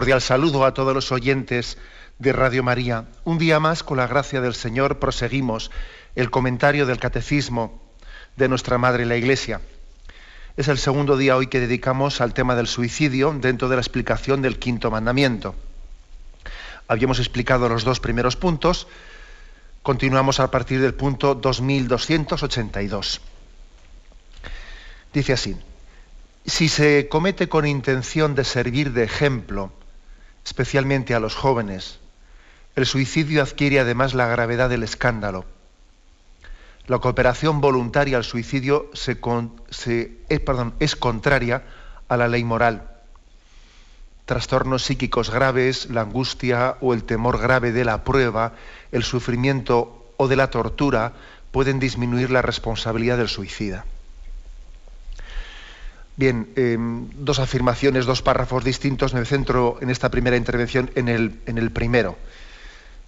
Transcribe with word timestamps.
Cordial 0.00 0.22
saludo 0.22 0.64
a 0.64 0.72
todos 0.72 0.94
los 0.94 1.12
oyentes 1.12 1.76
de 2.18 2.32
Radio 2.32 2.62
María. 2.62 3.04
Un 3.24 3.36
día 3.36 3.60
más, 3.60 3.82
con 3.82 3.98
la 3.98 4.06
gracia 4.06 4.40
del 4.40 4.54
Señor, 4.54 4.98
proseguimos 4.98 5.70
el 6.16 6.30
comentario 6.30 6.86
del 6.86 6.98
Catecismo 6.98 7.82
de 8.34 8.48
nuestra 8.48 8.78
Madre 8.78 9.04
la 9.04 9.18
Iglesia. 9.18 9.60
Es 10.56 10.68
el 10.68 10.78
segundo 10.78 11.18
día 11.18 11.36
hoy 11.36 11.48
que 11.48 11.60
dedicamos 11.60 12.22
al 12.22 12.32
tema 12.32 12.54
del 12.56 12.66
suicidio 12.66 13.36
dentro 13.38 13.68
de 13.68 13.76
la 13.76 13.82
explicación 13.82 14.40
del 14.40 14.58
quinto 14.58 14.90
mandamiento. 14.90 15.54
Habíamos 16.88 17.18
explicado 17.18 17.68
los 17.68 17.84
dos 17.84 18.00
primeros 18.00 18.36
puntos, 18.36 18.86
continuamos 19.82 20.40
a 20.40 20.50
partir 20.50 20.80
del 20.80 20.94
punto 20.94 21.34
2282. 21.34 23.20
Dice 25.12 25.34
así, 25.34 25.58
si 26.46 26.70
se 26.70 27.06
comete 27.10 27.50
con 27.50 27.66
intención 27.66 28.34
de 28.34 28.44
servir 28.44 28.94
de 28.94 29.04
ejemplo 29.04 29.74
especialmente 30.44 31.14
a 31.14 31.20
los 31.20 31.34
jóvenes. 31.34 32.00
El 32.76 32.86
suicidio 32.86 33.42
adquiere 33.42 33.80
además 33.80 34.14
la 34.14 34.26
gravedad 34.26 34.68
del 34.68 34.82
escándalo. 34.82 35.44
La 36.86 36.98
cooperación 36.98 37.60
voluntaria 37.60 38.16
al 38.16 38.24
suicidio 38.24 38.90
perdón, 40.40 40.74
es 40.80 40.96
contraria 40.96 41.62
a 42.08 42.16
la 42.16 42.28
ley 42.28 42.42
moral. 42.42 42.90
Trastornos 44.24 44.84
psíquicos 44.84 45.30
graves, 45.30 45.90
la 45.90 46.02
angustia 46.02 46.76
o 46.80 46.94
el 46.94 47.04
temor 47.04 47.38
grave 47.38 47.72
de 47.72 47.84
la 47.84 48.04
prueba, 48.04 48.54
el 48.92 49.04
sufrimiento 49.04 50.12
o 50.16 50.28
de 50.28 50.36
la 50.36 50.50
tortura 50.50 51.12
pueden 51.50 51.80
disminuir 51.80 52.30
la 52.30 52.42
responsabilidad 52.42 53.18
del 53.18 53.28
suicida. 53.28 53.84
Bien, 56.20 56.52
em, 56.54 57.08
dos 57.16 57.38
afirmaciones, 57.38 58.04
dos 58.04 58.20
párrafos 58.20 58.62
distintos. 58.62 59.14
Me 59.14 59.24
centro 59.24 59.78
en 59.80 59.88
esta 59.88 60.10
primera 60.10 60.36
intervención 60.36 60.90
en 60.94 61.08
el, 61.08 61.70
primero. 61.70 62.18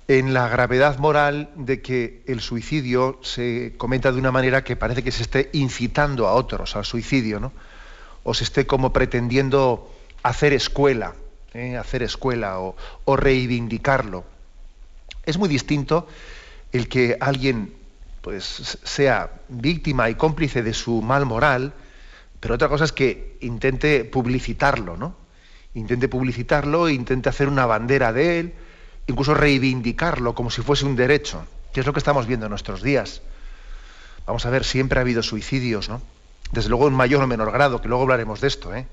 En 0.08 0.32
la 0.32 0.48
gravedad 0.48 0.96
moral 0.96 1.50
de 1.55 1.83
que 1.83 2.22
el 2.27 2.40
suicidio 2.40 3.20
se 3.20 3.74
comenta 3.77 4.12
de 4.12 4.18
una 4.18 4.33
manera 4.33 4.64
que 4.64 4.77
parece 4.77 5.02
que 5.02 5.12
se 5.12 5.24
esté 5.24 5.50
incitando 5.52 6.27
a 6.27 6.33
otros 6.33 6.74
al 6.74 6.86
suicidio, 6.86 7.39
¿no? 7.39 7.52
O 8.24 8.33
se 8.33 8.45
esté 8.45 8.64
como 8.64 8.95
pretendiendo 8.95 9.92
hacer 10.22 10.55
escuela, 10.55 11.12
¿eh? 11.52 11.77
hacer 11.77 12.02
escuela 12.02 12.61
o, 12.61 12.77
o 13.05 13.14
reivindicarlo. 13.14 14.24
Es 15.27 15.36
muy 15.36 15.51
distinto 15.51 16.08
el 16.72 16.89
que 16.89 17.18
alguien 17.20 17.74
pues, 18.22 18.78
sea 18.84 19.33
víctima 19.51 20.08
y 20.08 20.14
cómplice 20.14 20.62
de 20.62 20.72
su 20.72 21.02
mal 21.02 21.27
moral, 21.27 21.74
pero 22.42 22.57
otra 22.57 22.69
cosa 22.69 22.85
es 22.85 22.91
que 22.91 23.39
intente 23.41 24.05
publicitarlo, 24.05 24.97
¿no? 24.97 25.14
Intente 25.75 26.08
publicitarlo, 26.08 26.89
intente 26.89 27.29
hacer 27.29 27.47
una 27.47 27.67
bandera 27.67 28.13
de 28.13 28.41
él, 28.41 28.55
incluso 29.07 29.33
reivindicarlo 29.33 30.35
como 30.35 30.51
si 30.51 30.61
fuese 30.61 30.85
un 30.85 30.97
derecho, 30.97 31.47
que 31.73 31.79
es 31.79 31.86
lo 31.86 31.92
que 31.92 32.01
estamos 32.01 32.27
viendo 32.27 32.47
en 32.47 32.51
nuestros 32.51 32.83
días. 32.83 33.23
Vamos 34.27 34.45
a 34.45 34.51
ver, 34.51 34.64
siempre 34.64 34.98
ha 34.98 35.02
habido 35.02 35.23
suicidios, 35.23 35.89
¿no? 35.89 36.02
Desde 36.51 36.69
luego 36.69 36.89
en 36.89 36.95
mayor 36.95 37.23
o 37.23 37.29
menor 37.29 37.52
grado, 37.52 37.81
que 37.81 37.86
luego 37.86 38.02
hablaremos 38.02 38.41
de 38.41 38.48
esto, 38.48 38.75
¿eh? 38.75 38.89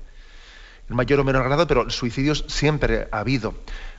En 0.88 0.94
mayor 0.94 1.18
o 1.18 1.24
menor 1.24 1.42
grado, 1.42 1.66
pero 1.66 1.90
suicidios 1.90 2.44
siempre 2.46 3.08
ha 3.10 3.18
habido. 3.18 3.54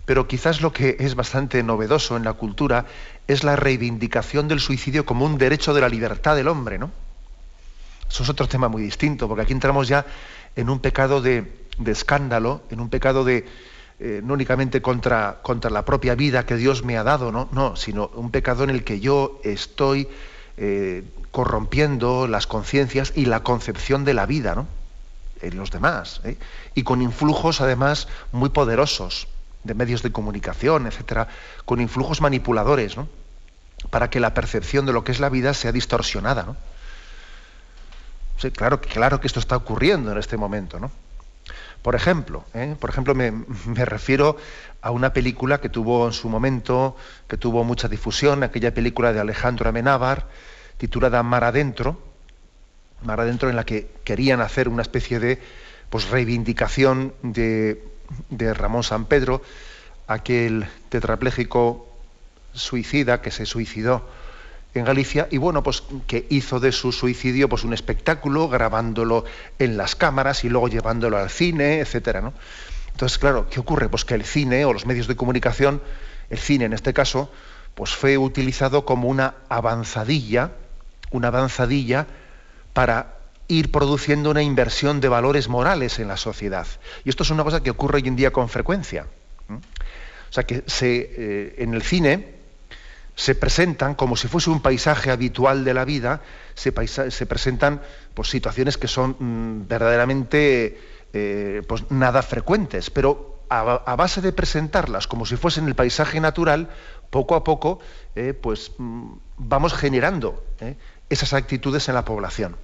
Pero 0.06 0.30
quizás 0.30 0.62
lo 0.62 0.72
que 0.72 0.96
es 0.98 1.16
bastante 1.16 1.62
novedoso 1.62 2.16
en 2.16 2.24
la 2.24 2.32
cultura 2.32 2.86
es 3.28 3.44
la 3.44 3.58
reivindicación 3.58 4.48
del 4.48 4.62
suicidio 4.62 5.06
como 5.06 5.26
un 5.26 5.38
derecho 5.38 5.74
de 5.74 5.82
la 5.82 5.90
libertad 5.90 6.38
del 6.38 6.48
hombre, 6.48 6.80
¿no? 6.80 6.90
Eso 8.12 8.24
es 8.24 8.30
otro 8.30 8.46
tema 8.46 8.68
muy 8.68 8.82
distinto, 8.82 9.30
porque 9.30 9.44
aquí 9.44 9.54
entramos 9.54 9.88
ya 9.88 10.06
en 10.58 10.70
un 10.70 10.80
pecado 10.80 11.22
de, 11.22 11.50
escándalo, 11.86 12.62
en 12.70 12.82
un 12.82 12.90
pecado 12.90 13.24
de 13.24 13.46
eh, 14.00 14.20
no 14.22 14.34
únicamente 14.34 14.82
contra, 14.82 15.40
contra, 15.42 15.72
la 15.72 15.86
propia 15.86 16.14
vida 16.16 16.46
que 16.46 16.58
Dios 16.58 16.84
me 16.84 16.98
ha 16.98 17.04
dado, 17.04 17.32
no, 17.32 17.48
no 17.54 17.78
sino 17.78 18.08
un 18.16 18.30
pecado 18.30 18.66
en 18.66 18.70
el 18.70 18.84
que 18.84 19.00
yo 19.00 19.40
estoy 19.44 20.10
eh, 20.58 21.06
corrompiendo 21.32 22.28
las 22.28 22.48
conciencias 22.48 23.14
y 23.16 23.26
la 23.26 23.44
concepción 23.44 24.04
de 24.04 24.14
la 24.14 24.26
vida, 24.26 24.56
¿no? 24.56 24.68
En 25.42 25.56
los 25.56 25.72
demás. 25.72 26.20
¿eh? 26.26 26.38
Y 26.76 26.84
con 26.84 27.02
influjos 27.02 27.62
además 27.62 28.10
muy 28.34 28.50
poderosos 28.50 29.30
de 29.64 29.74
medios 29.74 30.02
de 30.02 30.12
comunicación, 30.12 30.86
etcétera, 30.86 31.30
con 31.64 31.80
influjos 31.80 32.20
manipuladores, 32.20 32.98
¿no? 32.98 33.08
Para 33.90 34.10
que 34.10 34.20
la 34.20 34.34
percepción 34.34 34.86
de 34.86 34.92
lo 34.92 35.06
que 35.06 35.14
es 35.14 35.22
la 35.22 35.30
vida 35.30 35.54
sea 35.54 35.72
distorsionada, 35.72 36.44
¿no? 36.44 36.58
Claro, 38.50 38.82
claro 38.82 39.20
que 39.22 39.28
esto 39.28 39.40
está 39.40 39.56
ocurriendo 39.56 40.12
en 40.12 40.18
este 40.18 40.38
momento, 40.38 40.80
¿no? 40.80 40.90
Por 41.82 41.96
ejemplo, 41.96 42.44
¿eh? 42.54 42.76
por 42.80 42.90
ejemplo 42.90 43.14
me, 43.16 43.32
refiero 43.86 44.38
a 44.82 44.92
una 44.92 45.14
película 45.14 45.62
que 45.62 45.70
tuvo 45.70 46.08
en 46.08 46.14
su 46.14 46.30
momento, 46.30 46.96
que 47.28 47.38
tuvo 47.38 47.64
mucha 47.64 47.88
difusión, 47.88 48.44
aquella 48.44 48.74
película 48.74 49.14
de 49.14 49.20
Alejandro 49.20 49.70
Amenábar, 49.70 50.28
titulada 50.78 51.22
Mar 51.24 51.44
Adentro, 51.44 52.02
Mar 53.04 53.20
Adentro, 53.20 53.50
en 53.50 53.56
la 53.56 53.66
que 53.66 53.90
querían 54.04 54.42
hacer 54.42 54.68
una 54.70 54.82
especie 54.82 55.20
de 55.20 55.40
pues, 55.90 56.10
reivindicación 56.10 57.14
de, 57.22 57.84
de 58.30 58.54
Ramón 58.54 58.84
San 58.84 59.06
Pedro, 59.06 59.42
aquel 60.08 60.68
tetrapléjico 60.90 61.88
suicida 62.54 63.22
que 63.22 63.32
se 63.32 63.46
suicidó 63.46 64.08
en 64.74 64.86
Galicia 64.86 65.28
y 65.32 65.38
bueno, 65.38 65.64
pues 65.64 65.84
que 66.08 66.26
hizo 66.30 66.60
de 66.60 66.72
su 66.72 66.92
suicidio 66.92 67.50
pues 67.50 67.64
un 67.64 67.74
espectáculo, 67.74 68.48
grabándolo 68.48 69.26
en 69.60 69.78
las 69.78 69.96
cámaras 69.96 70.44
y 70.44 70.50
luego 70.50 70.70
llevándolo 70.70 71.18
al 71.18 71.30
cine, 71.30 71.80
etcétera, 71.80 72.22
¿no? 72.22 72.34
Entonces, 72.92 73.18
claro, 73.18 73.48
¿qué 73.50 73.60
ocurre? 73.60 73.90
Pues 73.90 74.06
que 74.06 74.14
el 74.14 74.24
cine 74.24 74.66
o 74.66 74.74
los 74.74 74.86
medios 74.86 75.08
de 75.08 75.16
comunicación, 75.16 75.82
el 76.30 76.38
cine 76.38 76.66
en 76.66 76.74
este 76.74 76.94
caso, 76.94 77.32
pues 77.74 77.92
fue 77.92 78.18
utilizado 78.18 78.86
como 78.86 79.08
una 79.08 79.36
avanzadilla, 79.50 80.52
una 81.12 81.30
avanzadilla 81.30 82.08
para 82.74 83.18
ir 83.48 83.72
produciendo 83.72 84.32
una 84.32 84.42
inversión 84.42 85.02
de 85.02 85.10
valores 85.10 85.50
morales 85.50 86.00
en 86.00 86.08
la 86.08 86.18
sociedad. 86.18 86.68
Y 87.04 87.10
esto 87.10 87.24
es 87.24 87.30
una 87.32 87.44
cosa 87.44 87.62
que 87.62 87.70
ocurre 87.70 87.98
hoy 87.98 88.08
en 88.08 88.16
día 88.16 88.32
con 88.32 88.50
frecuencia. 88.50 89.08
O 89.50 90.34
sea 90.34 90.44
que 90.46 90.64
se, 90.68 91.12
eh, 91.18 91.56
en 91.58 91.74
el 91.74 91.82
cine, 91.82 92.41
se 93.16 93.36
presentan 93.36 93.96
como 93.96 94.16
si 94.16 94.28
fuese 94.28 94.50
un 94.50 94.62
paisaje 94.62 95.12
habitual 95.12 95.64
de 95.64 95.74
la 95.74 95.86
vida, 95.86 96.22
se, 96.54 96.72
presentan 96.72 97.82
pues, 98.14 98.30
situaciones 98.30 98.78
que 98.78 98.88
son 98.88 99.16
mm, 99.20 99.68
verdaderamente 99.68 100.80
eh, 101.14 101.62
pues, 101.68 101.90
nada 101.92 102.22
frecuentes, 102.22 102.90
pero 102.90 103.40
a, 103.50 103.96
base 103.98 104.22
de 104.22 104.32
presentarlas 104.32 105.08
como 105.08 105.26
si 105.26 105.36
fuesen 105.36 105.68
el 105.68 105.76
paisaje 105.76 106.22
natural, 106.22 106.70
poco 107.10 107.36
a 107.36 107.44
poco 107.44 107.80
eh, 108.16 108.34
pues, 108.34 108.72
mm, 108.78 109.12
vamos 109.38 109.74
generando 109.74 110.44
eh, 110.62 110.78
esas 111.10 111.34
actitudes 111.34 111.90
en 111.90 111.96
la 111.96 112.06
población. 112.06 112.56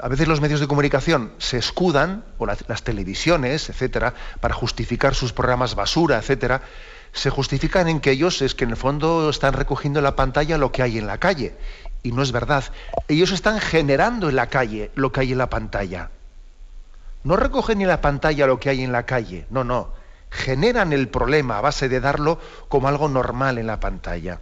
A 0.00 0.08
veces 0.08 0.26
los 0.26 0.40
medios 0.40 0.60
de 0.60 0.66
comunicación 0.66 1.34
se 1.36 1.58
escudan, 1.58 2.24
o 2.38 2.46
las, 2.46 2.66
las 2.70 2.84
televisiones, 2.84 3.68
etcétera, 3.68 4.14
para 4.40 4.54
justificar 4.54 5.14
sus 5.14 5.34
programas 5.34 5.74
basura, 5.74 6.16
etcétera, 6.16 6.62
se 7.18 7.30
justifican 7.30 7.88
en 7.88 8.00
que 8.00 8.12
ellos 8.12 8.42
es 8.42 8.54
que 8.54 8.64
en 8.64 8.70
el 8.70 8.76
fondo 8.76 9.28
están 9.28 9.52
recogiendo 9.52 9.98
en 9.98 10.04
la 10.04 10.14
pantalla 10.14 10.56
lo 10.56 10.70
que 10.70 10.82
hay 10.82 10.98
en 10.98 11.06
la 11.08 11.18
calle. 11.18 11.56
Y 12.04 12.12
no 12.12 12.22
es 12.22 12.30
verdad. 12.30 12.64
Ellos 13.08 13.32
están 13.32 13.60
generando 13.60 14.28
en 14.28 14.36
la 14.36 14.46
calle 14.46 14.92
lo 14.94 15.10
que 15.10 15.20
hay 15.20 15.32
en 15.32 15.38
la 15.38 15.50
pantalla. 15.50 16.10
No 17.24 17.36
recogen 17.36 17.80
en 17.80 17.88
la 17.88 18.00
pantalla 18.00 18.46
lo 18.46 18.60
que 18.60 18.70
hay 18.70 18.84
en 18.84 18.92
la 18.92 19.02
calle. 19.02 19.46
No, 19.50 19.64
no. 19.64 19.90
Generan 20.30 20.92
el 20.92 21.08
problema 21.08 21.58
a 21.58 21.60
base 21.60 21.88
de 21.88 22.00
darlo 22.00 22.38
como 22.68 22.86
algo 22.86 23.08
normal 23.08 23.58
en 23.58 23.66
la 23.66 23.80
pantalla. 23.80 24.38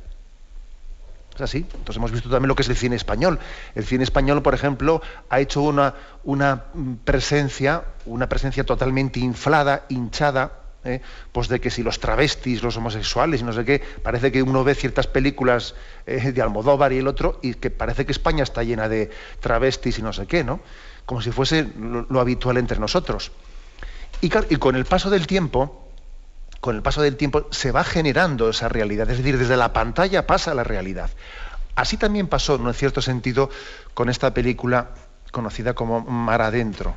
¿Es 1.35 1.41
así? 1.41 1.59
Entonces 1.59 1.97
hemos 1.97 2.13
visto 2.13 2.29
también 2.29 2.49
lo 2.49 2.57
que 2.57 2.63
es 2.63 2.69
el 2.69 2.77
cine 2.77 2.97
español. 2.97 3.39
El 3.75 3.87
cine 3.87 4.05
español, 4.05 4.43
por 4.43 4.53
ejemplo, 4.53 5.01
ha 5.31 5.41
hecho 5.41 5.63
una, 5.63 5.95
una 6.25 6.65
presencia, 7.05 7.85
una 8.05 8.29
presencia 8.29 8.65
totalmente 8.65 9.21
inflada, 9.21 9.85
hinchada, 9.89 10.66
¿eh? 10.87 11.03
pues 11.33 11.49
de 11.49 11.61
que 11.61 11.71
si 11.71 11.83
los 11.83 12.01
travestis, 12.01 12.63
los 12.63 12.77
homosexuales 12.77 13.41
y 13.41 13.45
no 13.45 13.53
sé 13.53 13.65
qué, 13.65 13.83
parece 14.03 14.33
que 14.33 14.43
uno 14.43 14.65
ve 14.65 14.75
ciertas 14.75 15.07
películas 15.07 15.75
eh, 16.07 16.33
de 16.33 16.43
Almodóvar 16.43 16.93
y 16.93 16.99
el 16.99 17.09
otro, 17.09 17.39
y 17.43 17.55
que 17.55 17.71
parece 17.71 18.07
que 18.07 18.13
España 18.13 18.43
está 18.43 18.63
llena 18.63 18.89
de 18.89 19.11
travestis 19.41 19.99
y 19.99 20.03
no 20.03 20.13
sé 20.13 20.27
qué, 20.27 20.45
¿no? 20.45 20.61
Como 21.05 21.21
si 21.21 21.31
fuese 21.31 21.69
lo, 21.77 22.21
habitual 22.21 22.57
entre 22.57 22.79
nosotros. 22.79 23.33
Y, 24.21 24.29
con 24.31 24.77
el 24.77 24.85
paso 24.87 25.11
del 25.11 25.27
tiempo, 25.27 25.89
con 26.61 26.75
el 26.75 26.83
paso 26.83 27.03
del 27.03 27.17
tiempo 27.17 27.49
se 27.51 27.71
va 27.71 27.85
generando 27.85 28.49
esa 28.49 28.69
realidad, 28.69 29.11
es 29.11 29.19
decir, 29.19 29.39
desde 29.39 29.57
la 29.57 29.73
pantalla 29.73 30.27
pasa 30.27 30.55
la 30.55 30.65
realidad. 30.65 31.11
Así 31.75 31.99
también 31.99 32.27
pasó, 32.27 32.57
en 32.57 32.73
cierto 32.73 33.03
sentido, 33.03 33.51
con 33.93 34.09
esta 34.09 34.33
película 34.33 34.91
conocida 35.31 35.75
como 35.75 36.01
Mar 36.01 36.41
Adentro. 36.41 36.97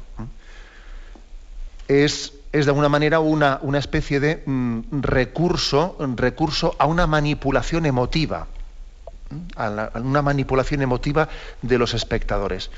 Es, 1.89 2.38
es 2.51 2.65
de 2.65 2.71
alguna 2.71 2.89
manera 2.89 3.19
una, 3.19 3.59
una 3.61 3.77
especie 3.77 4.19
de 4.19 4.43
mm, 4.45 5.01
recurso, 5.01 5.97
recurso 6.15 6.75
a 6.79 6.85
una 6.85 7.05
manipulación 7.05 7.85
emotiva, 7.85 8.47
a, 9.55 9.91
una 9.95 10.21
manipulación 10.21 10.81
emotiva 10.81 11.29
de 11.61 11.77
los 11.77 11.93
espectadores. 11.93 12.71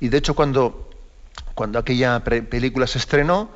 Y 0.00 0.08
de 0.08 0.18
hecho, 0.18 0.34
cuando, 0.34 0.90
cuando 1.54 1.78
aquella 1.78 2.20
película 2.24 2.86
se 2.86 2.98
estrenó, 2.98 3.50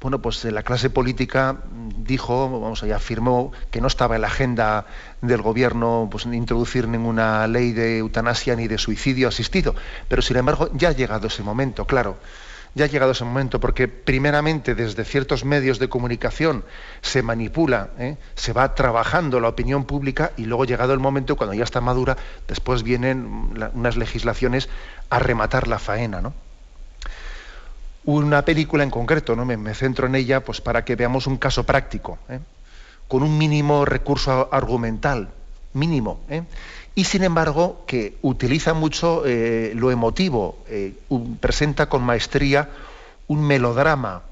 bueno, 0.00 0.22
pues 0.22 0.44
la 0.44 0.62
clase 0.62 0.88
política 0.88 1.58
dijo, 1.98 2.60
vamos 2.60 2.82
allá, 2.82 2.96
afirmó 2.96 3.52
que 3.70 3.82
no 3.82 3.86
estaba 3.86 4.14
en 4.14 4.22
la 4.22 4.28
agenda 4.28 4.86
del 5.20 5.42
gobierno 5.42 6.08
pues, 6.10 6.24
introducir 6.24 6.88
ninguna 6.88 7.46
ley 7.46 7.72
de 7.72 7.98
eutanasia 7.98 8.56
ni 8.56 8.66
de 8.66 8.78
suicidio 8.78 9.28
asistido. 9.28 9.74
Pero 10.08 10.22
sin 10.22 10.38
embargo, 10.38 10.70
ya 10.72 10.88
ha 10.88 10.92
llegado 10.92 11.26
ese 11.26 11.42
momento, 11.42 11.84
claro. 11.84 12.16
Ya 12.74 12.84
ha 12.84 12.88
llegado 12.88 13.12
ese 13.12 13.24
momento, 13.24 13.58
porque 13.58 13.88
primeramente 13.88 14.74
desde 14.74 15.04
ciertos 15.04 15.44
medios 15.44 15.78
de 15.78 15.88
comunicación 15.88 16.64
se 17.02 17.22
manipula, 17.22 17.90
¿eh? 17.98 18.16
se 18.36 18.52
va 18.52 18.74
trabajando 18.74 19.40
la 19.40 19.48
opinión 19.48 19.84
pública 19.84 20.32
y 20.36 20.44
luego 20.44 20.64
llegado 20.64 20.92
el 20.92 21.00
momento, 21.00 21.36
cuando 21.36 21.54
ya 21.54 21.64
está 21.64 21.80
madura, 21.80 22.16
después 22.46 22.82
vienen 22.82 23.50
unas 23.74 23.96
legislaciones 23.96 24.68
a 25.08 25.18
rematar 25.18 25.66
la 25.66 25.78
faena. 25.78 26.20
¿no? 26.20 26.32
una 28.04 28.44
película 28.44 28.82
en 28.82 28.90
concreto, 28.90 29.36
¿no? 29.36 29.44
me, 29.44 29.74
centro 29.74 30.06
en 30.06 30.14
ella 30.14 30.40
pues, 30.40 30.60
para 30.60 30.84
que 30.84 30.96
veamos 30.96 31.26
un 31.26 31.36
caso 31.36 31.64
práctico, 31.64 32.18
¿eh? 32.28 32.40
con 33.08 33.22
un 33.22 33.36
mínimo 33.36 33.84
recurso 33.84 34.48
argumental, 34.52 35.28
mínimo, 35.74 36.20
¿eh? 36.28 36.42
Y 36.94 37.04
sin 37.04 37.24
embargo 37.24 37.84
que 37.86 38.16
utiliza 38.22 38.74
mucho 38.74 39.22
eh, 39.24 39.72
lo 39.74 39.90
emotivo, 39.90 40.64
presenta 41.40 41.88
con 41.88 42.02
maestría 42.02 42.68
un 43.28 43.46
melodrama, 43.46 44.22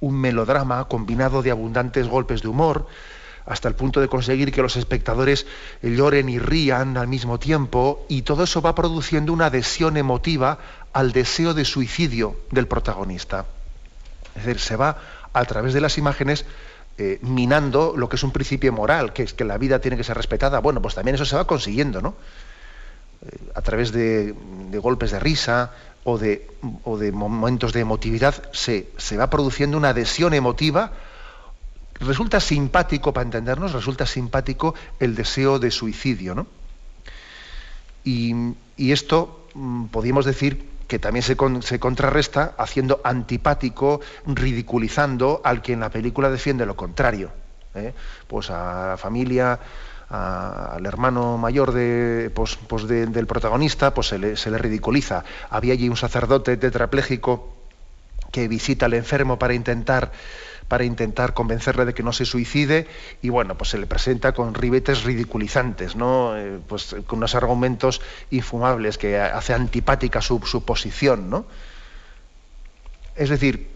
un 0.00 0.20
melodrama 0.20 0.86
combinado 0.88 1.42
de 1.42 1.50
abundantes 1.50 2.08
golpes 2.08 2.42
de 2.42 2.48
humor, 2.48 2.86
hasta 3.46 3.68
el 3.68 3.74
punto 3.74 4.00
de 4.00 4.08
conseguir 4.08 4.52
que 4.52 4.62
los 4.62 4.76
espectadores 4.76 5.46
lloren 5.82 6.28
y 6.28 6.38
rían 6.38 6.96
al 6.96 7.08
mismo 7.08 7.38
tiempo, 7.38 8.04
y 8.08 8.22
todo 8.22 8.44
eso 8.44 8.62
va 8.62 8.74
produciendo 8.74 9.32
una 9.32 9.46
adhesión 9.46 9.96
emotiva 9.96 10.58
al 10.92 11.12
deseo 11.12 11.54
de 11.54 11.64
suicidio 11.64 12.36
del 12.50 12.66
protagonista. 12.66 13.46
Es 14.34 14.46
decir, 14.46 14.60
se 14.60 14.76
va 14.76 14.98
a 15.32 15.44
través 15.44 15.74
de 15.74 15.80
las 15.80 15.98
imágenes 15.98 16.46
eh, 16.98 17.18
minando 17.22 17.94
lo 17.96 18.08
que 18.08 18.16
es 18.16 18.22
un 18.22 18.30
principio 18.30 18.72
moral, 18.72 19.12
que 19.12 19.24
es 19.24 19.34
que 19.34 19.44
la 19.44 19.58
vida 19.58 19.80
tiene 19.80 19.96
que 19.96 20.04
ser 20.04 20.16
respetada. 20.16 20.60
Bueno, 20.60 20.80
pues 20.80 20.94
también 20.94 21.14
eso 21.14 21.24
se 21.24 21.36
va 21.36 21.46
consiguiendo, 21.46 22.00
¿no? 22.00 22.14
Eh, 23.22 23.38
a 23.54 23.62
través 23.62 23.92
de, 23.92 24.34
golpes 24.80 25.10
de 25.10 25.20
risa 25.20 25.72
o 26.04 26.18
de, 26.18 26.48
o 26.84 26.98
de 26.98 27.12
momentos 27.12 27.72
de 27.72 27.80
emotividad 27.80 28.34
se, 28.52 28.88
se 28.96 29.16
va 29.16 29.30
produciendo 29.30 29.76
una 29.76 29.90
adhesión 29.90 30.34
emotiva 30.34 30.92
resulta 32.00 32.40
simpático, 32.40 33.12
para 33.12 33.24
entendernos, 33.24 33.72
resulta 33.72 34.06
simpático 34.06 34.74
el 35.00 35.14
deseo 35.14 35.58
de 35.58 35.70
suicidio, 35.70 36.34
¿no? 36.34 36.46
Y, 38.04 38.34
y 38.76 38.92
esto 38.92 39.46
mm, 39.54 39.86
podríamos 39.86 40.24
decir 40.24 40.73
que 40.86 40.98
también 40.98 41.22
se, 41.22 41.36
se, 41.60 41.78
contrarresta 41.78 42.54
haciendo 42.58 43.00
antipático, 43.04 44.00
ridiculizando 44.26 45.40
al 45.44 45.62
que 45.62 45.72
en 45.72 45.80
la 45.80 45.90
película 45.90 46.30
defiende 46.30 46.66
lo 46.66 46.76
contrario. 46.76 47.32
¿eh? 47.74 47.94
Pues 48.26 48.50
a 48.50 48.88
la 48.88 48.96
familia, 48.96 49.58
al 50.08 50.84
hermano 50.86 51.38
mayor 51.38 51.72
de, 51.72 52.30
pues, 52.34 52.56
pues 52.68 52.86
del 52.86 53.26
protagonista, 53.26 53.94
pues 53.94 54.08
se 54.08 54.18
le, 54.18 54.36
se 54.36 54.50
le, 54.50 54.58
ridiculiza. 54.58 55.24
Había 55.50 55.72
allí 55.72 55.88
un 55.88 55.96
sacerdote 55.96 56.56
tetrapléjico 56.56 57.54
que 58.30 58.48
visita 58.48 58.86
al 58.86 58.94
enfermo 58.94 59.38
para 59.38 59.54
intentar 59.54 60.12
para 60.68 60.84
intentar 60.84 61.34
convencerle 61.34 61.84
de 61.84 61.94
que 61.94 62.02
no 62.02 62.12
se 62.12 62.24
suicide 62.24 62.86
y 63.22 63.28
bueno, 63.28 63.56
pues 63.56 63.70
se 63.70 63.78
le 63.78 63.86
presenta 63.86 64.32
con 64.32 64.54
ribetes 64.54 65.04
ridiculizantes, 65.04 65.96
¿no? 65.96 66.36
Eh, 66.36 66.58
pues 66.66 66.96
con 67.06 67.18
unos 67.18 67.34
argumentos 67.34 68.00
infumables 68.30 68.98
que 68.98 69.20
hace 69.20 69.54
antipática 69.54 70.20
su, 70.20 70.40
posición, 70.64 71.30
¿no? 71.30 71.44
Es 73.16 73.28
decir, 73.28 73.70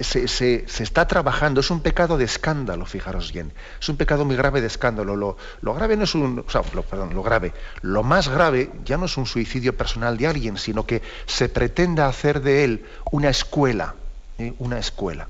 se, 0.00 0.28
se, 0.28 0.64
está 0.82 1.06
trabajando, 1.06 1.60
es 1.60 1.70
un 1.70 1.80
pecado 1.80 2.18
de 2.18 2.24
escándalo, 2.24 2.84
fijaros 2.84 3.32
bien, 3.32 3.52
es 3.80 3.88
un 3.88 3.96
pecado 3.96 4.24
muy 4.24 4.36
grave 4.36 4.60
de 4.60 4.66
escándalo. 4.66 5.16
Lo, 5.16 5.36
lo 5.60 5.74
grave 5.74 5.96
no 5.96 6.04
es 6.04 6.14
un, 6.14 6.36
lo, 6.36 6.82
perdón, 6.82 7.14
lo 7.14 7.22
grave, 7.22 7.52
lo 7.82 8.02
más 8.02 8.28
grave 8.28 8.70
ya 8.84 8.96
no 8.96 9.06
es 9.06 9.16
un 9.16 9.26
suicidio 9.26 9.76
personal 9.76 10.16
de 10.16 10.26
alguien, 10.26 10.56
sino 10.58 10.86
que 10.86 11.02
se 11.26 11.48
pretenda 11.48 12.08
hacer 12.08 12.40
de 12.40 12.64
él 12.64 12.86
una 13.10 13.28
escuela, 13.28 13.94
¿eh? 14.38 14.54
una 14.58 14.78
escuela. 14.78 15.28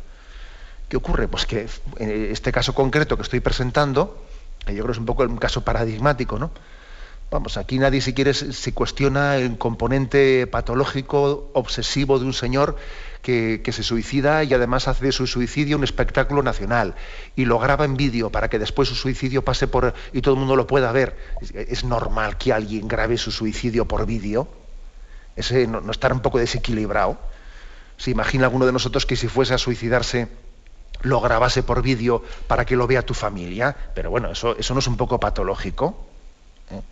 ¿Qué 0.89 0.97
ocurre? 0.97 1.29
Pues 1.29 1.47
que 1.47 1.69
en 1.99 2.31
este 2.31 2.53
caso 2.53 2.75
concreto 2.75 3.17
que 3.17 3.23
estoy 3.23 3.41
presentando, 3.41 4.25
que 4.65 4.75
yo 4.75 4.83
creo 4.83 4.87
que 4.87 4.93
es 4.93 4.99
un 4.99 5.07
poco 5.07 5.25
un 5.25 5.37
caso 5.37 5.63
paradigmático, 5.63 6.39
¿no? 6.39 6.51
Vamos, 7.29 7.57
aquí 7.57 7.81
nadie 7.81 8.01
si 8.01 8.15
quiere 8.15 8.35
se 8.35 8.73
cuestiona 8.73 9.37
el 9.37 9.59
componente 9.59 10.47
patológico, 10.47 11.51
obsesivo 11.55 12.21
de 12.21 12.25
un 12.25 12.33
señor 12.33 12.77
que, 13.21 13.61
se 13.73 13.83
suicida 13.83 14.45
y 14.45 14.55
además 14.55 14.87
hace 14.87 15.07
de 15.07 15.13
su 15.13 15.27
suicidio 15.27 15.77
un 15.77 15.83
espectáculo 15.83 16.45
nacional 16.45 16.95
y 17.35 17.45
lo 17.45 17.59
graba 17.59 17.85
en 17.85 17.97
vídeo 17.97 18.31
para 18.31 18.49
que 18.49 18.61
después 18.61 18.89
su 18.89 18.95
suicidio 18.95 19.43
pase 19.43 19.67
por 19.67 19.93
y 20.13 20.21
todo 20.21 20.35
el 20.35 20.39
mundo 20.39 20.55
lo 20.55 20.69
pueda 20.69 20.93
ver. 20.93 21.17
¿Es, 21.53 21.83
normal 21.83 22.39
que 22.39 22.53
alguien 22.53 22.87
grabe 22.87 23.19
su 23.19 23.33
suicidio 23.33 23.87
por 23.87 24.07
vídeo? 24.07 24.47
Ese 25.35 25.67
no, 25.67 25.81
no 25.81 25.91
estará 25.91 26.15
un 26.15 26.21
poco 26.21 26.39
desequilibrado. 26.39 27.19
¿Se 27.97 28.13
imagina 28.13 28.45
alguno 28.45 28.67
de 28.67 28.73
nosotros 28.73 29.05
que 29.05 29.17
si 29.17 29.27
fuese 29.27 29.53
a 29.53 29.59
suicidarse 29.59 30.29
lo 31.03 31.21
grabase 31.21 31.63
por 31.63 31.83
vídeo 31.83 32.23
para 32.47 32.65
que 32.65 32.77
lo 32.77 32.87
vea 32.87 33.03
tu 33.03 33.15
familia, 33.15 33.75
pero 33.95 34.11
bueno, 34.11 34.31
eso, 34.31 34.57
eso 34.57 34.75
no 34.75 34.81
es 34.81 34.87
un 34.87 34.97
poco 34.97 35.21
patológico. 35.21 36.07
¿eh? 36.71 36.83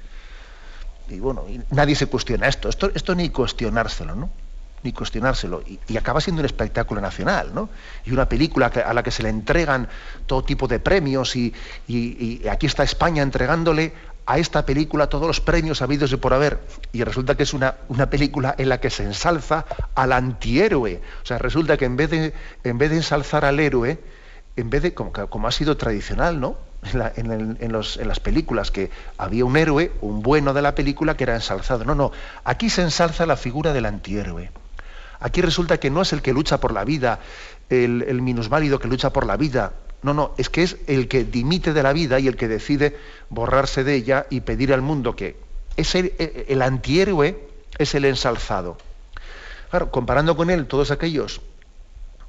Y 1.14 1.20
bueno, 1.20 1.44
nadie 1.70 1.94
se 1.94 2.06
cuestiona 2.06 2.49
esto. 2.49 2.68
esto, 2.68 2.90
esto 2.94 3.14
ni 3.14 3.30
cuestionárselo, 3.30 4.14
¿no? 4.14 4.30
Ni 4.82 4.92
cuestionárselo. 4.92 5.62
Y, 5.66 5.96
acaba 5.96 6.20
siendo 6.20 6.40
un 6.40 6.46
espectáculo 6.46 7.00
nacional, 7.00 7.54
¿no? 7.54 7.70
Y 8.04 8.12
una 8.12 8.28
película 8.28 8.66
a 8.66 8.92
la 8.92 9.02
que 9.02 9.11
se 9.11 9.23
le 9.23 9.30
entregan 9.30 9.88
todo 10.26 10.44
tipo 10.44 10.68
de 10.68 10.78
premios 10.78 11.37
y, 11.37 11.54
y 11.88 12.46
aquí 12.49 12.66
está 12.66 12.82
España 12.82 13.23
entregándole 13.23 13.94
a 14.26 14.38
esta 14.38 14.64
película 14.64 15.08
todos 15.08 15.26
los 15.26 15.40
premios 15.40 15.82
habidos 15.82 16.10
de 16.10 16.18
por 16.18 16.32
haber. 16.32 16.60
Y 16.92 17.04
resulta 17.04 17.36
que 17.36 17.42
es 17.42 17.54
una, 17.54 17.74
una, 17.88 18.08
película 18.08 18.54
en 18.56 18.68
la 18.68 18.80
que 18.80 18.90
se 18.90 19.04
ensalza 19.04 19.66
al 19.94 20.12
antihéroe. 20.12 21.00
O 21.22 21.26
sea, 21.26 21.38
resulta 21.38 21.76
que 21.76 21.84
en 21.84 21.96
vez 21.96 22.10
de, 22.10 22.34
en 22.64 22.78
vez 22.78 22.90
de 22.90 22.96
ensalzar 22.96 23.44
al 23.44 23.60
héroe, 23.60 23.98
en 24.56 24.70
vez 24.70 24.82
de, 24.82 24.94
como, 24.94 25.12
como 25.12 25.48
ha 25.48 25.52
sido 25.52 25.76
tradicional, 25.76 26.40
¿no? 26.40 26.56
En, 27.16 27.56
en, 27.60 27.72
las 27.72 28.20
películas, 28.20 28.70
que 28.70 28.90
había 29.16 29.46
un 29.46 29.56
héroe, 29.56 29.92
un 30.02 30.20
bueno 30.20 30.52
de 30.52 30.60
la 30.60 30.74
película 30.74 31.16
que 31.16 31.24
era 31.24 31.34
ensalzado. 31.34 31.84
No, 31.84 31.94
no, 31.94 32.12
aquí 32.44 32.68
se 32.68 32.82
ensalza 32.82 33.24
la 33.24 33.36
figura 33.36 33.72
del 33.72 33.86
antihéroe. 33.86 34.50
Aquí 35.18 35.40
resulta 35.40 35.78
que 35.78 35.88
no 35.88 36.02
es 36.02 36.12
el 36.12 36.20
que 36.20 36.34
lucha 36.34 36.60
por 36.60 36.74
la 36.74 36.84
vida, 36.84 37.20
el, 37.70 38.04
el 38.06 38.20
minusválido 38.20 38.78
que 38.78 38.88
lucha 38.88 39.10
por 39.10 39.24
la 39.24 39.38
vida, 39.38 39.72
no, 40.04 40.12
no, 40.12 40.34
es 40.37 40.50
que 40.50 40.62
es 40.62 40.76
el 40.87 41.08
que 41.08 41.25
dimite 41.25 41.73
de 41.73 41.82
la 41.82 41.94
vida 41.94 42.20
y 42.20 42.28
el 42.28 42.37
que 42.37 42.46
decide 42.46 42.94
borrarse 43.30 43.84
de 43.84 43.94
ella 43.94 44.26
y 44.28 44.42
pedir 44.42 44.75
al 44.75 44.82
mundo 44.82 45.16
que 45.16 45.34
es 45.78 45.94
el, 45.94 46.61
antihéroe 46.61 47.49
es 47.78 47.94
el 47.94 48.04
ensalzado. 48.04 48.76
Claro, 49.70 49.90
comparando 49.90 50.37
con 50.37 50.50
él 50.50 50.66
todos 50.66 50.90
aquellos 50.90 51.40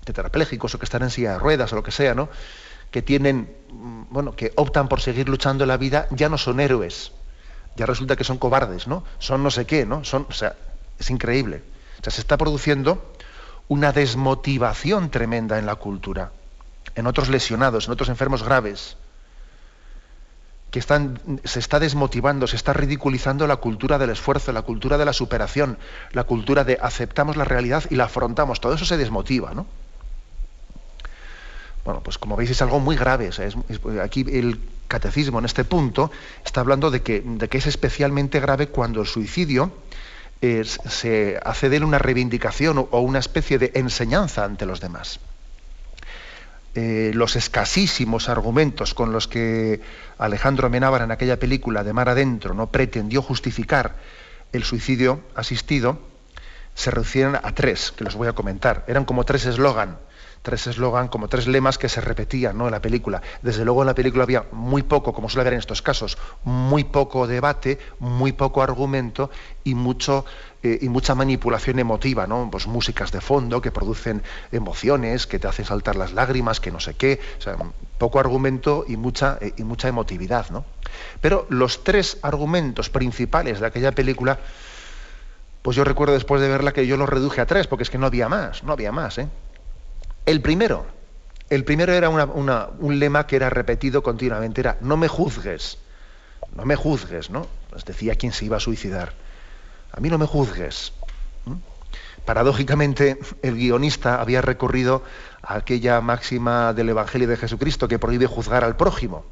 tetrapléjicos 0.06 0.74
o 0.74 0.80
que 0.80 0.86
están 0.86 1.04
en 1.04 1.10
silla 1.10 1.34
de 1.34 1.40
ruedas 1.40 1.74
o 1.74 1.76
lo 1.76 1.84
que 1.84 1.92
sea, 1.92 2.16
¿no? 2.16 2.30
Que 2.92 3.02
tienen, 3.02 3.54
mm, 3.70 4.04
bueno, 4.10 4.38
que 4.38 4.54
optan 4.56 4.88
por 4.88 5.02
seguir 5.02 5.28
luchando 5.28 5.66
en 5.66 5.68
la 5.68 5.76
vida, 5.76 6.08
ya 6.12 6.30
no 6.30 6.38
son 6.38 6.62
héroes. 6.62 7.12
Ya 7.76 7.86
resulta 7.86 8.16
que 8.16 8.24
son 8.24 8.38
cobardes, 8.38 8.88
¿no? 8.88 9.04
Son 9.20 9.44
no 9.44 9.52
sé 9.52 9.66
qué, 9.66 9.86
¿no? 9.86 10.06
Son, 10.06 10.28
es 10.98 11.10
increíble. 11.10 11.62
O 12.00 12.04
sea, 12.06 12.14
se 12.14 12.22
está 12.22 12.38
produciendo 12.38 13.04
una 13.68 13.92
desmotivación 13.92 15.10
tremenda 15.10 15.60
en 15.60 15.66
la 15.66 15.76
cultura 15.76 16.32
en 16.96 17.08
otros 17.08 17.30
lesionados, 17.30 17.88
en 17.88 17.94
otros 17.94 18.10
enfermos 18.10 18.44
graves, 18.44 18.98
que 20.72 20.80
están, 20.80 21.20
se 21.44 21.60
está 21.60 21.80
desmotivando, 21.80 22.48
se 22.48 22.56
está 22.56 22.74
ridiculizando 22.74 23.48
la 23.48 23.58
cultura 23.58 23.98
del 23.98 24.10
esfuerzo, 24.10 24.52
la 24.52 24.64
cultura 24.64 24.98
de 24.98 25.06
la 25.06 25.14
superación, 25.14 25.78
la 26.12 26.26
cultura 26.26 26.64
de 26.64 26.78
aceptamos 26.82 27.38
la 27.38 27.46
realidad 27.46 27.84
y 27.90 27.96
la 27.96 28.06
afrontamos. 28.06 28.60
Todo 28.60 28.74
eso 28.74 28.86
se 28.86 28.98
desmotiva, 28.98 29.54
¿no? 29.54 29.68
Bueno, 31.86 32.02
pues 32.02 32.18
como 32.18 32.36
veis 32.36 32.50
es 32.50 32.62
algo 32.62 32.80
muy 32.80 32.98
grave. 32.98 33.30
aquí 34.04 34.26
el 34.28 34.60
catecismo 34.88 35.40
en 35.40 35.46
este 35.46 35.64
punto 35.64 36.12
está 36.44 36.62
hablando 36.62 36.92
de 36.92 37.02
que, 37.04 37.22
de 37.22 37.48
que 37.48 37.60
es 37.60 37.68
especialmente 37.68 38.40
grave 38.40 38.68
cuando 38.68 39.02
el 39.02 39.08
suicidio 39.08 39.72
se 40.42 41.40
hace 41.44 41.70
de 41.70 41.78
él 41.78 41.84
una 41.84 42.00
reivindicación 42.00 42.78
o 42.78 43.00
una 43.00 43.20
especie 43.20 43.58
de 43.58 43.72
enseñanza 43.76 44.44
ante 44.44 44.66
los 44.66 44.82
demás. 44.82 45.20
Eh, 46.76 47.12
los 47.14 47.36
escasísimos 47.36 48.28
argumentos 48.28 48.94
con 48.94 49.14
los 49.14 49.28
que 49.28 49.82
Alejandro 50.18 50.68
Amenábar 50.68 51.02
en 51.02 51.12
aquella 51.12 51.40
película 51.40 51.84
de 51.84 51.94
Mar 51.94 52.10
Adentro 52.10 52.54
no 52.54 52.70
pretendió 52.70 53.22
justificar 53.22 53.96
el 54.52 54.64
suicidio 54.64 55.22
asistido, 55.36 56.00
se 56.74 56.92
reducían 56.92 57.36
a 57.36 57.54
tres, 57.54 57.94
que 57.96 58.04
los 58.04 58.16
voy 58.16 58.28
a 58.28 58.34
comentar. 58.34 58.84
Eran 58.88 59.06
como 59.06 59.24
tres 59.24 59.46
eslogan 59.46 59.98
tres 60.46 60.68
eslogan, 60.68 61.10
como 61.10 61.28
tres 61.28 61.48
lemas 61.48 61.78
que 61.78 61.90
se 61.90 62.00
repetían 62.00 62.58
¿no? 62.58 62.68
en 62.68 62.72
la 62.72 62.82
película. 62.82 63.22
Desde 63.42 63.66
luego 63.66 63.82
en 63.82 63.88
la 63.88 63.96
película 63.96 64.24
había 64.24 64.46
muy 64.54 64.84
poco, 64.84 65.12
como 65.12 65.28
suele 65.28 65.42
haber 65.42 65.54
en 65.54 65.60
estos 65.60 65.82
casos, 65.82 66.18
muy 66.46 66.86
poco 66.86 67.28
debate, 67.28 67.80
muy 68.00 68.32
poco 68.32 68.62
argumento 68.62 69.30
y, 69.64 69.76
mucho, 69.76 70.24
eh, 70.64 70.78
y 70.82 70.88
mucha 70.88 71.16
manipulación 71.16 71.80
emotiva, 71.80 72.28
¿no? 72.28 72.48
Pues 72.52 72.68
músicas 72.68 73.12
de 73.12 73.20
fondo 73.20 73.62
que 73.62 73.72
producen 73.72 74.24
emociones, 74.52 75.28
que 75.28 75.40
te 75.40 75.48
hacen 75.48 75.66
saltar 75.66 75.96
las 75.96 76.14
lágrimas, 76.14 76.60
que 76.60 76.72
no 76.72 76.80
sé 76.80 76.94
qué. 76.94 77.20
Poco 77.98 78.20
argumento 78.20 78.86
y 78.88 78.98
mucha, 78.98 79.38
eh, 79.42 79.54
y 79.58 79.64
mucha 79.64 79.88
emotividad. 79.88 80.50
¿no? 80.52 80.64
Pero 81.22 81.48
los 81.50 81.84
tres 81.84 82.20
argumentos 82.22 82.90
principales 82.90 83.60
de 83.60 83.66
aquella 83.66 83.92
película, 83.94 84.40
pues 85.64 85.76
yo 85.76 85.84
recuerdo 85.84 86.14
después 86.14 86.40
de 86.40 86.48
verla 86.48 86.72
que 86.72 86.86
yo 86.86 86.98
los 86.98 87.10
reduje 87.10 87.42
a 87.42 87.48
tres, 87.48 87.66
porque 87.66 87.82
es 87.82 87.90
que 87.90 87.98
no 87.98 88.06
había 88.06 88.30
más, 88.30 88.64
no 88.64 88.74
había 88.74 88.92
más. 88.92 89.18
¿eh? 89.18 89.28
El 90.26 90.42
primero, 90.42 90.86
el 91.50 91.64
primero 91.64 91.94
era 91.94 92.10
un 92.10 93.00
lema 93.00 93.28
que 93.28 93.36
era 93.36 93.50
repetido 93.50 94.02
continuamente, 94.02 94.62
era 94.62 94.78
no 94.82 94.98
me 94.98 95.08
juzgues, 95.08 95.78
no 96.56 96.66
me 96.66 96.76
juzgues, 96.76 97.30
¿no? 97.30 97.48
Pues 97.70 97.86
decía 97.86 98.16
quien 98.16 98.32
se 98.32 98.46
iba 98.46 98.58
a 98.58 98.60
suicidar. 98.60 99.14
A 99.92 100.00
mí 100.00 100.10
no 100.10 100.18
me 100.18 100.26
juzgues. 100.26 100.94
Paradójicamente, 102.26 103.20
el 103.44 103.56
guionista 103.56 104.20
había 104.20 104.42
recurrido 104.42 105.04
a 105.44 105.58
aquella 105.58 106.02
máxima 106.02 106.74
del 106.74 106.90
Evangelio 106.90 107.28
de 107.28 107.38
Jesucristo 107.38 107.88
que 107.88 108.00
prohíbe 108.00 108.26
juzgar 108.26 108.64
al 108.64 108.76
prójimo. 108.76 109.26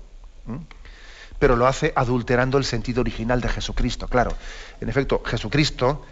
Pero 1.40 1.56
lo 1.56 1.66
hace 1.66 1.92
adulterando 1.96 2.60
el 2.60 2.66
sentido 2.66 3.02
original 3.02 3.42
de 3.42 3.50
Jesucristo. 3.50 4.08
Claro, 4.08 4.34
en 4.80 4.90
efecto, 4.90 5.24
Jesucristo, 5.26 6.06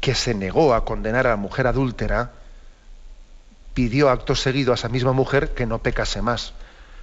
que 0.00 0.14
se 0.14 0.34
negó 0.34 0.74
a 0.74 0.84
condenar 0.84 1.26
a 1.26 1.30
la 1.30 1.36
mujer 1.36 1.66
adúltera, 1.66 2.32
pidió 3.74 4.10
acto 4.10 4.34
seguido 4.34 4.72
a 4.72 4.74
esa 4.74 4.88
misma 4.88 5.12
mujer 5.12 5.54
que 5.54 5.66
no 5.66 5.78
pecase 5.78 6.22
más. 6.22 6.52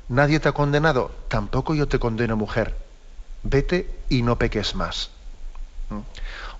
Nadie 0.09 0.39
te 0.39 0.49
ha 0.49 0.53
condenado, 0.53 1.11
tampoco 1.27 1.75
yo 1.75 1.87
te 1.87 1.99
condeno 1.99 2.37
mujer. 2.37 2.75
Vete 3.43 3.89
y 4.09 4.21
no 4.21 4.37
peques 4.37 4.75
más. 4.75 5.11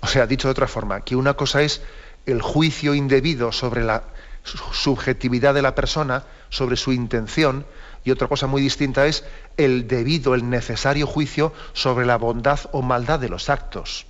O 0.02 0.08
sea, 0.08 0.28
dicho 0.28 0.48
de 0.48 0.54
otra 0.54 0.68
forma, 0.68 1.02
que 1.02 1.16
una 1.16 1.34
cosa 1.34 1.62
es 1.62 1.82
el 2.26 2.42
juicio 2.42 2.94
indebido 2.94 3.52
sobre 3.52 3.84
la 3.84 4.04
subjetividad 4.44 5.54
de 5.54 5.62
la 5.62 5.76
persona, 5.76 6.24
sobre 6.50 6.78
su 6.78 6.94
intención, 6.94 7.66
y 8.04 8.12
otra 8.12 8.28
cosa 8.28 8.48
muy 8.48 8.62
distinta 8.62 9.06
es 9.06 9.26
el 9.58 9.88
debido, 9.88 10.34
el 10.34 10.50
necesario 10.50 11.08
juicio 11.08 11.54
sobre 11.74 12.06
la 12.06 12.18
bondad 12.18 12.60
o 12.72 12.82
maldad 12.82 13.20
de 13.20 13.30
los 13.30 13.50
actos. 13.50 14.06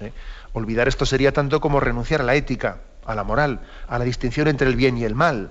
¿Eh? 0.00 0.12
Olvidar 0.52 0.88
esto 0.88 1.06
sería 1.06 1.32
tanto 1.32 1.60
como 1.60 1.80
renunciar 1.80 2.20
a 2.20 2.24
la 2.24 2.34
ética 2.34 2.80
a 3.06 3.14
la 3.14 3.24
moral, 3.24 3.60
a 3.88 3.98
la 3.98 4.04
distinción 4.04 4.48
entre 4.48 4.68
el 4.68 4.76
bien 4.76 4.98
y 4.98 5.04
el 5.04 5.14
mal. 5.14 5.50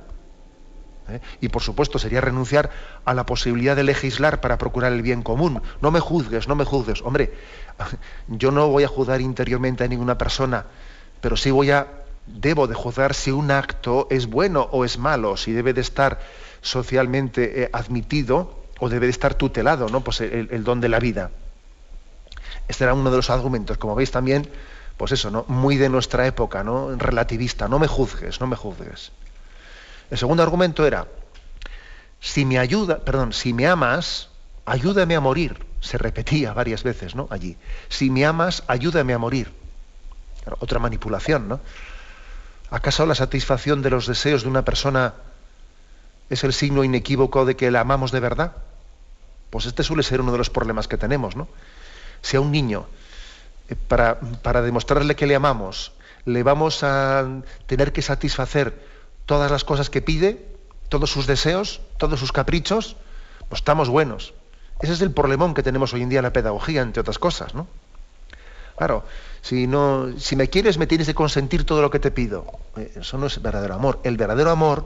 ¿eh? 1.09 1.19
Y 1.41 1.49
por 1.49 1.61
supuesto 1.61 1.99
sería 1.99 2.21
renunciar 2.21 2.69
a 3.05 3.13
la 3.13 3.25
posibilidad 3.25 3.75
de 3.75 3.83
legislar 3.83 4.41
para 4.41 4.57
procurar 4.57 4.93
el 4.93 5.01
bien 5.01 5.21
común. 5.21 5.61
No 5.81 5.91
me 5.91 5.99
juzgues, 5.99 6.47
no 6.47 6.55
me 6.55 6.65
juzgues. 6.65 7.01
Hombre, 7.01 7.33
yo 8.27 8.51
no 8.51 8.67
voy 8.67 8.83
a 8.83 8.87
juzgar 8.87 9.21
interiormente 9.21 9.83
a 9.83 9.87
ninguna 9.87 10.17
persona, 10.17 10.65
pero 11.21 11.37
sí 11.37 11.51
voy 11.51 11.71
a, 11.71 11.87
debo 12.27 12.67
de 12.67 12.75
juzgar 12.75 13.13
si 13.13 13.31
un 13.31 13.51
acto 13.51 14.07
es 14.09 14.27
bueno 14.27 14.67
o 14.71 14.85
es 14.85 14.97
malo, 14.97 15.37
si 15.37 15.51
debe 15.51 15.73
de 15.73 15.81
estar 15.81 16.19
socialmente 16.61 17.63
eh, 17.63 17.69
admitido 17.71 18.65
o 18.79 18.89
debe 18.89 19.05
de 19.05 19.11
estar 19.11 19.35
tutelado, 19.35 19.87
¿no? 19.89 20.01
Pues 20.01 20.21
el, 20.21 20.49
el 20.51 20.63
don 20.63 20.81
de 20.81 20.89
la 20.89 20.99
vida. 20.99 21.31
Este 22.67 22.83
era 22.83 22.93
uno 22.93 23.11
de 23.11 23.17
los 23.17 23.29
argumentos. 23.29 23.77
Como 23.77 23.95
veis 23.95 24.11
también, 24.11 24.49
pues 24.97 25.11
eso, 25.11 25.29
¿no? 25.29 25.45
Muy 25.47 25.77
de 25.77 25.89
nuestra 25.89 26.25
época, 26.25 26.63
¿no? 26.63 26.95
Relativista, 26.95 27.67
no 27.67 27.79
me 27.79 27.87
juzgues, 27.87 28.39
no 28.39 28.47
me 28.47 28.55
juzgues. 28.55 29.11
El 30.09 30.17
segundo 30.17 30.43
argumento 30.43 30.85
era, 30.85 31.07
si 32.19 32.45
me 32.45 32.59
ayuda, 32.59 32.99
perdón, 32.99 33.33
si 33.33 33.53
me 33.53 33.67
amas, 33.67 34.29
ayúdame 34.65 35.15
a 35.15 35.19
morir. 35.19 35.65
Se 35.81 35.97
repetía 35.97 36.53
varias 36.53 36.83
veces, 36.83 37.15
¿no? 37.15 37.27
Allí. 37.29 37.57
Si 37.89 38.09
me 38.09 38.25
amas, 38.25 38.63
ayúdame 38.67 39.13
a 39.13 39.17
morir. 39.17 39.53
Otra 40.59 40.79
manipulación, 40.79 41.47
¿no? 41.47 41.59
¿Acaso 42.71 43.05
la 43.05 43.15
satisfacción 43.15 43.81
de 43.81 43.89
los 43.89 44.07
deseos 44.07 44.43
de 44.43 44.49
una 44.49 44.65
persona 44.65 45.13
es 46.29 46.43
el 46.43 46.53
signo 46.53 46.83
inequívoco 46.83 47.45
de 47.45 47.55
que 47.55 47.69
la 47.69 47.81
amamos 47.81 48.11
de 48.11 48.19
verdad? 48.19 48.53
Pues 49.49 49.65
este 49.65 49.83
suele 49.83 50.03
ser 50.03 50.21
uno 50.21 50.31
de 50.31 50.37
los 50.37 50.49
problemas 50.49 50.87
que 50.87 50.97
tenemos, 50.97 51.35
¿no? 51.35 51.47
Si 52.21 52.37
a 52.37 52.41
un 52.41 52.51
niño 52.51 52.87
para, 53.87 54.19
para 54.19 54.61
demostrarle 54.61 55.15
que 55.15 55.27
le 55.27 55.35
amamos, 55.35 55.93
le 56.25 56.43
vamos 56.43 56.83
a 56.83 57.41
tener 57.67 57.93
que 57.93 58.01
satisfacer 58.01 58.73
todas 59.25 59.51
las 59.51 59.63
cosas 59.63 59.89
que 59.89 60.01
pide, 60.01 60.45
todos 60.89 61.09
sus 61.09 61.27
deseos, 61.27 61.81
todos 61.97 62.19
sus 62.19 62.31
caprichos, 62.31 62.95
pues 63.49 63.61
estamos 63.61 63.89
buenos. 63.89 64.33
Ese 64.81 64.93
es 64.93 65.01
el 65.01 65.11
problemón 65.11 65.53
que 65.53 65.63
tenemos 65.63 65.93
hoy 65.93 66.01
en 66.01 66.09
día 66.09 66.19
en 66.19 66.23
la 66.23 66.33
pedagogía, 66.33 66.81
entre 66.81 67.01
otras 67.01 67.19
cosas, 67.19 67.55
¿no? 67.55 67.67
Claro, 68.77 69.05
si, 69.41 69.67
no, 69.67 70.19
si 70.19 70.35
me 70.35 70.49
quieres, 70.49 70.77
me 70.77 70.85
tienes 70.85 71.07
que 71.07 71.15
consentir 71.15 71.65
todo 71.65 71.81
lo 71.81 71.89
que 71.89 71.99
te 71.99 72.11
pido. 72.11 72.45
Eh, 72.75 72.91
eso 72.99 73.17
no 73.17 73.27
es 73.27 73.41
verdadero 73.41 73.73
amor. 73.73 74.01
El 74.03 74.17
verdadero 74.17 74.51
amor 74.51 74.85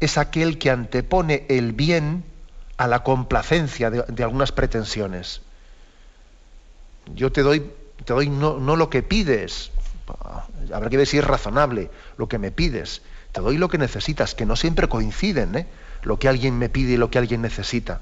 es 0.00 0.18
aquel 0.18 0.58
que 0.58 0.70
antepone 0.70 1.46
el 1.48 1.72
bien 1.72 2.24
a 2.76 2.88
la 2.88 3.04
complacencia 3.04 3.90
de 3.90 4.22
algunas 4.22 4.50
pretensiones. 4.50 5.40
Yo 7.14 7.30
te 7.30 7.42
doy 7.42 7.70
te 8.04 8.12
doy 8.12 8.28
no, 8.28 8.58
lo 8.58 8.90
que 8.90 9.02
pides, 9.02 9.70
habrá 10.72 10.88
que 10.90 10.96
ver 10.96 11.06
si 11.06 11.18
es 11.18 11.24
razonable 11.24 11.90
lo 12.16 12.28
que 12.28 12.38
me 12.38 12.50
pides, 12.50 13.02
te 13.32 13.40
doy 13.40 13.58
lo 13.58 13.68
que 13.68 13.78
necesitas, 13.78 14.34
que 14.34 14.46
no 14.46 14.56
siempre 14.56 14.88
coinciden 14.88 15.54
¿eh? 15.56 15.66
lo 16.02 16.18
que 16.18 16.28
alguien 16.28 16.58
me 16.58 16.68
pide 16.68 16.94
y 16.94 16.96
lo 16.96 17.10
que 17.10 17.18
alguien 17.18 17.42
necesita. 17.42 18.00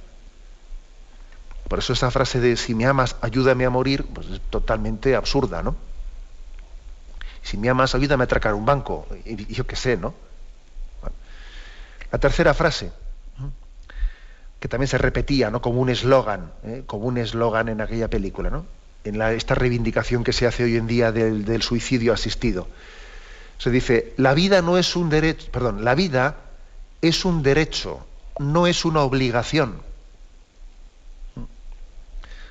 Por 1.69 1.81
eso 1.81 1.93
esa 1.93 2.11
frase 2.11 2.41
de 2.41 2.57
si 2.57 2.75
me 2.75 2.87
amas, 2.87 3.17
ayúdame 3.23 3.65
a 3.65 3.71
morir, 3.71 4.07
pues 4.07 4.29
es 4.29 4.41
totalmente 4.51 5.17
absurda, 5.17 5.63
¿no? 5.63 5.75
Si 7.43 7.57
me 7.57 7.69
amas, 7.69 7.95
ayúdame 7.95 8.23
a 8.23 8.27
atracar 8.27 8.55
un 8.55 8.65
banco, 8.65 9.07
y, 9.25 9.53
yo 9.53 9.67
qué 9.67 9.75
sé, 9.75 9.97
¿no? 9.97 10.15
La 12.13 12.19
tercera 12.19 12.55
frase, 12.55 12.93
que 14.61 14.69
también 14.69 14.89
se 14.89 14.99
repetía, 14.99 15.51
¿no? 15.51 15.61
Como 15.61 15.81
un 15.81 15.89
eslogan, 15.89 16.53
¿eh? 16.63 16.85
como 16.87 17.07
un 17.07 17.19
eslogan 17.19 17.69
en 17.69 17.81
aquella 17.81 18.09
película, 18.09 18.49
¿no? 18.49 18.65
En 19.07 19.23
esta 19.23 19.55
reivindicación 19.55 20.25
que 20.25 20.33
se 20.33 20.47
hace 20.47 20.65
hoy 20.65 20.77
en 20.77 20.87
día 20.87 21.13
del, 21.13 21.63
suicidio 21.63 22.13
asistido. 22.13 22.69
Se 23.59 23.71
dice, 23.71 24.13
la 24.17 24.35
vida 24.35 24.63
no 24.63 24.79
es 24.79 24.97
un 24.97 25.09
derecho, 25.09 25.51
perdón, 25.51 25.85
la 25.85 25.95
vida 25.95 26.37
es 27.01 27.25
un 27.25 27.43
derecho, 27.43 28.07
no 28.39 28.67
es 28.67 28.85
una 28.85 29.03
obligación. 29.03 29.81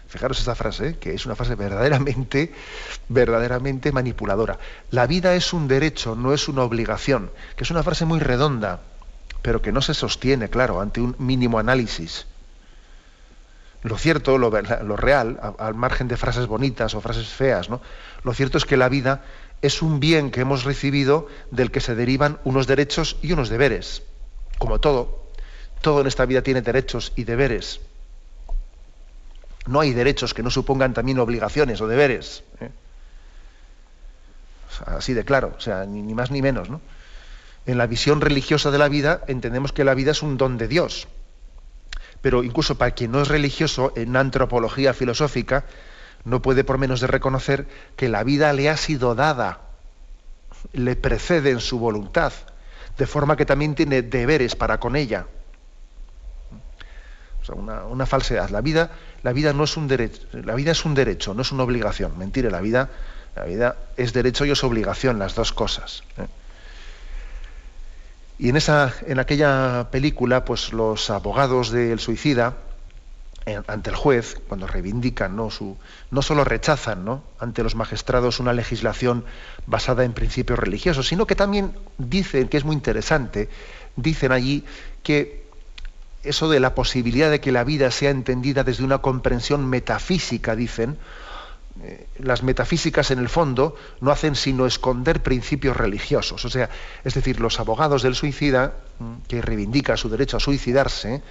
Fijaros 0.07 0.39
esta 0.39 0.55
frase, 0.55 0.97
que 0.97 1.13
es 1.13 1.25
una 1.25 1.35
frase 1.35 1.55
verdaderamente, 1.55 2.53
verdaderamente 3.09 3.91
manipuladora. 3.91 4.57
La 4.91 5.07
vida 5.07 5.35
es 5.35 5.51
un 5.51 5.67
derecho, 5.67 6.15
no 6.15 6.33
es 6.33 6.47
una 6.47 6.63
obligación, 6.63 7.31
que 7.57 7.65
es 7.65 7.71
una 7.71 7.83
frase 7.83 8.05
muy 8.05 8.19
redonda, 8.19 8.79
pero 9.41 9.61
que 9.61 9.73
no 9.73 9.81
se 9.81 9.93
sostiene, 9.93 10.49
claro, 10.49 10.79
ante 10.79 11.01
un 11.01 11.15
mínimo 11.19 11.59
análisis 11.59 12.25
lo 13.85 13.99
cierto, 13.99 14.39
lo, 14.39 14.49
real, 14.49 15.39
al 15.59 15.75
margen 15.75 16.07
de 16.07 16.17
frases 16.17 16.47
bonitas 16.47 16.95
o 16.95 17.01
frases 17.01 17.27
feas, 17.27 17.69
¿no? 17.69 17.81
lo 18.23 18.33
cierto 18.33 18.57
es 18.57 18.65
que 18.65 18.77
la 18.77 18.89
vida 18.89 19.23
es 19.61 19.83
un 19.83 19.99
bien 19.99 20.31
que 20.31 20.41
hemos 20.41 20.63
recibido 20.63 21.27
del 21.51 21.69
que 21.69 21.81
se 21.81 21.93
derivan 21.93 22.39
unos 22.45 22.65
derechos 22.65 23.17
y 23.21 23.31
unos 23.31 23.49
deberes. 23.49 24.01
Como 24.57 24.79
todo, 24.79 25.27
todo 25.81 26.01
en 26.01 26.07
esta 26.07 26.25
vida 26.25 26.41
tiene 26.41 26.63
derechos 26.63 27.13
y 27.15 27.25
deberes. 27.25 27.79
No 29.67 29.81
hay 29.81 29.93
derechos 29.93 30.33
que 30.33 30.41
no 30.41 30.49
supongan 30.49 30.95
también 30.95 31.19
obligaciones 31.19 31.79
o 31.79 31.87
deberes. 31.87 32.43
¿eh? 32.61 32.71
así 34.87 35.13
de 35.13 35.23
claro, 35.25 35.53
o 35.55 35.61
sea, 35.61 35.85
ni, 35.85 36.01
más 36.15 36.31
ni 36.31 36.41
menos. 36.41 36.71
¿no? 36.71 36.81
En 37.67 37.77
la 37.77 37.85
visión 37.85 38.19
religiosa 38.19 38.71
de 38.71 38.79
la 38.79 38.89
vida 38.89 39.21
entendemos 39.27 39.73
que 39.73 39.83
la 39.83 39.93
vida 39.93 40.09
es 40.09 40.23
un 40.23 40.37
don 40.37 40.57
de 40.57 40.67
Dios 40.67 41.07
pero 42.25 42.43
incluso 42.43 42.73
para 42.75 42.89
quien 42.89 43.11
no 43.11 43.21
es 43.21 43.27
religioso, 43.27 43.93
en 43.95 44.15
antropología 44.15 44.95
filosófica, 44.95 45.63
no 46.23 46.41
puede 46.41 46.63
por 46.63 46.79
menos 46.79 46.99
de 46.99 47.05
reconocer 47.05 47.67
que 47.95 48.09
la 48.09 48.23
vida 48.23 48.51
le 48.51 48.67
ha 48.67 48.77
sido 48.77 49.13
dada, 49.13 49.59
le 50.73 50.95
precede 50.95 51.51
en 51.51 51.59
su 51.59 51.77
voluntad, 51.77 52.33
de 52.97 53.05
forma 53.05 53.37
que 53.37 53.45
también 53.45 53.75
tiene 53.75 54.01
deberes 54.01 54.55
para 54.55 54.79
con 54.79 54.95
ella. 54.95 55.27
O 57.43 57.45
sea, 57.45 57.53
una, 57.53 58.07
falsedad. 58.07 58.49
La 58.49 58.61
vida, 58.61 58.89
la 59.21 59.31
vida 59.31 59.53
no 59.53 59.63
es 59.63 59.77
un 59.77 59.87
derecho, 59.87 60.25
la 60.33 60.55
vida 60.55 60.71
es 60.71 60.83
un 60.83 60.95
derecho, 60.95 61.35
no 61.35 61.43
es 61.43 61.51
una 61.51 61.61
obligación. 61.61 62.17
Mentira, 62.17 62.49
la 62.49 62.61
vida, 62.61 62.89
la 63.35 63.43
vida 63.43 63.75
es 63.97 64.13
derecho 64.13 64.45
y 64.45 64.49
es 64.49 64.63
obligación, 64.63 65.19
las 65.19 65.35
dos 65.35 65.53
cosas. 65.53 66.01
¿eh? 66.17 66.25
Y 68.37 68.49
en, 68.49 68.57
esa, 68.57 68.93
en 69.07 69.19
aquella 69.19 69.87
película, 69.91 70.43
pues 70.43 70.73
los 70.73 71.09
abogados 71.09 71.71
del 71.71 71.99
suicida, 71.99 72.55
ante 73.67 73.91
el 73.91 73.95
juez, 73.95 74.41
cuando 74.47 74.67
reivindican, 74.67 75.35
¿no? 75.35 75.49
No 76.11 76.21
solo 76.21 76.43
rechazan 76.43 77.05
¿no? 77.05 77.23
ante 77.39 77.61
los 77.61 77.75
magistrados 77.75 78.39
una 78.39 78.53
legislación 78.53 79.23
basada 79.67 80.03
en 80.03 80.13
principios 80.13 80.57
religiosos, 80.57 81.07
sino 81.07 81.27
que 81.27 81.35
también 81.35 81.73
dicen, 81.97 82.47
que 82.47 82.57
es 82.57 82.65
muy 82.65 82.75
interesante, 82.75 83.49
dicen 83.95 84.31
allí 84.31 84.65
que 85.03 85.45
eso 86.23 86.49
de 86.49 86.59
la 86.59 86.73
posibilidad 86.73 87.29
de 87.29 87.39
que 87.39 87.51
la 87.51 87.63
vida 87.63 87.91
sea 87.91 88.09
entendida 88.09 88.63
desde 88.63 88.83
una 88.83 88.97
comprensión 88.97 89.67
metafísica, 89.67 90.55
dicen, 90.55 90.97
eh, 91.83 92.07
las 92.19 92.41
metafísicas 92.41 93.11
en 93.11 93.19
el 93.19 93.27
fondo 93.27 93.75
no 93.99 94.11
hacen 94.11 94.35
sino 94.35 94.65
esconder 94.65 95.21
principios 95.21 95.75
religiosos. 95.75 96.45
O 96.45 96.49
sea, 96.49 96.69
es 97.03 97.13
decir, 97.13 97.41
los 97.41 97.59
abogados 97.59 98.01
del 98.01 98.15
suicida, 98.15 98.73
mm, 98.99 99.13
que 99.27 99.41
reivindica 99.41 99.97
su 99.97 100.09
derecho 100.09 100.37
a 100.37 100.39
suicidarse, 100.39 101.21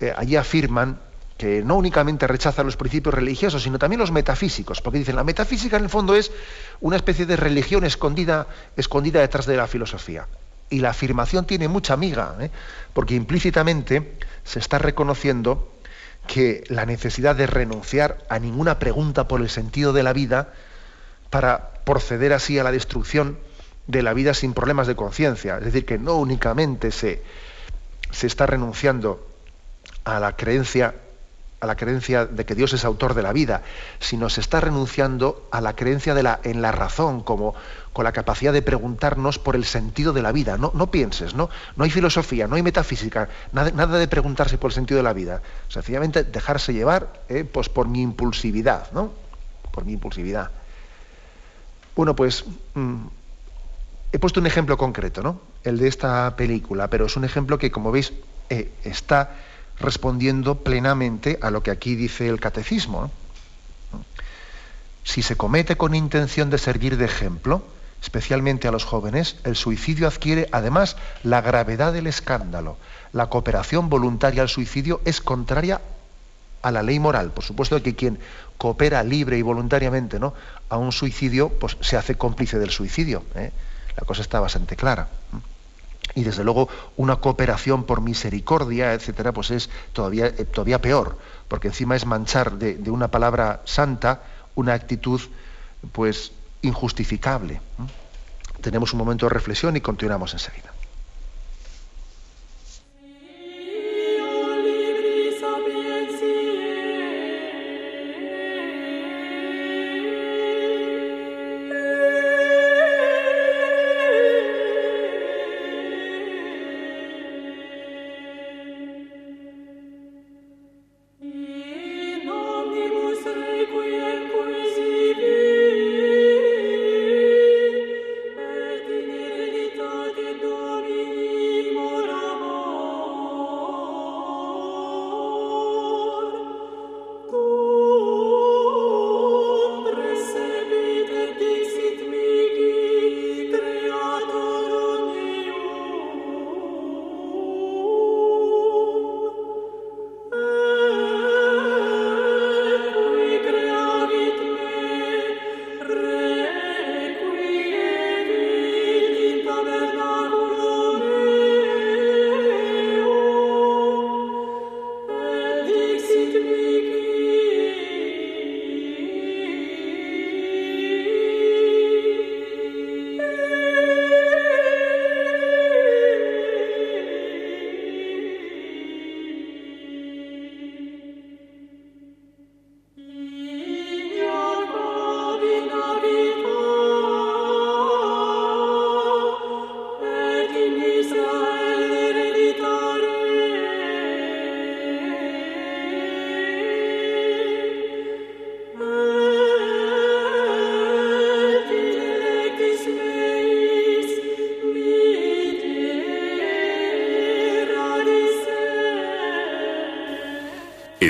eh, 0.00 0.14
allí 0.16 0.36
afirman 0.36 0.98
que 1.36 1.62
no 1.62 1.76
únicamente 1.76 2.26
rechazan 2.26 2.66
los 2.66 2.76
principios 2.76 3.14
religiosos, 3.14 3.62
sino 3.62 3.78
también 3.78 4.00
los 4.00 4.12
metafísicos, 4.12 4.80
porque 4.80 4.98
dicen, 4.98 5.16
la 5.16 5.24
metafísica 5.24 5.76
en 5.76 5.84
el 5.84 5.90
fondo 5.90 6.14
es 6.14 6.30
una 6.80 6.96
especie 6.96 7.24
de 7.26 7.36
religión 7.36 7.84
escondida, 7.84 8.46
escondida 8.76 9.20
detrás 9.20 9.46
de 9.46 9.56
la 9.56 9.66
filosofía. 9.66 10.26
Y 10.68 10.80
la 10.80 10.90
afirmación 10.90 11.46
tiene 11.46 11.66
mucha 11.66 11.94
amiga, 11.94 12.36
¿eh? 12.40 12.50
porque 12.92 13.14
implícitamente 13.14 14.16
se 14.44 14.58
está 14.58 14.78
reconociendo 14.78 15.79
que 16.32 16.62
la 16.68 16.86
necesidad 16.86 17.34
de 17.34 17.48
renunciar 17.48 18.18
a 18.28 18.38
ninguna 18.38 18.78
pregunta 18.78 19.26
por 19.26 19.40
el 19.40 19.50
sentido 19.50 19.92
de 19.92 20.04
la 20.04 20.12
vida 20.12 20.52
para 21.28 21.70
proceder 21.84 22.32
así 22.32 22.56
a 22.56 22.62
la 22.62 22.70
destrucción 22.70 23.36
de 23.88 24.04
la 24.04 24.14
vida 24.14 24.32
sin 24.32 24.54
problemas 24.54 24.86
de 24.86 24.94
conciencia. 24.94 25.58
Es 25.58 25.64
decir, 25.64 25.84
que 25.84 25.98
no 25.98 26.14
únicamente 26.14 26.92
se, 26.92 27.24
se 28.12 28.28
está 28.28 28.46
renunciando 28.46 29.26
a 30.04 30.20
la 30.20 30.36
creencia 30.36 30.94
a 31.60 31.66
la 31.66 31.76
creencia 31.76 32.24
de 32.24 32.46
que 32.46 32.54
Dios 32.54 32.72
es 32.72 32.84
autor 32.84 33.14
de 33.14 33.22
la 33.22 33.32
vida, 33.32 33.62
sino 33.98 34.30
se 34.30 34.40
está 34.40 34.60
renunciando 34.60 35.46
a 35.52 35.60
la 35.60 35.76
creencia 35.76 36.14
en 36.42 36.62
la 36.62 36.72
razón, 36.72 37.22
como 37.22 37.54
con 37.92 38.04
la 38.04 38.12
capacidad 38.12 38.52
de 38.52 38.62
preguntarnos 38.62 39.38
por 39.38 39.56
el 39.56 39.64
sentido 39.64 40.12
de 40.12 40.22
la 40.22 40.32
vida. 40.32 40.56
No, 40.56 40.72
no 40.74 40.90
pienses, 40.90 41.34
¿no? 41.34 41.50
no 41.76 41.84
hay 41.84 41.90
filosofía, 41.90 42.46
no 42.46 42.56
hay 42.56 42.62
metafísica, 42.62 43.28
nada, 43.52 43.70
nada, 43.72 43.98
de 43.98 44.08
preguntarse 44.08 44.56
por 44.56 44.70
el 44.70 44.74
sentido 44.74 44.98
de 44.98 45.04
la 45.04 45.12
vida. 45.12 45.42
Sencillamente 45.68 46.24
dejarse 46.24 46.72
llevar 46.72 47.24
eh, 47.28 47.44
pues 47.44 47.68
por 47.68 47.88
mi 47.88 48.00
impulsividad, 48.00 48.90
¿no? 48.92 49.12
Por 49.70 49.84
mi 49.84 49.92
impulsividad. 49.92 50.50
Bueno, 51.94 52.16
pues 52.16 52.44
mm, 52.74 53.06
he 54.12 54.18
puesto 54.18 54.40
un 54.40 54.46
ejemplo 54.46 54.78
concreto, 54.78 55.22
¿no? 55.22 55.40
El 55.62 55.78
de 55.78 55.88
esta 55.88 56.34
película, 56.36 56.88
pero 56.88 57.04
es 57.04 57.16
un 57.16 57.24
ejemplo 57.24 57.58
que, 57.58 57.70
como 57.70 57.92
veis, 57.92 58.14
eh, 58.48 58.72
está 58.82 59.36
respondiendo 59.80 60.56
plenamente 60.62 61.38
a 61.42 61.50
lo 61.50 61.62
que 61.62 61.70
aquí 61.70 61.96
dice 61.96 62.28
el 62.28 62.40
catecismo. 62.40 63.10
Si 65.02 65.22
se 65.22 65.36
comete 65.36 65.76
con 65.76 65.94
intención 65.94 66.50
de 66.50 66.58
servir 66.58 66.96
de 66.96 67.06
ejemplo, 67.06 67.64
especialmente 68.02 68.68
a 68.68 68.72
los 68.72 68.84
jóvenes, 68.84 69.36
el 69.44 69.56
suicidio 69.56 70.06
adquiere 70.06 70.48
además 70.52 70.96
la 71.22 71.40
gravedad 71.40 71.92
del 71.92 72.06
escándalo. 72.06 72.76
La 73.12 73.28
cooperación 73.28 73.88
voluntaria 73.88 74.42
al 74.42 74.48
suicidio 74.48 75.00
es 75.04 75.20
contraria 75.20 75.80
a 76.62 76.70
la 76.70 76.82
ley 76.82 77.00
moral. 77.00 77.32
Por 77.32 77.42
supuesto 77.42 77.82
que 77.82 77.96
quien 77.96 78.20
coopera 78.58 79.02
libre 79.02 79.38
y 79.38 79.42
voluntariamente 79.42 80.20
¿no? 80.20 80.34
a 80.68 80.76
un 80.76 80.92
suicidio, 80.92 81.48
pues 81.48 81.78
se 81.80 81.96
hace 81.96 82.16
cómplice 82.16 82.58
del 82.58 82.70
suicidio. 82.70 83.24
¿eh? 83.34 83.50
La 83.96 84.04
cosa 84.04 84.20
está 84.22 84.38
bastante 84.38 84.76
clara 84.76 85.08
y 86.14 86.22
desde 86.22 86.44
luego 86.44 86.68
una 86.96 87.16
cooperación 87.16 87.84
por 87.84 88.00
misericordia, 88.00 88.94
etcétera, 88.94 89.32
pues 89.32 89.50
es 89.50 89.70
todavía, 89.92 90.26
eh, 90.26 90.44
todavía 90.44 90.80
peor, 90.80 91.18
porque 91.48 91.68
encima 91.68 91.96
es 91.96 92.06
manchar 92.06 92.58
de, 92.58 92.90
una 92.90 93.08
palabra 93.08 93.62
santa 93.64 94.22
una 94.54 94.74
actitud 94.74 95.20
pues 95.92 96.32
injustificable. 96.62 97.60
Tenemos 98.60 98.92
un 98.92 98.98
momento 98.98 99.26
de 99.26 99.30
reflexión 99.30 99.76
y 99.76 99.80
continuamos 99.80 100.32
enseguida. 100.32 100.72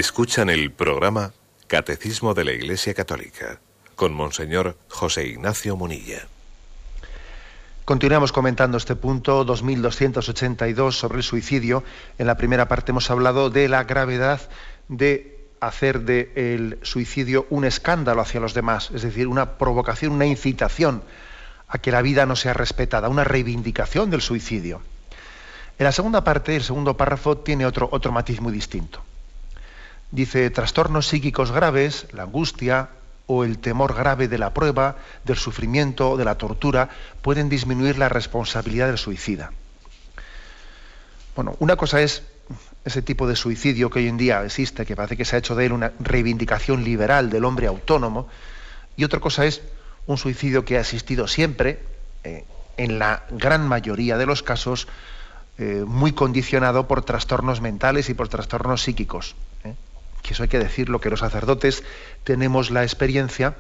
Escuchan 0.01 0.49
el 0.49 0.73
programa 0.73 1.35
Catecismo 1.67 2.33
de 2.33 2.45
la 2.45 2.53
Iglesia 2.53 2.95
Católica 2.95 3.61
con 3.97 4.15
Monseñor 4.15 4.79
José 4.89 5.27
Ignacio 5.27 5.77
Munilla. 5.77 6.27
Continuamos 7.85 8.33
comentando 8.33 8.79
este 8.79 8.97
punto 8.97 9.45
2282 9.45 10.97
sobre 10.97 11.19
el 11.19 11.23
suicidio. 11.23 11.85
En 12.17 12.27
la 12.27 12.39
primera 12.39 12.67
parte 12.67 12.93
hemos 12.93 13.11
hablado 13.11 13.51
de 13.51 13.69
la 13.69 13.85
gravedad 13.85 14.41
de 14.89 15.45
hacer 15.61 16.01
del 16.01 16.79
suicidio 16.81 17.47
un 17.51 17.67
escándalo 17.67 18.23
hacia 18.23 18.41
los 18.41 18.55
demás, 18.55 18.91
es 18.95 19.03
decir, 19.03 19.27
una 19.27 19.59
provocación, 19.59 20.13
una 20.13 20.25
incitación 20.25 21.03
a 21.69 21.77
que 21.77 21.93
la 21.93 22.01
vida 22.01 22.25
no 22.25 22.37
sea 22.37 22.55
respetada, 22.55 23.11
una 23.11 23.25
reivindicación 23.25 24.09
del 24.09 24.23
suicidio. 24.23 24.81
En 25.79 25.85
la 25.85 25.93
segunda 25.93 26.25
parte, 26.25 26.57
el 26.57 26.63
segundo 26.63 26.97
párrafo, 26.97 27.37
tiene 27.37 27.67
otro, 27.67 27.87
otro 27.93 28.13
matiz 28.13 28.41
muy 28.41 28.55
distinto. 28.55 29.05
Dice, 30.11 30.51
trastornos 30.51 31.07
psíquicos 31.07 31.53
graves, 31.53 32.07
la 32.13 32.25
angustia 32.25 32.89
o 33.27 33.45
el 33.45 33.59
temor 33.59 33.95
grave 33.95 34.27
de 34.27 34.39
la 34.39 34.53
prueba, 34.53 34.97
del 35.25 35.37
sufrimiento, 35.37 36.17
de 36.17 36.25
la 36.25 36.35
tortura, 36.35 36.89
pueden 37.23 37.49
disminuir 37.49 37.97
la 37.97 38.09
responsabilidad 38.09 38.89
del 38.89 38.99
suicida. 38.99 39.53
Bueno, 41.37 41.55
una 41.61 41.77
cosa 41.77 42.03
es 42.03 42.25
ese 42.85 43.03
tipo 43.03 43.29
de 43.29 43.37
suicidio 43.37 43.89
que 43.89 44.01
hoy 44.01 44.09
en 44.09 44.17
día 44.17 44.45
existe, 44.45 44.85
que 44.85 44.97
parece 44.97 45.17
que 45.17 45.25
se 45.25 45.37
ha 45.37 45.39
hecho 45.39 45.55
de 45.55 45.67
él 45.67 45.73
una 45.73 45.93
reivindicación 46.01 46.83
liberal 46.83 47.31
del 47.31 47.45
hombre 47.45 47.69
autónomo, 47.69 48.27
y 48.97 49.05
otra 49.05 49.21
cosa 49.21 49.47
es 49.47 49.63
un 50.07 50.19
suicidio 50.19 50.65
que 50.65 50.77
ha 50.77 50.81
existido 50.81 51.29
siempre, 51.29 51.79
eh, 52.25 52.45
en 52.77 52.99
la 52.99 53.25
gran 53.31 53.69
mayoría 53.69 54.19
de 54.19 54.27
los 54.27 54.43
casos, 54.43 54.89
eh, 55.59 55.85
muy 55.87 56.13
condicionado 56.13 56.89
por 56.89 57.03
trastornos 57.03 57.61
mentales 57.61 58.09
y 58.09 58.15
por 58.15 58.29
trastornos 58.29 58.83
psíquicos. 58.83 59.37
¿eh? 59.65 59.75
Que 60.23 60.35
eso 60.35 60.43
hay 60.43 60.49
que 60.49 60.59
decirlo, 60.59 61.01
que 61.01 61.11
los 61.11 61.21
sacerdotes 61.21 61.83
tenemos 62.25 62.71
la 62.71 62.83
experiencia 62.83 63.55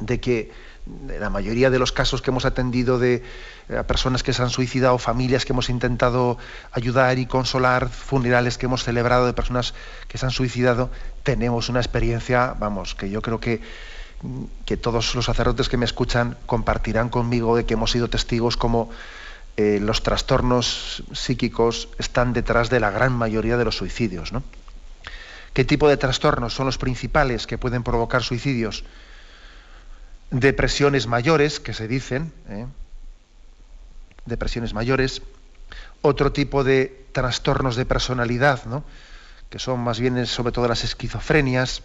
de 0.00 0.20
que 0.20 0.52
en 0.86 1.20
la 1.20 1.30
mayoría 1.30 1.70
de 1.70 1.78
los 1.78 1.92
casos 1.92 2.20
que 2.20 2.30
hemos 2.30 2.44
atendido 2.44 2.98
de 2.98 3.22
eh, 3.68 3.82
personas 3.86 4.22
que 4.22 4.32
se 4.32 4.42
han 4.42 4.50
suicidado, 4.50 4.98
familias 4.98 5.44
que 5.44 5.52
hemos 5.52 5.70
intentado 5.70 6.36
ayudar 6.72 7.18
y 7.18 7.26
consolar, 7.26 7.88
funerales 7.88 8.58
que 8.58 8.66
hemos 8.66 8.84
celebrado 8.84 9.26
de 9.26 9.32
personas 9.32 9.74
que 10.08 10.18
se 10.18 10.26
han 10.26 10.32
suicidado, 10.32 10.90
tenemos 11.22 11.68
una 11.68 11.80
experiencia, 11.80 12.54
vamos, 12.58 12.94
que 12.94 13.08
yo 13.08 13.22
creo 13.22 13.40
que, 13.40 13.62
que 14.66 14.76
todos 14.76 15.14
los 15.14 15.24
sacerdotes 15.24 15.68
que 15.68 15.78
me 15.78 15.86
escuchan 15.86 16.36
compartirán 16.46 17.08
conmigo 17.08 17.56
de 17.56 17.64
que 17.64 17.74
hemos 17.74 17.90
sido 17.90 18.08
testigos 18.08 18.56
como 18.56 18.90
eh, 19.56 19.78
los 19.80 20.02
trastornos 20.02 21.04
psíquicos 21.12 21.88
están 21.98 22.32
detrás 22.32 22.70
de 22.70 22.80
la 22.80 22.90
gran 22.90 23.12
mayoría 23.12 23.56
de 23.56 23.64
los 23.64 23.76
suicidios. 23.76 24.32
¿Qué 25.54 25.64
tipo 25.64 25.88
de 25.88 25.96
trastornos 25.96 26.52
son 26.52 26.66
los 26.66 26.76
principales 26.76 27.46
que 27.46 27.56
pueden 27.56 27.82
provocar 27.82 28.22
suicidios? 28.22 28.84
depresiones 30.40 31.06
mayores, 31.06 31.60
que 31.60 31.72
se 31.72 31.86
dicen, 31.88 32.32
¿eh? 32.48 32.66
depresiones 34.26 34.74
mayores, 34.74 35.22
otro 36.02 36.32
tipo 36.32 36.64
de 36.64 37.06
trastornos 37.12 37.76
de 37.76 37.86
personalidad, 37.86 38.64
¿no? 38.66 38.84
que 39.48 39.58
son 39.58 39.80
más 39.80 40.00
bien 40.00 40.26
sobre 40.26 40.52
todo 40.52 40.66
las 40.66 40.82
esquizofrenias, 40.82 41.82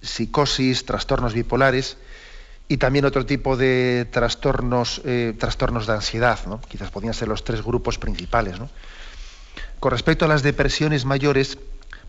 psicosis, 0.00 0.84
trastornos 0.86 1.34
bipolares, 1.34 1.96
y 2.68 2.76
también 2.76 3.04
otro 3.04 3.26
tipo 3.26 3.56
de 3.56 4.06
trastornos, 4.10 5.02
eh, 5.04 5.34
trastornos 5.38 5.86
de 5.86 5.94
ansiedad, 5.94 6.38
¿no? 6.46 6.60
quizás 6.60 6.90
podrían 6.90 7.14
ser 7.14 7.28
los 7.28 7.44
tres 7.44 7.62
grupos 7.62 7.98
principales. 7.98 8.58
¿no? 8.60 8.70
Con 9.80 9.90
respecto 9.90 10.24
a 10.24 10.28
las 10.28 10.42
depresiones 10.42 11.04
mayores, 11.04 11.58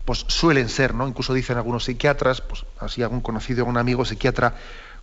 pues 0.04 0.24
suelen 0.28 0.68
ser, 0.68 0.94
¿no? 0.94 1.08
Incluso 1.08 1.32
dicen 1.32 1.56
algunos 1.56 1.84
psiquiatras, 1.84 2.40
pues 2.40 2.64
así 2.78 3.02
algún 3.02 3.20
conocido, 3.20 3.60
algún 3.60 3.78
amigo 3.78 4.04
psiquiatra 4.04 4.54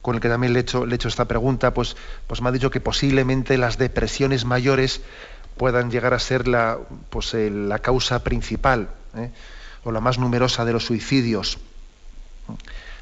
con 0.02 0.16
el 0.16 0.22
que 0.22 0.30
también 0.30 0.54
le 0.54 0.60
he 0.60 0.62
hecho, 0.62 0.86
le 0.86 0.96
hecho 0.96 1.08
esta 1.08 1.26
pregunta, 1.26 1.74
pues, 1.74 1.96
pues 2.28 2.42
me 2.42 2.50
ha 2.50 2.52
dicho 2.52 2.72
que 2.72 2.82
posiblemente 2.82 3.58
las 3.58 3.78
depresiones 3.78 4.46
mayores 4.46 5.02
puedan 5.58 5.92
llegar 5.92 6.14
a 6.14 6.20
ser 6.20 6.48
la, 6.48 6.80
pues, 7.10 7.34
la 7.34 7.80
causa 7.80 8.24
principal 8.24 8.90
¿eh? 9.16 9.30
o 9.84 9.92
la 9.92 10.00
más 10.00 10.18
numerosa 10.18 10.66
de 10.66 10.74
los 10.74 10.86
suicidios. 10.86 11.60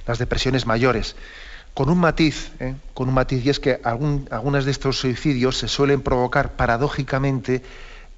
Las 0.05 0.17
depresiones 0.17 0.65
mayores. 0.65 1.15
Con 1.73 1.89
un 1.89 1.99
matiz, 1.99 2.51
¿eh? 2.59 2.75
con 2.93 3.07
un 3.07 3.13
matiz, 3.13 3.45
y 3.45 3.49
es 3.49 3.59
que 3.59 3.79
algunas 3.83 4.65
de 4.65 4.71
estos 4.71 4.99
suicidios 4.99 5.57
se 5.57 5.67
suelen 5.67 6.01
provocar 6.01 6.53
paradójicamente 6.53 7.63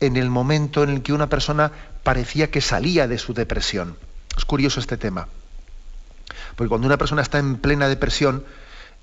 en 0.02 0.18
el 0.18 0.30
momento 0.30 0.84
en 0.84 0.90
el 0.90 1.02
que 1.04 1.14
una 1.14 1.30
persona 1.30 1.72
parecía 2.04 2.52
que 2.52 2.60
salía 2.60 3.08
de 3.08 3.18
su 3.18 3.34
depresión. 3.34 3.96
Es 4.36 4.44
curioso 4.44 4.80
este 4.80 4.98
tema. 4.98 5.28
Porque 6.56 6.70
cuando 6.70 6.88
una 6.88 6.98
persona 6.98 7.22
está 7.22 7.38
en 7.38 7.58
plena 7.58 7.88
depresión, 7.88 8.44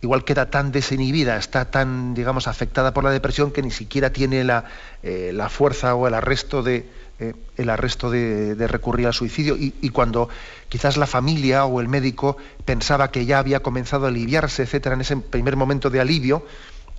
igual 0.00 0.24
queda 0.24 0.50
tan 0.50 0.72
desinhibida, 0.72 1.37
está 1.37 1.70
tan, 1.70 2.14
digamos, 2.14 2.48
afectada 2.48 2.92
por 2.92 3.04
la 3.04 3.11
depresión 3.11 3.52
que 3.52 3.62
ni 3.62 3.70
siquiera 3.70 4.11
tiene 4.11 4.44
la, 4.44 4.64
eh, 5.02 5.37
fuerza 5.48 5.94
o 5.94 6.08
el 6.08 6.14
arresto 6.14 6.62
de, 6.62 6.88
eh, 7.20 7.34
el 7.56 7.70
arresto 7.70 8.11
de, 8.11 8.66
recurrir 8.66 9.06
al 9.06 9.14
suicidio. 9.14 9.56
Y, 9.56 9.74
y, 9.80 9.90
cuando 9.90 10.28
quizás 10.68 10.96
la 10.96 11.06
familia 11.06 11.64
o 11.64 11.80
el 11.80 11.88
médico 11.88 12.37
pensaba 12.64 13.11
que 13.11 13.24
ya 13.24 13.38
había 13.38 13.61
comenzado 13.61 14.06
a 14.06 14.08
aliviarse, 14.08 14.64
etcétera, 14.64 14.96
en 14.96 15.02
ese 15.02 15.16
primer 15.16 15.54
momento 15.54 15.90
de 15.90 16.00
alivio, 16.00 16.44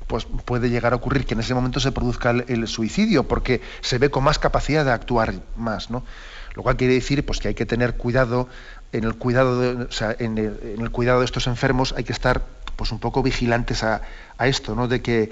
pues 0.09 0.25
puede 0.43 0.71
llegar 0.71 0.93
a 0.93 0.95
ocurrir 0.95 1.27
que 1.27 1.35
en 1.35 1.39
ese 1.39 1.53
momento 1.53 1.79
se 1.79 1.91
produzca 1.91 2.31
el, 2.31 2.67
suicidio, 2.67 3.27
porque 3.27 3.61
se 3.81 3.99
ve 3.99 4.09
con 4.09 4.23
más 4.23 4.39
capacidad 4.39 4.83
de 4.83 4.91
actuar 4.91 5.35
más, 5.55 5.91
¿no? 5.91 6.03
Lo 6.55 6.63
cual 6.63 6.77
quiere 6.77 6.95
decir 6.95 7.23
pues, 7.23 7.39
que 7.39 7.49
hay 7.49 7.53
que 7.53 7.67
tener 7.67 7.95
cuidado 7.95 8.49
en 8.91 9.03
el 9.03 9.13
cuidado 9.13 9.61
de, 9.61 9.87
en, 10.17 10.37
el, 10.39 10.89
cuidado 10.89 11.19
de 11.19 11.25
estos 11.25 11.45
enfermos, 11.45 11.93
hay 11.95 12.05
que 12.05 12.11
estar 12.11 12.41
pues, 12.75 12.91
un 12.91 12.97
poco 12.97 13.21
vigilantes 13.21 13.83
a, 13.83 14.01
esto, 14.39 14.73
¿no? 14.73 14.87
De 14.87 15.03
que 15.03 15.31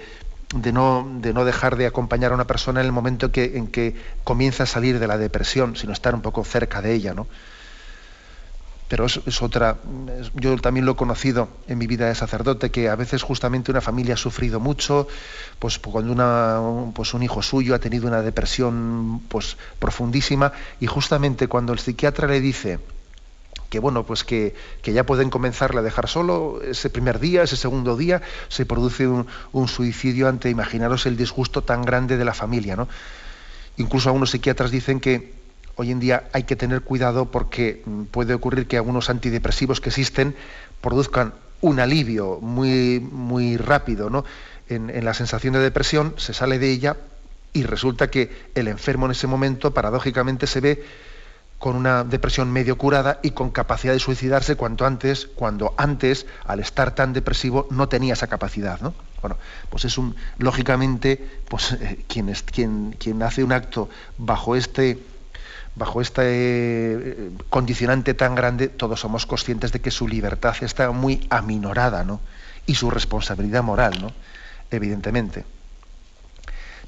de 0.56 0.72
no, 0.72 1.10
de 1.22 1.34
no 1.34 1.44
dejar 1.44 1.76
de 1.76 1.88
acompañar 1.88 2.32
a 2.32 2.36
una 2.36 2.46
persona 2.46 2.80
en 2.80 2.86
el 2.86 2.92
momento 2.92 3.32
que, 3.32 3.58
en 3.58 3.66
que 3.66 3.96
comienza 4.24 4.64
a 4.64 4.68
salir 4.68 5.00
de 5.00 5.08
la 5.08 5.18
depresión, 5.18 5.76
sino 5.76 5.92
estar 5.92 6.14
un 6.14 6.22
poco 6.22 6.44
cerca 6.44 6.84
de 6.84 6.94
ella, 6.94 7.16
¿no? 7.16 7.26
Pero 8.88 9.06
es, 9.06 9.42
otra, 9.42 9.78
yo 10.36 10.58
también 10.58 10.86
lo 10.86 10.94
he 10.94 10.96
conocido 10.96 11.50
en 11.68 11.78
mi 11.78 11.88
vida 11.88 12.08
de 12.08 12.16
sacerdote, 12.16 12.72
que 12.72 12.88
a 12.88 12.96
veces 12.96 13.22
justamente 13.22 13.70
una 13.70 13.82
familia 13.82 14.14
ha 14.14 14.18
sufrido 14.18 14.62
mucho, 14.62 15.08
pues 15.60 15.78
cuando 15.78 16.14
una, 16.14 16.62
pues 16.94 17.14
un 17.14 17.22
hijo 17.22 17.42
suyo 17.42 17.76
ha 17.76 17.80
tenido 17.80 18.08
una 18.08 18.22
depresión 18.22 19.22
pues, 19.28 19.58
profundísima, 19.80 20.54
y 20.80 20.88
justamente 20.88 21.50
cuando 21.50 21.74
el 21.74 21.80
psiquiatra 21.80 22.28
le 22.28 22.40
dice 22.40 22.80
que 23.70 23.80
bueno, 23.80 24.06
pues 24.06 24.24
que, 24.24 24.56
ya 24.84 25.06
pueden 25.06 25.30
comenzarle 25.30 25.82
a 25.82 25.84
dejar 25.84 26.08
solo, 26.08 26.62
ese 26.62 26.90
primer 26.90 27.20
día, 27.20 27.44
ese 27.44 27.58
segundo 27.58 27.98
día, 27.98 28.22
se 28.48 28.66
produce 28.66 29.08
un, 29.08 29.28
un 29.52 29.68
suicidio 29.68 30.30
ante, 30.30 30.50
imaginaros 30.50 31.06
el 31.06 31.18
disgusto 31.18 31.64
tan 31.64 31.82
grande 31.82 32.16
de 32.16 32.24
la 32.24 32.34
familia, 32.34 32.78
¿no? 32.78 32.88
Incluso 33.76 34.08
algunos 34.08 34.32
psiquiatras 34.32 34.72
dicen 34.72 35.02
que 35.02 35.34
hoy 35.78 35.92
en 35.92 36.00
día 36.00 36.28
hay 36.34 36.44
que 36.44 36.56
tener 36.56 36.82
cuidado 36.82 37.32
porque 37.32 37.82
mm, 37.86 38.04
puede 38.06 38.34
ocurrir 38.34 38.68
que 38.68 38.78
algunos 38.78 39.10
antidepresivos 39.10 39.80
que 39.80 39.90
existen 39.90 40.36
produzcan 40.82 41.34
un 41.62 41.80
alivio 41.80 42.40
muy, 42.42 43.00
muy 43.00 43.58
rápido 43.58 44.10
¿no? 44.10 44.26
en, 44.70 45.04
la 45.04 45.14
sensación 45.14 45.54
de 45.54 45.60
depresión, 45.60 46.14
se 46.18 46.34
sale 46.34 46.60
de 46.60 46.70
ella 46.72 46.98
y 47.54 47.64
resulta 47.64 48.10
que 48.10 48.50
el 48.56 48.68
enfermo 48.68 49.06
en 49.06 49.12
ese 49.12 49.28
momento 49.28 49.74
paradójicamente 49.74 50.46
se 50.48 50.62
ve 50.62 50.84
con 51.58 51.76
una 51.76 52.04
depresión 52.04 52.52
medio 52.52 52.78
curada 52.78 53.20
y 53.24 53.32
con 53.32 53.50
capacidad 53.50 53.94
de 53.94 54.00
suicidarse 54.00 54.56
cuanto 54.56 54.86
antes, 54.86 55.26
cuando 55.26 55.74
antes, 55.78 56.28
al 56.46 56.60
estar 56.60 56.94
tan 56.94 57.14
depresivo, 57.14 57.68
no 57.72 57.90
tenía 57.90 58.14
esa 58.14 58.28
capacidad. 58.28 58.80
¿no? 58.80 58.94
Bueno, 59.22 59.38
pues 59.72 59.86
es 59.86 59.98
un, 59.98 60.16
lógicamente, 60.38 61.20
pues 61.50 61.72
eh, 61.72 62.06
quien, 62.08 62.30
es, 62.30 62.44
quien, 62.44 62.96
quien 63.00 63.24
hace 63.24 63.44
un 63.44 63.54
acto 63.54 63.90
bajo 64.20 64.56
este 64.56 65.00
bajo 65.78 66.02
este 66.02 66.24
eh, 66.24 67.32
condicionante 67.50 68.14
tan 68.14 68.36
grande, 68.36 68.68
todos 68.68 69.00
somos 69.00 69.26
conscientes 69.26 69.72
de 69.72 69.80
que 69.80 69.92
su 69.92 70.08
libertad 70.08 70.56
está 70.62 70.92
muy 70.92 71.26
aminorada, 71.30 72.04
¿no? 72.04 72.20
Y 72.66 72.76
su 72.76 72.90
responsabilidad 72.90 73.64
moral, 73.64 74.02
¿no? 74.02 74.12
Evidentemente. 74.72 75.46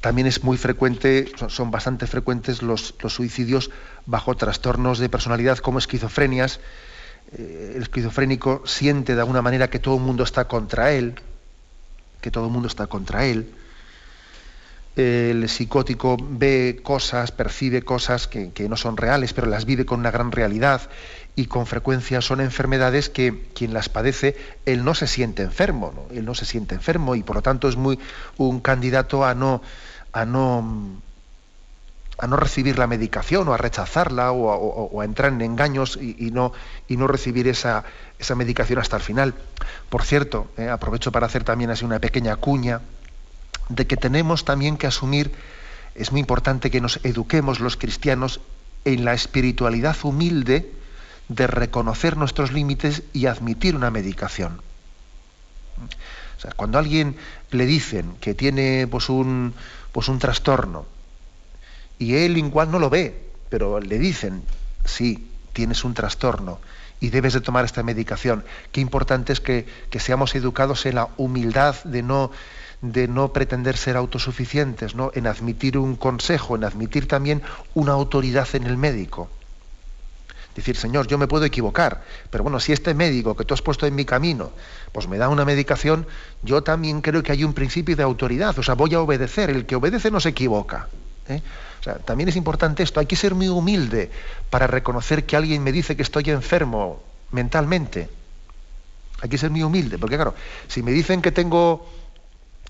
También 0.02 0.28
es 0.28 0.44
muy 0.44 0.58
frecuente, 0.58 1.32
son, 1.48 1.72
bastante 1.72 2.08
frecuentes 2.08 2.62
los, 2.62 2.96
suicidios 3.08 3.70
bajo 4.06 4.36
trastornos 4.36 4.98
de 4.98 5.10
personalidad 5.10 5.60
como 5.60 5.78
esquizofrenias. 5.78 6.60
Eh, 7.38 7.74
el 7.76 7.84
esquizofrénico 7.84 8.64
siente 8.66 9.14
de 9.14 9.22
alguna 9.22 9.42
manera 9.42 9.70
que 9.70 9.80
todo 9.80 9.98
el 9.98 10.02
mundo 10.02 10.24
está 10.24 10.48
contra 10.48 10.94
él, 10.94 11.16
que 12.22 12.32
todo 12.32 12.46
el 12.46 12.52
mundo 12.52 12.68
está 12.68 12.88
contra 12.88 13.26
él 13.26 13.54
el 15.00 15.48
psicótico 15.48 16.18
ve 16.20 16.82
cosas, 16.84 17.32
percibe 17.32 17.84
cosas 17.84 18.28
que, 18.28 18.52
no 18.68 18.76
son 18.76 18.98
reales, 18.98 19.34
pero 19.34 19.48
las 19.48 19.66
vive 19.66 19.86
con 19.86 20.02
una 20.02 20.12
gran 20.12 20.32
realidad 20.32 20.82
y 21.36 21.46
con 21.46 21.66
frecuencia 21.66 22.22
son 22.22 22.42
enfermedades 22.42 23.10
que 23.10 23.48
quien 23.54 23.74
las 23.74 23.88
padece, 23.88 24.36
él 24.66 24.84
no 24.84 24.94
se 24.96 25.08
siente 25.08 25.44
enfermo, 25.44 26.08
él 26.12 26.26
no 26.26 26.36
se 26.36 26.44
siente 26.44 26.76
enfermo 26.76 27.16
y 27.16 27.24
por 27.24 27.38
lo 27.38 27.42
tanto 27.42 27.70
es 27.70 27.78
muy 27.78 27.98
un 28.38 28.60
candidato 28.60 29.24
a 29.24 29.34
no, 29.36 29.62
a 30.12 30.26
no, 30.26 31.02
a 32.18 32.28
no 32.28 32.36
recibir 32.36 32.78
la 32.78 32.88
medicación 32.88 33.48
o 33.48 33.54
a 33.54 33.58
rechazarla 33.58 34.34
o 34.34 35.00
a, 35.00 35.06
entrar 35.06 35.32
en 35.32 35.42
engaños 35.42 35.98
y, 36.02 36.32
no, 36.32 36.52
y 36.90 36.98
no 36.98 37.08
recibir 37.08 37.48
esa, 37.48 37.86
esa 38.20 38.36
medicación 38.36 38.80
hasta 38.80 38.98
el 38.98 39.02
final. 39.02 39.34
Por 39.88 40.04
cierto, 40.04 40.48
eh, 40.58 40.68
aprovecho 40.68 41.14
para 41.14 41.28
hacer 41.28 41.46
también 41.46 41.70
así 41.70 41.86
una 41.86 42.00
pequeña 42.00 42.36
cuña 42.36 42.82
de 43.70 43.88
que 43.88 43.98
tenemos 43.98 44.46
también 44.46 44.78
que 44.78 44.88
asumir, 44.88 45.32
es 45.96 46.12
muy 46.12 46.22
importante 46.22 46.72
que 46.72 46.82
nos 46.82 47.00
eduquemos 47.04 47.60
los 47.60 47.78
cristianos 47.78 48.42
en 48.86 49.06
la 49.06 49.14
espiritualidad 49.14 49.96
humilde 50.04 50.72
de 51.28 51.48
reconocer 51.48 52.18
nuestros 52.18 52.52
límites 52.52 53.04
y 53.14 53.28
admitir 53.28 53.76
una 53.76 53.92
medicación. 53.92 54.62
O 56.38 56.42
sea, 56.42 56.52
cuando 56.52 56.78
a 56.78 56.82
alguien 56.82 57.16
le 57.52 57.66
dicen 57.66 58.16
que 58.20 58.34
tiene 58.34 58.88
pues, 58.88 59.10
un, 59.10 59.54
pues, 59.92 60.08
un 60.08 60.20
trastorno 60.20 60.86
y 61.98 62.16
él 62.16 62.38
igual 62.38 62.72
no 62.72 62.80
lo 62.80 62.90
ve, 62.90 63.30
pero 63.50 63.80
le 63.80 64.00
dicen, 64.00 64.44
sí, 64.86 65.28
tienes 65.54 65.84
un 65.84 65.94
trastorno 65.94 66.60
y 67.02 67.10
debes 67.10 67.34
de 67.34 67.42
tomar 67.42 67.66
esta 67.66 67.84
medicación. 67.84 68.44
Qué 68.72 68.82
importante 68.82 69.34
es 69.34 69.42
que, 69.42 69.66
que 69.90 70.00
seamos 70.00 70.34
educados 70.36 70.86
en 70.86 70.96
la 70.96 71.10
humildad 71.18 71.76
de 71.84 72.04
no 72.04 72.32
de 72.82 73.08
no 73.08 73.34
pretender 73.34 73.76
ser 73.76 73.98
autosuficientes, 73.98 74.96
¿no? 74.96 75.12
en 75.14 75.28
admitir 75.28 75.78
un 75.78 75.96
consejo, 75.96 76.56
en 76.56 76.64
admitir 76.64 77.08
también 77.08 77.42
una 77.74 77.94
autoridad 77.94 78.48
en 78.54 78.64
el 78.64 78.78
médico. 78.78 79.30
Decir, 80.56 80.76
Señor, 80.76 81.08
yo 81.08 81.18
me 81.18 81.28
puedo 81.28 81.46
equivocar, 81.46 82.04
pero 82.30 82.44
bueno, 82.44 82.60
si 82.60 82.74
este 82.74 82.94
médico 82.94 83.36
que 83.36 83.46
tú 83.46 83.54
has 83.54 83.62
puesto 83.62 83.86
en 83.86 83.96
mi 83.96 84.04
camino, 84.04 84.52
pues 84.92 85.08
me 85.08 85.18
da 85.18 85.30
una 85.30 85.46
medicación, 85.46 86.08
yo 86.42 86.64
también 86.64 87.02
creo 87.02 87.22
que 87.24 87.32
hay 87.32 87.44
un 87.44 87.54
principio 87.54 87.96
de 87.96 88.04
autoridad, 88.04 88.58
o 88.58 88.64
sea, 88.64 88.74
voy 88.74 88.94
a 88.94 89.02
obedecer, 89.02 89.50
el 89.50 89.66
que 89.66 89.76
obedece 89.76 90.12
no 90.12 90.20
se 90.20 90.30
equivoca. 90.30 90.88
¿eh? 91.28 91.42
O 91.80 91.84
sea, 91.84 91.96
también 92.00 92.30
es 92.30 92.36
importante 92.36 92.84
esto, 92.84 93.00
hay 93.00 93.06
que 93.06 93.16
ser 93.16 93.36
muy 93.36 93.48
humilde 93.48 94.10
para 94.50 94.68
reconocer 94.68 95.26
que 95.26 95.36
alguien 95.38 95.64
me 95.64 95.72
dice 95.72 95.96
que 95.96 96.04
estoy 96.04 96.30
enfermo 96.30 97.04
mentalmente. 97.32 98.10
Hay 99.22 99.30
que 99.30 99.38
ser 99.38 99.52
muy 99.52 99.64
humilde, 99.64 99.98
porque 99.98 100.16
claro, 100.16 100.34
si 100.68 100.82
me 100.82 100.92
dicen 100.92 101.22
que 101.22 101.32
tengo 101.32 101.88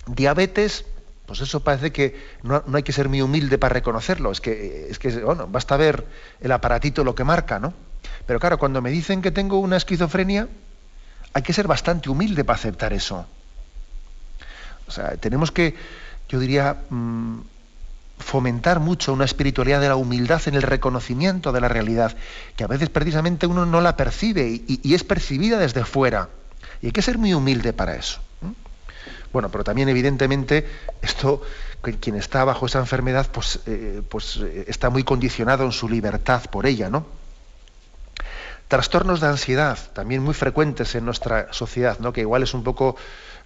diabetes, 0.06 0.84
pues 1.26 1.40
eso 1.40 1.60
parece 1.60 1.92
que 1.92 2.20
no, 2.42 2.62
hay 2.72 2.82
que 2.82 2.92
ser 2.92 3.08
muy 3.08 3.22
humilde 3.22 3.56
para 3.56 3.74
reconocerlo. 3.74 4.32
Es 4.32 4.40
que, 4.40 4.88
es 4.90 4.98
que, 4.98 5.10
bueno, 5.20 5.46
basta 5.46 5.76
ver 5.76 6.04
el 6.40 6.50
aparatito 6.52 7.04
lo 7.04 7.14
que 7.14 7.24
marca, 7.24 7.60
¿no? 7.60 7.72
Pero 8.26 8.40
claro, 8.40 8.58
cuando 8.58 8.82
me 8.82 8.90
dicen 8.90 9.22
que 9.22 9.30
tengo 9.30 9.58
una 9.60 9.76
esquizofrenia, 9.76 10.48
hay 11.32 11.42
que 11.42 11.52
ser 11.52 11.68
bastante 11.68 12.10
humilde 12.10 12.44
para 12.44 12.56
aceptar 12.56 12.92
eso. 12.92 13.26
O 14.88 14.90
sea, 14.90 15.16
tenemos 15.18 15.52
que, 15.52 15.76
yo 16.28 16.40
diría, 16.40 16.82
mm, 16.90 17.40
fomentar 18.18 18.80
mucho 18.80 19.12
una 19.12 19.24
espiritualidad 19.24 19.80
de 19.80 19.88
la 19.88 19.96
humildad 19.96 20.42
en 20.46 20.56
el 20.56 20.62
reconocimiento 20.62 21.52
de 21.52 21.60
la 21.60 21.68
realidad, 21.68 22.16
que 22.56 22.64
a 22.64 22.66
veces 22.66 22.90
precisamente 22.90 23.46
uno 23.46 23.66
no 23.66 23.80
la 23.80 23.96
percibe 23.96 24.48
y, 24.48 24.80
y 24.82 24.94
es 24.94 25.04
percibida 25.04 25.58
desde 25.58 25.84
fuera. 25.84 26.28
Y 26.82 26.86
hay 26.86 26.92
que 26.92 27.02
ser 27.02 27.18
muy 27.18 27.34
humilde 27.34 27.72
para 27.72 27.94
eso. 27.94 28.20
Bueno, 29.32 29.48
pero 29.50 29.64
también 29.64 29.88
evidentemente 29.88 30.66
esto, 31.02 31.42
quien 32.00 32.16
está 32.16 32.44
bajo 32.44 32.66
esa 32.66 32.80
enfermedad, 32.80 33.28
pues, 33.32 33.60
eh, 33.66 34.02
pues 34.08 34.38
eh, 34.38 34.64
está 34.68 34.90
muy 34.90 35.04
condicionado 35.04 35.64
en 35.64 35.72
su 35.72 35.88
libertad 35.88 36.42
por 36.50 36.66
ella, 36.66 36.90
¿no? 36.90 37.06
Trastornos 38.70 39.20
de 39.20 39.26
ansiedad, 39.26 39.78
también 39.94 40.22
muy 40.22 40.34
frecuentes 40.34 40.94
en 40.94 41.04
nuestra 41.04 41.52
sociedad, 41.52 41.98
¿no? 41.98 42.12
que 42.12 42.20
igual 42.20 42.44
es 42.44 42.54
un 42.54 42.62
poco 42.62 42.94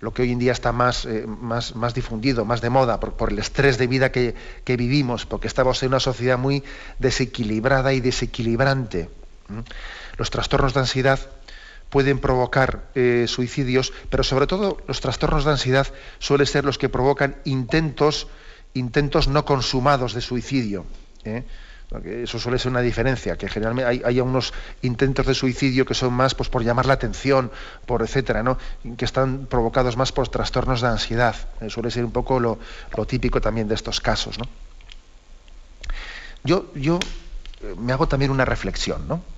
lo 0.01 0.12
que 0.12 0.20
hoy 0.20 0.33
en 0.33 0.38
día 0.38 0.53
está 0.53 0.70
más, 0.70 1.07
eh, 1.07 1.25
más, 1.27 1.75
más 1.77 1.94
difundido, 1.94 2.44
más 2.44 2.61
de 2.61 2.68
moda, 2.68 3.01
por, 3.01 3.33
el 3.33 3.38
estrés 3.38 3.79
de 3.79 3.87
vida 3.87 4.12
que, 4.12 4.35
que, 4.64 4.77
vivimos, 4.77 5.25
porque 5.25 5.49
estamos 5.49 5.83
en 5.83 5.88
una 5.88 6.01
sociedad 6.01 6.37
muy 6.37 6.62
desequilibrada 6.99 7.94
y 7.94 8.01
desequilibrante. 8.01 9.09
Los 10.18 10.29
trastornos 10.29 10.75
de 10.75 10.81
ansiedad 10.81 11.20
pueden 11.94 12.18
provocar 12.18 12.90
eh, 12.96 13.26
suicidios, 13.28 13.92
pero 14.11 14.24
sobre 14.24 14.48
todo 14.48 14.78
los 14.88 15.00
trastornos 15.00 15.44
de 15.44 15.52
ansiedad 15.52 15.87
suelen 16.18 16.48
ser 16.48 16.64
los 16.64 16.76
que 16.76 16.88
provocan 16.88 17.37
intentos, 17.44 18.26
intentos 18.72 19.28
no 19.28 19.44
consumados 19.44 20.12
de 20.12 20.20
suicidio. 20.20 20.87
¿eh? 21.22 21.44
eso 22.04 22.40
suele 22.40 22.59
ser 22.59 22.72
una 22.72 22.80
diferencia, 22.80 23.37
que 23.37 23.46
generalmente 23.46 24.04
hay, 24.04 24.18
unos 24.18 24.52
intentos 24.83 25.24
de 25.24 25.35
suicidio 25.35 25.87
que 25.87 25.94
son 25.94 26.12
más 26.12 26.35
pues, 26.35 26.48
por 26.48 26.64
llamar 26.64 26.87
la 26.87 26.94
atención, 26.94 27.52
por 27.87 28.02
etcétera, 28.02 28.42
¿no? 28.42 28.59
que 28.96 29.04
están 29.04 29.46
provocados 29.46 29.96
más 29.96 30.11
por 30.11 30.26
trastornos 30.26 30.80
de 30.80 30.88
ansiedad. 30.88 31.37
Eh, 31.61 31.70
suele 31.70 31.92
ser 31.92 32.04
un 32.04 32.11
poco 32.11 32.40
lo, 32.40 32.59
típico 33.07 33.40
también 33.40 33.68
de 33.68 33.76
estos 33.76 34.00
casos. 34.00 34.37
¿no? 34.37 34.46
Yo, 36.42 36.72
yo 36.74 36.98
me 37.78 37.92
hago 37.92 38.09
también 38.09 38.33
una 38.33 38.44
reflexión, 38.44 39.07
¿no? 39.07 39.34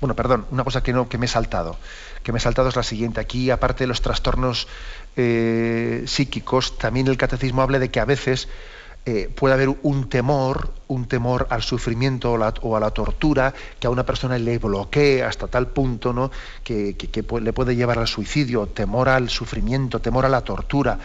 Bueno, 0.00 0.14
perdón, 0.16 0.46
una 0.50 0.64
cosa 0.64 0.82
que, 0.82 0.92
no, 0.92 1.08
que 1.08 1.18
me 1.18 1.26
he 1.26 1.28
saltado. 1.28 1.76
Que 2.22 2.32
me 2.32 2.38
he 2.38 2.40
saltado 2.40 2.68
es 2.68 2.76
la 2.76 2.82
siguiente. 2.82 3.20
Aquí, 3.20 3.50
aparte 3.50 3.84
de 3.84 3.88
los 3.88 4.00
trastornos 4.00 4.66
eh, 5.16 6.04
psíquicos, 6.06 6.78
también 6.78 7.06
el 7.08 7.16
catecismo 7.16 7.62
habla 7.62 7.78
de 7.78 7.90
que 7.90 8.00
a 8.00 8.04
veces 8.04 8.48
eh, 9.06 9.30
puede 9.34 9.54
haber 9.54 9.70
un 9.82 10.10
temor, 10.10 10.74
un 10.88 11.06
temor 11.06 11.46
al 11.48 11.62
sufrimiento 11.62 12.32
o, 12.32 12.76
a 12.76 12.80
la 12.80 12.90
tortura 12.90 13.54
que 13.78 13.86
a 13.86 13.90
una 13.90 14.04
persona 14.04 14.38
le 14.38 14.58
bloquee 14.58 15.22
hasta 15.22 15.46
tal 15.46 15.68
punto 15.68 16.12
¿no? 16.12 16.30
que, 16.62 16.94
le 17.40 17.52
puede 17.54 17.74
llevar 17.74 17.98
al 17.98 18.06
suicidio, 18.06 18.66
temor 18.66 19.08
al 19.08 19.30
sufrimiento, 19.30 20.00
temor 20.00 20.26
a 20.26 20.28
la 20.28 20.42
tortura. 20.42 20.98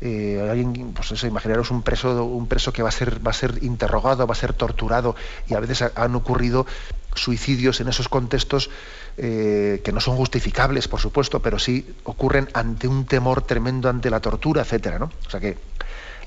Eh, 0.00 0.48
alguien, 0.48 0.92
pues 0.92 1.22
imaginaros 1.24 1.72
un 1.72 1.82
preso, 1.82 2.24
un 2.24 2.46
preso 2.46 2.72
que 2.72 2.84
va 2.84 2.88
a 2.88 2.92
ser, 2.92 3.24
va 3.26 3.32
a 3.32 3.34
ser 3.34 3.58
interrogado, 3.62 4.26
va 4.28 4.32
a 4.32 4.36
ser 4.36 4.52
torturado, 4.52 5.16
y 5.48 5.54
a 5.54 5.60
veces 5.60 5.90
han 5.94 6.14
ocurrido 6.14 6.66
suicidios 7.14 7.80
en 7.80 7.88
esos 7.88 8.08
contextos 8.08 8.70
eh, 9.16 9.80
que 9.84 9.92
no 9.92 10.00
son 10.00 10.16
justificables, 10.16 10.88
por 10.88 11.00
supuesto, 11.00 11.40
pero 11.40 11.58
sí 11.58 11.86
ocurren 12.04 12.48
ante 12.54 12.88
un 12.88 13.04
temor 13.06 13.42
tremendo 13.42 13.88
ante 13.88 14.10
la 14.10 14.20
tortura, 14.20 14.62
etcétera. 14.62 14.98
¿no? 14.98 15.10
O 15.26 15.30
sea 15.30 15.40
que 15.40 15.58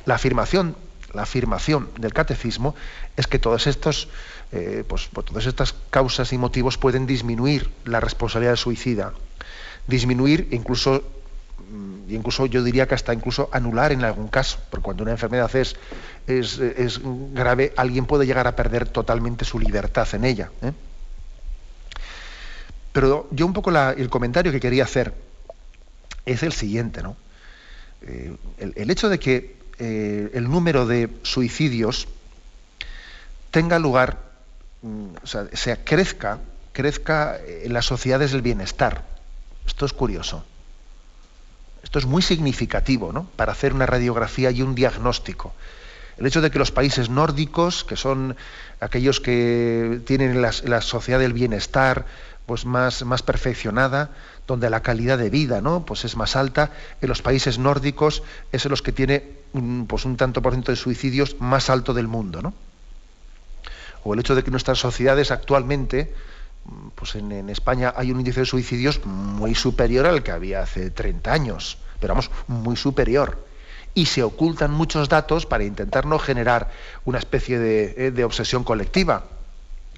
la 0.06 0.16
afirmación, 0.16 0.76
la 1.14 1.24
afirmación 1.24 1.90
del 1.98 2.14
catecismo 2.14 2.76
es 3.16 3.28
que 3.28 3.40
estos, 3.68 4.10
eh, 4.52 4.84
pues, 4.88 5.10
pues, 5.12 5.26
todas 5.26 5.46
estas 5.46 5.76
causas 5.90 6.34
y 6.34 6.38
motivos 6.38 6.78
pueden 6.78 7.08
disminuir 7.08 7.70
la 7.86 8.00
responsabilidad 8.00 8.52
del 8.52 8.58
suicida, 8.58 9.14
disminuir 9.88 10.50
incluso 10.52 11.04
incluso 12.10 12.46
yo 12.46 12.64
diría 12.64 12.88
que 12.88 12.96
hasta 12.96 13.14
incluso 13.14 13.50
anular 13.52 13.92
en 13.92 14.04
algún 14.04 14.28
caso, 14.28 14.60
porque 14.70 14.84
cuando 14.84 15.04
una 15.04 15.12
enfermedad 15.12 15.54
es, 15.56 15.76
es, 16.28 17.02
grave, 17.34 17.74
alguien 17.76 18.06
puede 18.06 18.26
llegar 18.26 18.48
a 18.48 18.56
perder 18.56 18.88
totalmente 18.88 19.46
su 19.46 19.60
libertad 19.60 20.08
en 20.14 20.26
ella. 20.26 20.52
¿eh? 20.62 20.72
Pero 22.92 23.28
yo 23.32 23.46
un 23.46 23.54
poco 23.54 23.72
el 23.72 24.10
comentario 24.10 24.52
que 24.52 24.60
quería 24.60 24.84
hacer 24.84 25.14
es 26.26 26.44
el 26.44 26.54
siguiente, 26.54 27.02
¿no? 27.02 27.16
Eh, 28.02 28.36
el, 28.58 28.92
hecho 28.92 29.10
de 29.10 29.18
que 29.18 29.56
eh, 29.80 30.30
el 30.34 30.50
número 30.50 30.86
de 30.86 31.10
suicidios 31.24 32.08
tenga 33.50 33.80
lugar, 33.80 34.20
mm, 34.82 35.06
o 35.24 35.28
sea, 35.28 35.48
sea, 35.54 35.84
crezca, 35.84 36.40
crezca 36.74 37.40
en 37.46 37.74
las 37.74 37.86
sociedades 37.86 38.32
del 38.32 38.42
bienestar. 38.42 39.06
Esto 39.66 39.86
es 39.86 39.94
curioso. 39.94 40.46
Esto 41.94 42.08
es 42.08 42.12
muy 42.12 42.24
significativo, 42.24 43.14
¿no? 43.14 43.28
Para 43.36 43.52
hacer 43.52 43.72
una 43.72 43.86
radiografía 43.86 44.50
y 44.50 44.64
un 44.64 44.74
diagnóstico. 44.74 45.54
El 46.18 46.26
hecho 46.26 46.42
de 46.42 46.50
que 46.50 46.58
los 46.58 46.72
países 46.72 47.12
nórdicos, 47.12 47.84
que 47.84 47.98
son 47.98 48.36
aquellos 48.80 49.20
que 49.20 50.02
tienen 50.04 50.42
la, 50.42 50.82
sociedad 50.82 51.20
del 51.20 51.34
bienestar 51.34 52.08
pues 52.48 52.66
más, 52.66 53.06
más, 53.06 53.22
perfeccionada, 53.22 54.10
donde 54.48 54.72
la 54.72 54.82
calidad 54.82 55.20
de 55.20 55.30
vida 55.30 55.62
¿no? 55.62 55.86
pues 55.86 56.04
es 56.04 56.16
más 56.16 56.36
alta, 56.36 56.72
en 57.00 57.10
los 57.10 57.22
países 57.22 57.60
nórdicos 57.60 58.24
es 58.52 58.66
en 58.66 58.72
los 58.72 58.82
que 58.82 58.92
tiene 58.92 59.30
pues 59.86 60.06
un 60.06 60.18
tanto 60.18 60.42
por 60.42 60.54
ciento 60.54 60.72
de 60.72 60.78
suicidios 60.78 61.40
más 61.42 61.70
alto 61.70 61.94
del 61.94 62.08
mundo. 62.08 62.42
¿no? 62.42 62.56
O 64.04 64.16
el 64.16 64.20
hecho 64.20 64.34
de 64.34 64.44
que 64.44 64.50
nuestras 64.50 64.80
sociedades 64.80 65.30
actualmente, 65.30 66.12
pues 66.96 67.16
en, 67.16 67.50
España 67.50 67.94
hay 67.96 68.12
un 68.12 68.20
índice 68.20 68.42
de 68.42 68.46
suicidios 68.46 69.06
muy 69.06 69.56
superior 69.56 70.06
al 70.06 70.24
que 70.24 70.32
había 70.32 70.62
hace 70.62 70.90
30 70.90 71.32
años, 71.32 71.78
pero 72.00 72.14
vamos, 72.14 72.32
muy 72.48 72.76
superior 72.76 73.38
y 73.96 74.08
se 74.08 74.24
ocultan 74.24 74.72
muchos 74.72 75.10
datos 75.10 75.46
para 75.46 75.64
intentar 75.64 76.06
no 76.06 76.18
generar 76.20 76.72
una 77.06 77.20
especie 77.20 77.58
eh, 77.58 78.12
de, 78.12 78.24
obsesión 78.24 78.64
colectiva. 78.64 79.26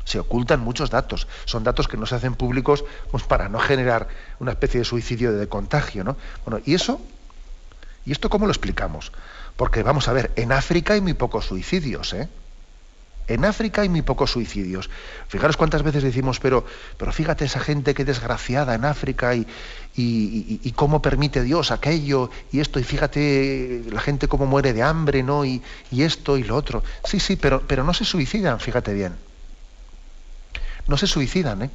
Se 0.04 0.20
ocultan 0.20 0.60
muchos 0.60 0.90
datos. 0.90 1.28
Son 1.46 1.64
datos 1.64 1.88
que 1.88 1.98
no 1.98 2.06
se 2.06 2.16
hacen 2.16 2.36
públicos 2.36 2.84
pues, 3.10 3.24
para 3.24 3.50
no 3.50 3.60
generar 3.60 4.08
una 4.40 4.52
especie 4.52 4.80
de 4.80 4.86
suicidio 4.86 5.34
de 5.34 5.48
contagio. 5.48 6.04
¿no? 6.04 6.18
Bueno, 6.46 6.62
¿y 6.66 6.76
eso? 6.76 7.02
¿Y 8.06 8.12
esto 8.12 8.30
cómo 8.30 8.46
lo 8.46 8.52
explicamos? 8.52 9.12
Porque 9.56 9.82
vamos 9.82 10.08
a 10.08 10.14
ver, 10.14 10.32
en 10.36 10.52
África 10.52 10.94
hay 10.94 11.02
muy 11.02 11.14
pocos 11.14 11.46
suicidios, 11.46 12.14
¿eh? 12.14 12.28
En 13.28 13.44
África 13.44 13.82
hay 13.82 13.90
muy 13.90 14.04
pocos 14.04 14.32
suicidios. 14.32 14.90
Fijaros 15.28 15.58
cuántas 15.58 15.82
veces 15.82 16.04
decimos, 16.04 16.40
pero, 16.40 16.66
pero 16.98 17.12
fíjate 17.12 17.46
esa 17.46 17.60
gente 17.60 17.94
que 17.96 18.06
desgraciada 18.06 18.76
en 18.76 18.86
África 18.86 19.34
y, 19.34 19.48
y, 19.96 20.72
cómo 20.74 21.02
permite 21.02 21.42
Dios 21.42 21.72
aquello 21.72 22.30
y 22.52 22.60
esto, 22.60 22.80
y 22.80 22.84
fíjate 22.84 23.84
la 23.90 24.02
gente 24.02 24.28
cómo 24.28 24.46
muere 24.46 24.74
de 24.74 24.84
hambre, 24.84 25.24
¿no? 25.24 25.44
Y, 25.44 25.62
esto 25.92 26.38
y 26.38 26.44
lo 26.44 26.56
otro. 26.56 26.84
Sí, 27.04 27.20
sí, 27.20 27.36
pero, 27.36 27.62
pero 27.66 27.84
no 27.84 27.94
se 27.94 28.06
suicidan, 28.06 28.60
fíjate 28.60 28.94
bien. 28.94 29.16
No 30.88 30.98
se 30.98 31.08
suicidan, 31.08 31.64
¿eh? 31.64 31.70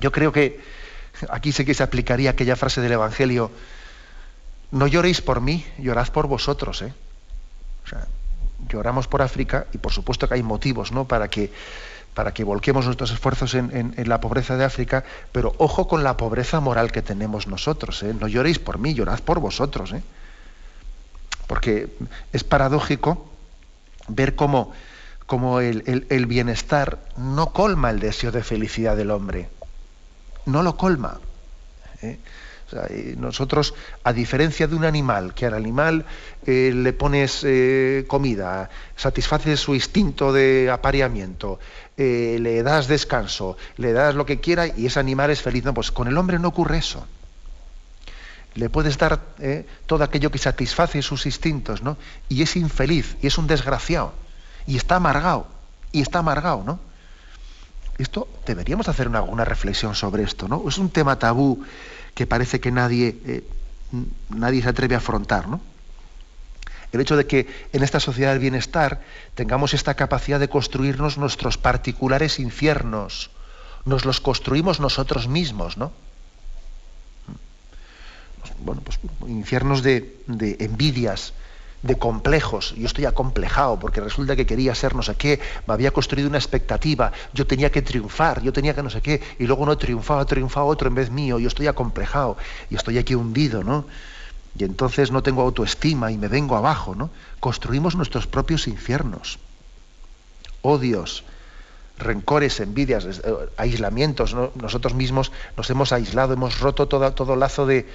Yo 0.00 0.12
creo 0.12 0.30
que 0.32 0.60
aquí 1.30 1.52
sé 1.52 1.64
que 1.64 1.72
se 1.72 1.82
aplicaría 1.82 2.30
aquella 2.30 2.56
frase 2.56 2.82
del 2.82 2.92
Evangelio, 2.92 3.50
no 4.72 4.86
lloréis 4.86 5.22
por 5.22 5.40
mí, 5.40 5.64
llorad 5.78 6.08
por 6.08 6.26
vosotros, 6.26 6.82
¿eh? 6.82 6.92
Lloramos 8.68 9.08
por 9.08 9.22
África 9.22 9.66
y 9.72 9.78
por 9.78 9.92
supuesto 9.92 10.28
que 10.28 10.34
hay 10.34 10.42
motivos 10.42 10.92
¿no? 10.92 11.06
para, 11.06 11.28
que, 11.28 11.52
para 12.14 12.32
que 12.32 12.44
volquemos 12.44 12.86
nuestros 12.86 13.10
esfuerzos 13.10 13.54
en, 13.54 13.94
la 13.96 14.20
pobreza 14.20 14.56
de 14.56 14.64
África, 14.64 15.04
pero 15.32 15.54
ojo 15.58 15.88
con 15.88 16.04
la 16.04 16.16
pobreza 16.16 16.60
moral 16.60 16.92
que 16.92 17.02
tenemos 17.02 17.46
nosotros. 17.46 18.02
¿eh? 18.02 18.14
No 18.18 18.28
lloréis 18.28 18.58
por 18.58 18.78
mí, 18.78 18.94
llorad 18.94 19.20
por 19.20 19.40
vosotros. 19.40 19.92
¿eh? 19.92 20.02
Porque 21.46 21.88
es 22.32 22.44
paradójico 22.44 23.28
ver 24.08 24.34
cómo, 24.34 24.72
el, 25.60 26.26
bienestar 26.26 26.98
no 27.16 27.52
colma 27.52 27.90
el 27.90 28.00
deseo 28.00 28.32
de 28.32 28.42
felicidad 28.42 28.96
del 28.96 29.10
hombre. 29.10 29.48
No 30.46 30.62
lo 30.62 30.76
colma. 30.76 31.18
¿eh? 32.02 32.18
Nosotros, 33.16 33.74
a 34.02 34.12
diferencia 34.12 34.66
de 34.66 34.74
un 34.74 34.84
animal, 34.84 35.34
que 35.34 35.46
al 35.46 35.54
animal 35.54 36.04
eh, 36.46 36.72
le 36.74 36.92
pones 36.92 37.42
eh, 37.44 38.04
comida, 38.06 38.70
satisfaces 38.96 39.60
su 39.60 39.74
instinto 39.74 40.32
de 40.32 40.70
apareamiento, 40.70 41.58
eh, 41.96 42.38
le 42.40 42.62
das 42.62 42.88
descanso, 42.88 43.56
le 43.76 43.92
das 43.92 44.14
lo 44.14 44.26
que 44.26 44.40
quiera 44.40 44.66
y 44.66 44.86
ese 44.86 45.00
animal 45.00 45.30
es 45.30 45.42
feliz. 45.42 45.64
No, 45.64 45.74
pues 45.74 45.90
con 45.90 46.08
el 46.08 46.16
hombre 46.18 46.38
no 46.38 46.48
ocurre 46.48 46.78
eso. 46.78 47.06
Le 48.54 48.70
puedes 48.70 48.98
dar 48.98 49.20
todo 49.86 50.04
aquello 50.04 50.30
que 50.30 50.38
satisface 50.38 51.02
sus 51.02 51.26
instintos, 51.26 51.82
¿no? 51.82 51.96
Y 52.28 52.42
es 52.42 52.54
infeliz, 52.54 53.16
y 53.20 53.26
es 53.26 53.36
un 53.36 53.48
desgraciado, 53.48 54.12
y 54.64 54.76
está 54.76 54.94
amargado, 54.94 55.48
y 55.90 56.02
está 56.02 56.20
amargado, 56.20 56.62
¿no? 56.64 56.78
Esto 57.98 58.28
deberíamos 58.46 58.88
hacer 58.88 59.08
una, 59.08 59.22
una 59.22 59.44
reflexión 59.44 59.96
sobre 59.96 60.22
esto, 60.22 60.46
¿no? 60.46 60.62
Es 60.68 60.78
un 60.78 60.90
tema 60.90 61.18
tabú 61.18 61.64
que 62.14 62.26
parece 62.26 62.60
que 62.60 62.70
nadie, 62.70 63.16
eh, 63.26 63.44
nadie 64.30 64.62
se 64.62 64.68
atreve 64.68 64.94
a 64.94 64.98
afrontar. 64.98 65.48
¿no? 65.48 65.60
El 66.92 67.00
hecho 67.00 67.16
de 67.16 67.26
que 67.26 67.48
en 67.72 67.82
esta 67.82 67.98
sociedad 67.98 68.30
del 68.30 68.38
bienestar 68.38 69.02
tengamos 69.34 69.74
esta 69.74 69.94
capacidad 69.94 70.38
de 70.38 70.48
construirnos 70.48 71.18
nuestros 71.18 71.58
particulares 71.58 72.38
infiernos, 72.38 73.30
nos 73.84 74.04
los 74.04 74.20
construimos 74.20 74.78
nosotros 74.78 75.28
mismos, 75.28 75.76
¿no? 75.76 75.92
Bueno, 78.60 78.80
pues 78.82 78.98
infiernos 79.26 79.82
de, 79.82 80.16
de 80.26 80.56
envidias, 80.60 81.34
de 81.84 81.96
complejos. 81.96 82.74
Yo 82.76 82.86
estoy 82.86 83.04
acomplejado 83.04 83.78
porque 83.78 84.00
resulta 84.00 84.34
que 84.34 84.46
quería 84.46 84.74
ser 84.74 84.94
no 84.96 85.02
sé 85.02 85.14
qué, 85.16 85.38
me 85.66 85.74
había 85.74 85.90
construido 85.90 86.28
una 86.28 86.38
expectativa, 86.38 87.12
yo 87.34 87.46
tenía 87.46 87.70
que 87.70 87.82
triunfar, 87.82 88.42
yo 88.42 88.52
tenía 88.54 88.74
que 88.74 88.82
no 88.82 88.88
sé 88.88 89.02
qué, 89.02 89.20
y 89.38 89.46
luego 89.46 89.66
no 89.66 89.76
triunfaba, 89.76 90.24
triunfaba 90.24 90.64
otro 90.64 90.88
en 90.88 90.94
vez 90.94 91.10
mío, 91.10 91.38
yo 91.38 91.46
estoy 91.46 91.66
acomplejado 91.66 92.38
y 92.70 92.76
estoy 92.76 92.96
aquí 92.96 93.14
hundido, 93.14 93.62
¿no? 93.62 93.84
Y 94.58 94.64
entonces 94.64 95.10
no 95.10 95.22
tengo 95.22 95.42
autoestima 95.42 96.10
y 96.10 96.16
me 96.16 96.28
vengo 96.28 96.56
abajo, 96.56 96.94
¿no? 96.94 97.10
Construimos 97.38 97.96
nuestros 97.96 98.26
propios 98.26 98.66
infiernos. 98.66 99.38
Odios, 100.62 101.24
rencores, 101.98 102.60
envidias, 102.60 103.04
eh, 103.04 103.20
aislamientos, 103.58 104.34
nosotros 104.54 104.94
mismos 104.94 105.32
nos 105.58 105.68
hemos 105.68 105.92
aislado, 105.92 106.32
hemos 106.32 106.60
roto 106.60 106.88
todo, 106.88 107.12
todo 107.12 107.36
lazo 107.36 107.66
de 107.66 107.86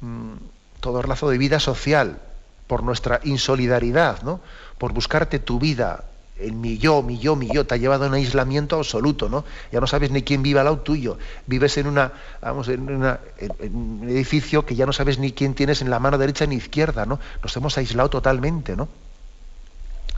mm, 0.00 0.34
todo 0.80 1.02
lazo 1.02 1.30
de 1.30 1.38
vida 1.38 1.58
social, 1.58 2.18
por 2.66 2.82
nuestra 2.82 3.20
insolidaridad, 3.24 4.22
¿no? 4.22 4.40
por 4.78 4.92
buscarte 4.92 5.38
tu 5.38 5.58
vida, 5.58 6.04
el 6.38 6.52
mi 6.52 6.78
yo, 6.78 7.02
mi 7.02 7.18
yo, 7.18 7.36
mi 7.36 7.48
yo, 7.48 7.64
te 7.64 7.74
ha 7.74 7.76
llevado 7.76 8.04
a 8.04 8.08
un 8.08 8.14
aislamiento 8.14 8.76
absoluto, 8.76 9.28
¿no? 9.28 9.44
Ya 9.70 9.80
no 9.80 9.86
sabes 9.86 10.10
ni 10.10 10.22
quién 10.22 10.42
vive 10.42 10.58
al 10.58 10.64
lado 10.64 10.78
tuyo. 10.80 11.16
Vives 11.46 11.78
en 11.78 11.86
una, 11.86 12.12
vamos, 12.42 12.68
en, 12.68 12.88
un 12.90 14.08
edificio 14.08 14.66
que 14.66 14.74
ya 14.74 14.84
no 14.84 14.92
sabes 14.92 15.18
ni 15.18 15.32
quién 15.32 15.54
tienes 15.54 15.80
en 15.80 15.90
la 15.90 16.00
mano 16.00 16.18
derecha 16.18 16.44
ni 16.46 16.56
izquierda, 16.56 17.06
¿no? 17.06 17.20
Nos 17.42 17.56
hemos 17.56 17.78
aislado 17.78 18.10
totalmente, 18.10 18.76
¿no? 18.76 18.88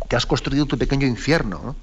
Te 0.09 0.17
has 0.17 0.25
construido 0.25 0.67
tu 0.67 0.79
pequeño 0.79 1.07
infierno, 1.07 1.61
¿no? 1.65 1.77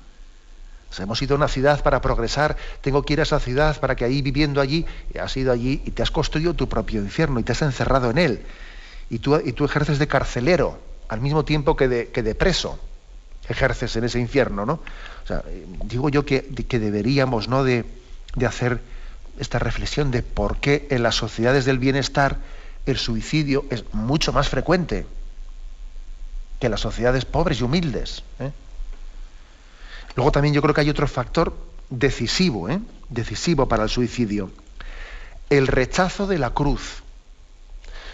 hemos 0.99 1.19
ido 1.23 1.33
a 1.33 1.37
una 1.37 1.47
ciudad 1.47 1.81
para 1.81 2.01
progresar, 2.01 2.55
tengo 2.81 3.01
que 3.01 3.13
ir 3.13 3.19
a 3.19 3.23
esa 3.23 3.39
ciudad 3.39 3.79
para 3.79 3.95
que 3.95 4.05
ahí 4.05 4.21
viviendo 4.21 4.61
allí, 4.61 4.85
has 5.19 5.35
ido 5.37 5.51
allí 5.51 5.81
y 5.85 5.89
te 5.89 6.03
has 6.03 6.11
construido 6.11 6.53
tu 6.53 6.69
propio 6.69 7.01
infierno 7.01 7.39
y 7.39 7.43
te 7.43 7.51
has 7.51 7.63
encerrado 7.63 8.11
en 8.11 8.19
él 8.19 8.45
y 9.09 9.19
tú, 9.19 9.39
y 9.43 9.53
tú 9.53 9.65
ejerces 9.65 9.99
de 9.99 10.07
carcelero 10.07 10.79
al 11.07 11.21
mismo 11.21 11.45
tiempo 11.45 11.75
que 11.75 11.87
de, 11.87 12.09
que 12.09 12.23
de 12.23 12.35
preso 12.35 12.79
ejerces 13.49 13.95
en 13.95 14.05
ese 14.05 14.19
infierno, 14.19 14.65
¿no? 14.65 14.73
O 15.23 15.27
sea, 15.27 15.43
digo 15.85 16.09
yo 16.09 16.25
que, 16.25 16.43
que 16.45 16.79
deberíamos 16.79 17.47
¿no? 17.47 17.63
de, 17.63 17.85
de, 18.35 18.45
hacer 18.45 18.81
esta 19.39 19.59
reflexión 19.59 20.11
de 20.11 20.23
por 20.23 20.57
qué 20.57 20.87
en 20.89 21.03
las 21.03 21.15
sociedades 21.15 21.65
del 21.65 21.79
bienestar 21.79 22.37
el 22.85 22.97
suicidio 22.97 23.65
es 23.69 23.85
mucho 23.93 24.33
más 24.33 24.49
frecuente 24.49 25.05
que 26.59 26.67
en 26.67 26.71
las 26.71 26.81
sociedades 26.81 27.25
pobres 27.25 27.59
y 27.59 27.63
humildes. 27.63 28.23
¿eh? 28.39 28.51
Luego 30.15 30.31
también 30.31 30.53
yo 30.53 30.61
creo 30.61 30.73
que 30.73 30.81
hay 30.81 30.89
otro 30.89 31.07
factor 31.07 31.55
decisivo, 31.89 32.69
¿eh? 32.69 32.79
decisivo 33.09 33.67
para 33.67 33.83
el 33.83 33.89
suicidio, 33.89 34.51
el 35.49 35.67
rechazo 35.67 36.27
de 36.27 36.37
la 36.39 36.51
cruz. 36.51 37.02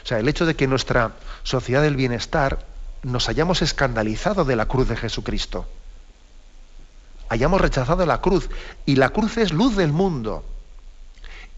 Sea, 0.10 0.18
el 0.18 0.28
hecho 0.28 0.48
de 0.48 0.56
que 0.56 0.66
nuestra 0.66 1.12
sociedad 1.44 1.84
del 1.84 1.96
bienestar 1.96 2.66
nos 3.04 3.30
hayamos 3.30 3.62
escandalizado 3.62 4.44
de 4.44 4.56
la 4.56 4.66
cruz 4.66 4.90
de 4.90 4.96
Jesucristo. 4.96 5.68
Hayamos 7.30 7.62
rechazado 7.62 8.08
la 8.08 8.20
cruz. 8.20 8.50
Y 8.88 8.96
la 8.96 9.10
cruz 9.10 9.38
es 9.38 9.54
luz 9.54 9.76
del 9.76 9.92
mundo. 9.92 10.44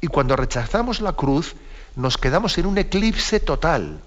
Y 0.01 0.07
cuando 0.07 0.35
rechazamos 0.35 0.99
la 0.99 1.13
cruz, 1.13 1.55
nos 1.95 2.17
quedamos 2.17 2.57
en 2.57 2.65
un 2.65 2.77
eclipse 2.77 3.39
total. 3.39 4.01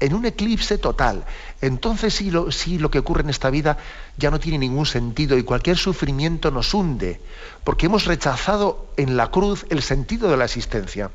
En 0.00 0.14
un 0.14 0.24
eclipse 0.24 0.78
total. 0.78 1.26
Entonces 1.60 2.14
sí 2.14 2.30
lo, 2.30 2.50
sí 2.50 2.78
lo 2.78 2.90
que 2.90 3.00
ocurre 3.00 3.20
en 3.20 3.28
esta 3.28 3.50
vida 3.50 3.76
ya 4.16 4.30
no 4.30 4.40
tiene 4.40 4.56
ningún 4.56 4.86
sentido 4.86 5.36
y 5.36 5.42
cualquier 5.42 5.76
sufrimiento 5.76 6.50
nos 6.50 6.72
hunde, 6.72 7.20
porque 7.64 7.84
hemos 7.84 8.06
rechazado 8.06 8.86
en 8.96 9.18
la 9.18 9.30
cruz 9.30 9.66
el 9.68 9.82
sentido 9.82 10.30
de 10.30 10.38
la 10.38 10.46
existencia 10.46 11.10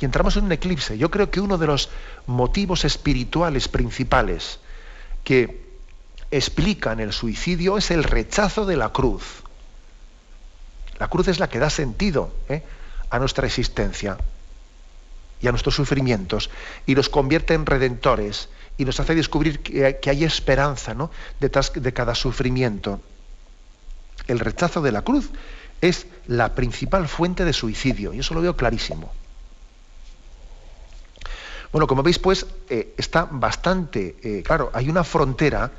y 0.00 0.04
entramos 0.04 0.36
en 0.36 0.44
un 0.44 0.52
eclipse. 0.52 0.96
Yo 0.98 1.10
creo 1.10 1.30
que 1.30 1.40
uno 1.40 1.58
de 1.58 1.66
los 1.66 1.90
motivos 2.26 2.84
espirituales 2.84 3.68
principales 3.68 4.58
que 5.24 5.70
explican 6.30 7.00
el 7.00 7.12
suicidio 7.12 7.76
es 7.76 7.90
el 7.90 8.04
rechazo 8.04 8.64
de 8.66 8.76
la 8.76 8.90
cruz. 8.90 9.42
La 10.98 11.08
cruz 11.08 11.28
es 11.28 11.38
la 11.38 11.48
que 11.48 11.58
da 11.58 11.70
sentido 11.70 12.32
¿eh? 12.48 12.62
a 13.10 13.18
nuestra 13.18 13.46
existencia 13.46 14.18
y 15.40 15.48
a 15.48 15.50
nuestros 15.50 15.74
sufrimientos 15.74 16.50
y 16.86 16.94
nos 16.94 17.08
convierte 17.08 17.54
en 17.54 17.66
redentores 17.66 18.48
y 18.76 18.84
nos 18.84 19.00
hace 19.00 19.14
descubrir 19.14 19.60
que, 19.60 20.10
hay 20.10 20.24
esperanza 20.24 20.94
¿no? 20.94 21.10
detrás 21.40 21.72
de 21.74 21.92
cada 21.92 22.14
sufrimiento. 22.14 23.00
El 24.26 24.38
rechazo 24.38 24.82
de 24.82 24.92
la 24.92 25.02
cruz 25.02 25.30
es 25.80 26.06
la 26.26 26.54
principal 26.54 27.08
fuente 27.08 27.44
de 27.44 27.52
suicidio 27.52 28.12
y 28.12 28.20
eso 28.20 28.34
lo 28.34 28.42
veo 28.42 28.56
clarísimo. 28.56 29.12
Bueno, 31.72 31.86
como 31.86 32.02
veis, 32.02 32.18
pues 32.18 32.46
eh, 32.68 32.94
está 32.96 33.28
bastante 33.30 34.16
eh, 34.22 34.42
claro, 34.44 34.70
hay 34.72 34.88
una 34.88 35.04
frontera 35.04 35.70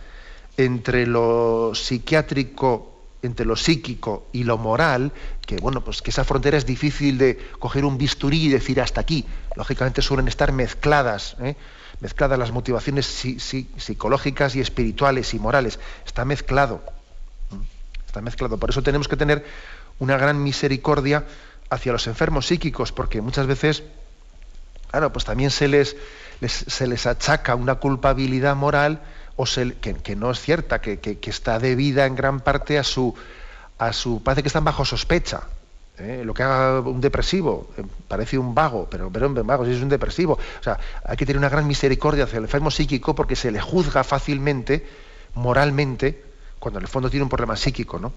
entre 0.56 1.06
lo 1.06 1.74
psiquiátrico, 1.76 3.02
entre 3.22 3.46
lo 3.46 3.56
psíquico 3.56 4.28
y 4.32 4.44
lo 4.44 4.58
moral, 4.58 5.12
que 5.46 5.58
bueno, 5.58 5.84
pues 5.84 6.02
que 6.02 6.12
esa 6.12 6.24
frontera 6.24 6.58
es 6.58 6.66
difícil 6.66 7.18
de 7.18 7.38
coger 7.60 7.84
un 7.84 7.98
bisturí 7.98 8.46
y 8.46 8.50
decir 8.50 8.80
hasta 8.80 9.02
aquí. 9.02 9.26
Lógicamente 9.56 10.02
suelen 10.02 10.28
estar 10.28 10.52
mezcladas, 10.52 11.36
¿eh? 11.42 11.56
mezcladas 12.00 12.40
las 12.40 12.52
motivaciones 12.52 13.06
psicológicas 13.06 14.56
y 14.56 14.62
espirituales 14.62 15.34
y 15.34 15.40
morales. 15.40 15.80
Está 16.06 16.26
mezclado. 16.26 16.82
Está 18.08 18.22
mezclado. 18.22 18.58
Por 18.58 18.70
eso 18.70 18.82
tenemos 18.82 19.08
que 19.08 19.18
tener 19.18 19.46
una 20.00 20.18
gran 20.18 20.42
misericordia 20.42 21.26
hacia 21.70 21.92
los 21.92 22.08
enfermos 22.08 22.48
psíquicos, 22.48 22.92
porque 22.92 23.22
muchas 23.22 23.46
veces 23.46 23.84
Claro, 24.92 25.12
pues 25.12 25.26
también 25.26 25.52
se 25.52 25.68
les, 25.68 25.96
se 26.48 26.88
les 26.88 27.06
achaca 27.08 27.56
una 27.56 27.76
culpabilidad 27.76 28.56
moral 28.56 29.02
o 29.38 29.46
que, 30.04 30.16
no 30.16 30.32
es 30.32 30.40
cierta, 30.40 30.82
que, 30.82 31.20
está 31.24 31.58
debida 31.58 32.06
en 32.06 32.16
gran 32.16 32.42
parte 32.42 32.78
a 32.78 32.84
su, 32.84 33.16
a 33.80 33.94
su... 33.94 34.22
Parece 34.22 34.44
que 34.44 34.50
están 34.50 34.64
bajo 34.64 34.86
sospecha. 34.86 35.42
¿eh? 35.98 36.22
Lo 36.24 36.34
que 36.34 36.44
haga 36.44 36.82
un 36.82 37.02
depresivo, 37.02 37.72
eh, 37.78 37.84
parece 38.08 38.38
un 38.38 38.54
vago, 38.54 38.88
pero, 38.90 39.10
pero 39.10 39.28
un 39.28 39.48
vago 39.48 39.66
si 39.66 39.72
es 39.72 39.82
un 39.82 39.90
depresivo. 39.90 40.34
O 40.34 40.64
sea, 40.64 40.78
hay 41.06 41.18
que 41.18 41.26
tener 41.26 41.40
una 41.40 41.50
gran 41.50 41.66
misericordia 41.66 42.26
hacia 42.26 42.38
el 42.38 42.44
enfermo 42.44 42.70
psíquico 42.70 43.16
porque 43.16 43.36
se 43.36 43.50
le 43.50 43.60
juzga 43.60 44.04
fácilmente, 44.04 44.86
moralmente, 45.34 46.24
cuando 46.60 46.80
en 46.80 46.84
el 46.84 46.90
fondo 46.90 47.10
tiene 47.10 47.24
un 47.24 47.30
problema 47.30 47.56
psíquico, 47.56 47.98
¿no? 47.98 48.14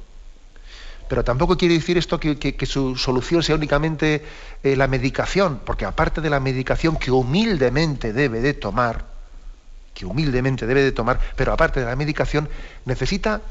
Pero 1.09 1.23
tampoco 1.23 1.57
quiere 1.57 1.75
decir 1.75 1.99
esto 1.99 2.19
que, 2.19 2.67
su 2.67 2.97
solución 2.97 3.43
sea 3.43 3.55
únicamente 3.55 4.25
eh, 4.63 4.77
la 4.77 4.89
medicación, 4.89 5.61
porque 5.65 5.85
aparte 5.85 6.21
de 6.21 6.31
la 6.31 6.41
medicación 6.41 6.97
que 6.97 7.11
humildemente 7.11 8.13
debe 8.13 8.41
de 8.41 8.55
tomar, 8.55 9.05
que 9.93 10.07
humildemente 10.07 10.67
debe 10.67 10.83
de 10.83 10.93
tomar, 10.93 11.21
pero 11.37 11.53
aparte 11.53 11.81
de 11.81 11.87
la 11.87 11.97
medicación, 11.97 12.49
necesita 12.87 13.43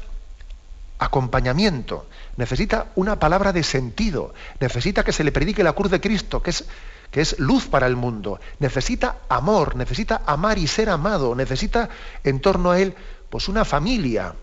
acompañamiento, 0.98 2.06
necesita 2.36 2.86
una 2.96 3.18
palabra 3.18 3.52
de 3.52 3.62
sentido, 3.62 4.34
necesita 4.60 5.04
que 5.04 5.12
se 5.12 5.24
le 5.24 5.32
predique 5.32 5.62
la 5.62 5.72
cruz 5.72 5.90
de 5.90 6.00
Cristo, 6.00 6.42
que 6.42 6.50
es, 6.50 6.64
que 7.10 7.20
es 7.20 7.38
luz 7.38 7.66
para 7.66 7.86
el 7.86 7.94
mundo, 7.94 8.40
necesita 8.58 9.18
amor, 9.28 9.76
necesita 9.76 10.22
amar 10.26 10.58
y 10.58 10.66
ser 10.66 10.90
amado, 10.90 11.34
necesita 11.34 11.88
en 12.24 12.40
torno 12.40 12.72
a 12.72 12.80
él 12.80 12.94
pues 13.30 13.48
una 13.48 13.64
familia 13.64 14.34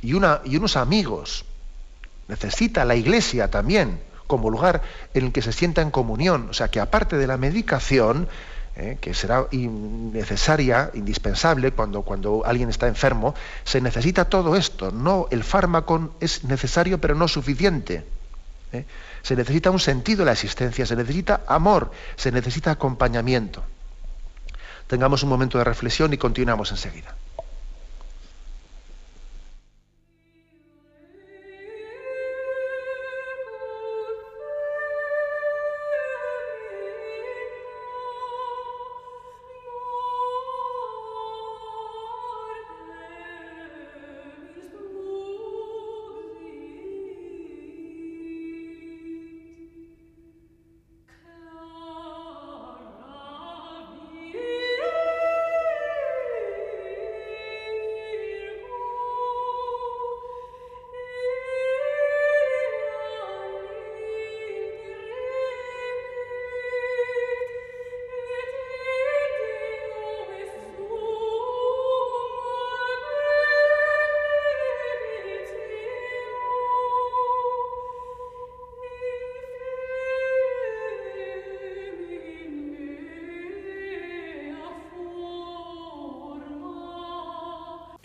y, 0.00 0.14
una, 0.14 0.40
y 0.44 0.56
unos 0.56 0.76
amigos 0.76 1.44
necesita 2.30 2.84
la 2.84 2.94
iglesia 2.94 3.50
también 3.50 4.00
como 4.26 4.48
lugar 4.48 4.80
en 5.12 5.26
el 5.26 5.32
que 5.32 5.42
se 5.42 5.52
sienta 5.52 5.82
en 5.82 5.90
comunión. 5.90 6.48
O 6.50 6.54
sea 6.54 6.68
que 6.68 6.78
aparte 6.78 7.16
de 7.16 7.26
la 7.26 7.36
medicación, 7.36 8.28
eh, 8.76 8.96
que 9.00 9.12
será 9.12 9.48
necesaria, 9.50 10.90
indispensable 10.94 11.72
cuando, 11.72 12.02
cuando 12.02 12.46
alguien 12.46 12.70
está 12.70 12.86
enfermo, 12.86 13.34
se 13.64 13.80
necesita 13.80 14.26
todo 14.26 14.54
esto. 14.54 14.92
No, 14.92 15.26
el 15.32 15.42
fármaco 15.42 16.14
es 16.20 16.44
necesario 16.44 17.00
pero 17.00 17.16
no 17.16 17.26
suficiente. 17.26 18.04
¿eh? 18.72 18.84
Se 19.22 19.34
necesita 19.34 19.72
un 19.72 19.80
sentido 19.80 20.20
de 20.20 20.26
la 20.26 20.32
existencia, 20.32 20.86
se 20.86 20.94
necesita 20.94 21.42
amor, 21.48 21.90
se 22.14 22.30
necesita 22.30 22.70
acompañamiento. 22.70 23.64
Tengamos 24.86 25.24
un 25.24 25.28
momento 25.28 25.58
de 25.58 25.64
reflexión 25.64 26.12
y 26.12 26.18
continuamos 26.18 26.70
enseguida. 26.70 27.16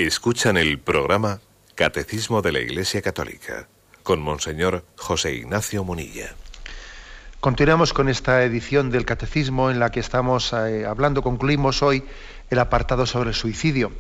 Escuchan 0.06 0.56
el 0.56 0.78
programa 0.78 1.40
Catecismo 1.74 2.44
de 2.44 2.52
la 2.52 2.60
Iglesia 2.60 3.02
Católica 3.02 3.68
con 4.04 4.22
Monseñor 4.22 4.86
José 4.98 5.34
Ignacio 5.34 5.84
Munilla. 5.84 6.36
Continuamos 7.40 7.92
con 7.92 8.08
esta 8.08 8.44
edición 8.44 8.92
del 8.92 9.04
Catecismo 9.04 9.72
en 9.72 9.80
la 9.80 9.90
que 9.90 10.00
estamos 10.00 10.54
eh, 10.54 10.86
hablando, 10.86 11.24
concluimos 11.24 11.82
hoy 11.82 12.04
el 12.52 12.60
apartado 12.60 13.08
sobre 13.08 13.30
el 13.30 13.36
suicidio. 13.36 13.94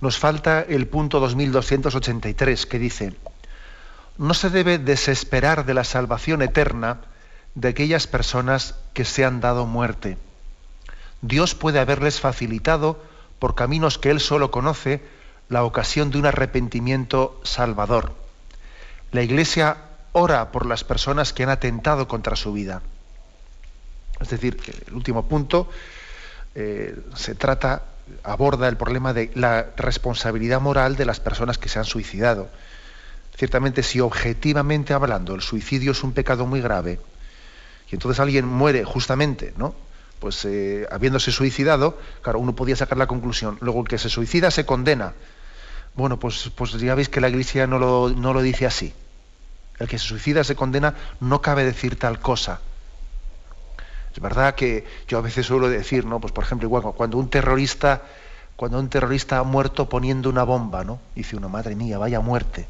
Nos 0.00 0.16
falta 0.18 0.62
el 0.62 0.86
punto 0.86 1.20
2283 1.20 2.64
que 2.64 2.78
dice, 2.78 3.12
no 4.16 4.32
se 4.32 4.48
debe 4.48 4.78
desesperar 4.78 5.66
de 5.66 5.74
la 5.74 5.84
salvación 5.84 6.40
eterna 6.40 7.02
de 7.54 7.68
aquellas 7.68 8.06
personas 8.06 8.76
que 8.94 9.04
se 9.04 9.26
han 9.26 9.42
dado 9.42 9.66
muerte. 9.66 10.16
Dios 11.20 11.54
puede 11.54 11.80
haberles 11.80 12.18
facilitado 12.18 13.04
por 13.38 13.54
caminos 13.54 13.98
que 13.98 14.08
Él 14.08 14.20
solo 14.20 14.50
conoce, 14.50 15.19
la 15.50 15.64
ocasión 15.64 16.10
de 16.10 16.18
un 16.18 16.26
arrepentimiento 16.26 17.38
salvador. 17.44 18.14
La 19.12 19.22
Iglesia 19.22 19.76
ora 20.12 20.52
por 20.52 20.64
las 20.64 20.84
personas 20.84 21.32
que 21.32 21.42
han 21.42 21.50
atentado 21.50 22.08
contra 22.08 22.36
su 22.36 22.52
vida. 22.52 22.80
Es 24.20 24.30
decir, 24.30 24.58
el 24.86 24.94
último 24.94 25.26
punto 25.26 25.68
eh, 26.54 26.96
se 27.16 27.34
trata, 27.34 27.82
aborda 28.22 28.68
el 28.68 28.76
problema 28.76 29.12
de 29.12 29.30
la 29.34 29.66
responsabilidad 29.76 30.60
moral 30.60 30.96
de 30.96 31.04
las 31.04 31.20
personas 31.20 31.58
que 31.58 31.68
se 31.68 31.80
han 31.80 31.84
suicidado. 31.84 32.48
Ciertamente, 33.36 33.82
si 33.82 34.00
objetivamente 34.00 34.94
hablando 34.94 35.34
el 35.34 35.40
suicidio 35.40 35.92
es 35.92 36.04
un 36.04 36.12
pecado 36.12 36.46
muy 36.46 36.60
grave, 36.60 37.00
y 37.90 37.96
entonces 37.96 38.20
alguien 38.20 38.46
muere 38.46 38.84
justamente, 38.84 39.52
¿no? 39.56 39.74
Pues 40.20 40.44
eh, 40.44 40.86
habiéndose 40.90 41.32
suicidado, 41.32 41.98
claro, 42.22 42.38
uno 42.38 42.54
podía 42.54 42.76
sacar 42.76 42.98
la 42.98 43.06
conclusión. 43.06 43.58
Luego 43.60 43.80
el 43.80 43.88
que 43.88 43.98
se 43.98 44.10
suicida 44.10 44.50
se 44.50 44.66
condena. 44.66 45.14
Bueno, 46.00 46.18
pues, 46.18 46.50
pues 46.54 46.72
ya 46.72 46.94
veis 46.94 47.10
que 47.10 47.20
la 47.20 47.28
Iglesia 47.28 47.66
no 47.66 47.78
lo, 47.78 48.42
dice 48.42 48.64
así. 48.64 48.94
El 49.78 49.86
que 49.86 49.98
se 49.98 50.06
suicida 50.06 50.44
se 50.44 50.56
condena, 50.56 50.94
no 51.20 51.42
cabe 51.42 51.62
decir 51.62 51.98
tal 51.98 52.20
cosa. 52.20 52.60
Es 54.14 54.20
verdad 54.20 54.54
que 54.54 54.86
yo 55.06 55.18
a 55.18 55.20
veces 55.20 55.44
suelo 55.44 55.68
decir, 55.68 56.06
¿no? 56.06 56.18
Pues 56.18 56.32
por 56.32 56.44
ejemplo, 56.44 56.66
igual 56.66 56.82
cuando 56.96 57.18
un 57.18 57.28
terrorista, 57.28 58.02
cuando 58.56 58.80
un 58.80 58.88
terrorista 58.88 59.38
ha 59.38 59.42
muerto 59.42 59.90
poniendo 59.90 60.30
una 60.30 60.42
bomba, 60.42 60.84
¿no? 60.84 61.00
Dice 61.14 61.36
uno, 61.36 61.50
madre 61.50 61.76
mía, 61.76 61.98
vaya 61.98 62.20
muerte. 62.20 62.66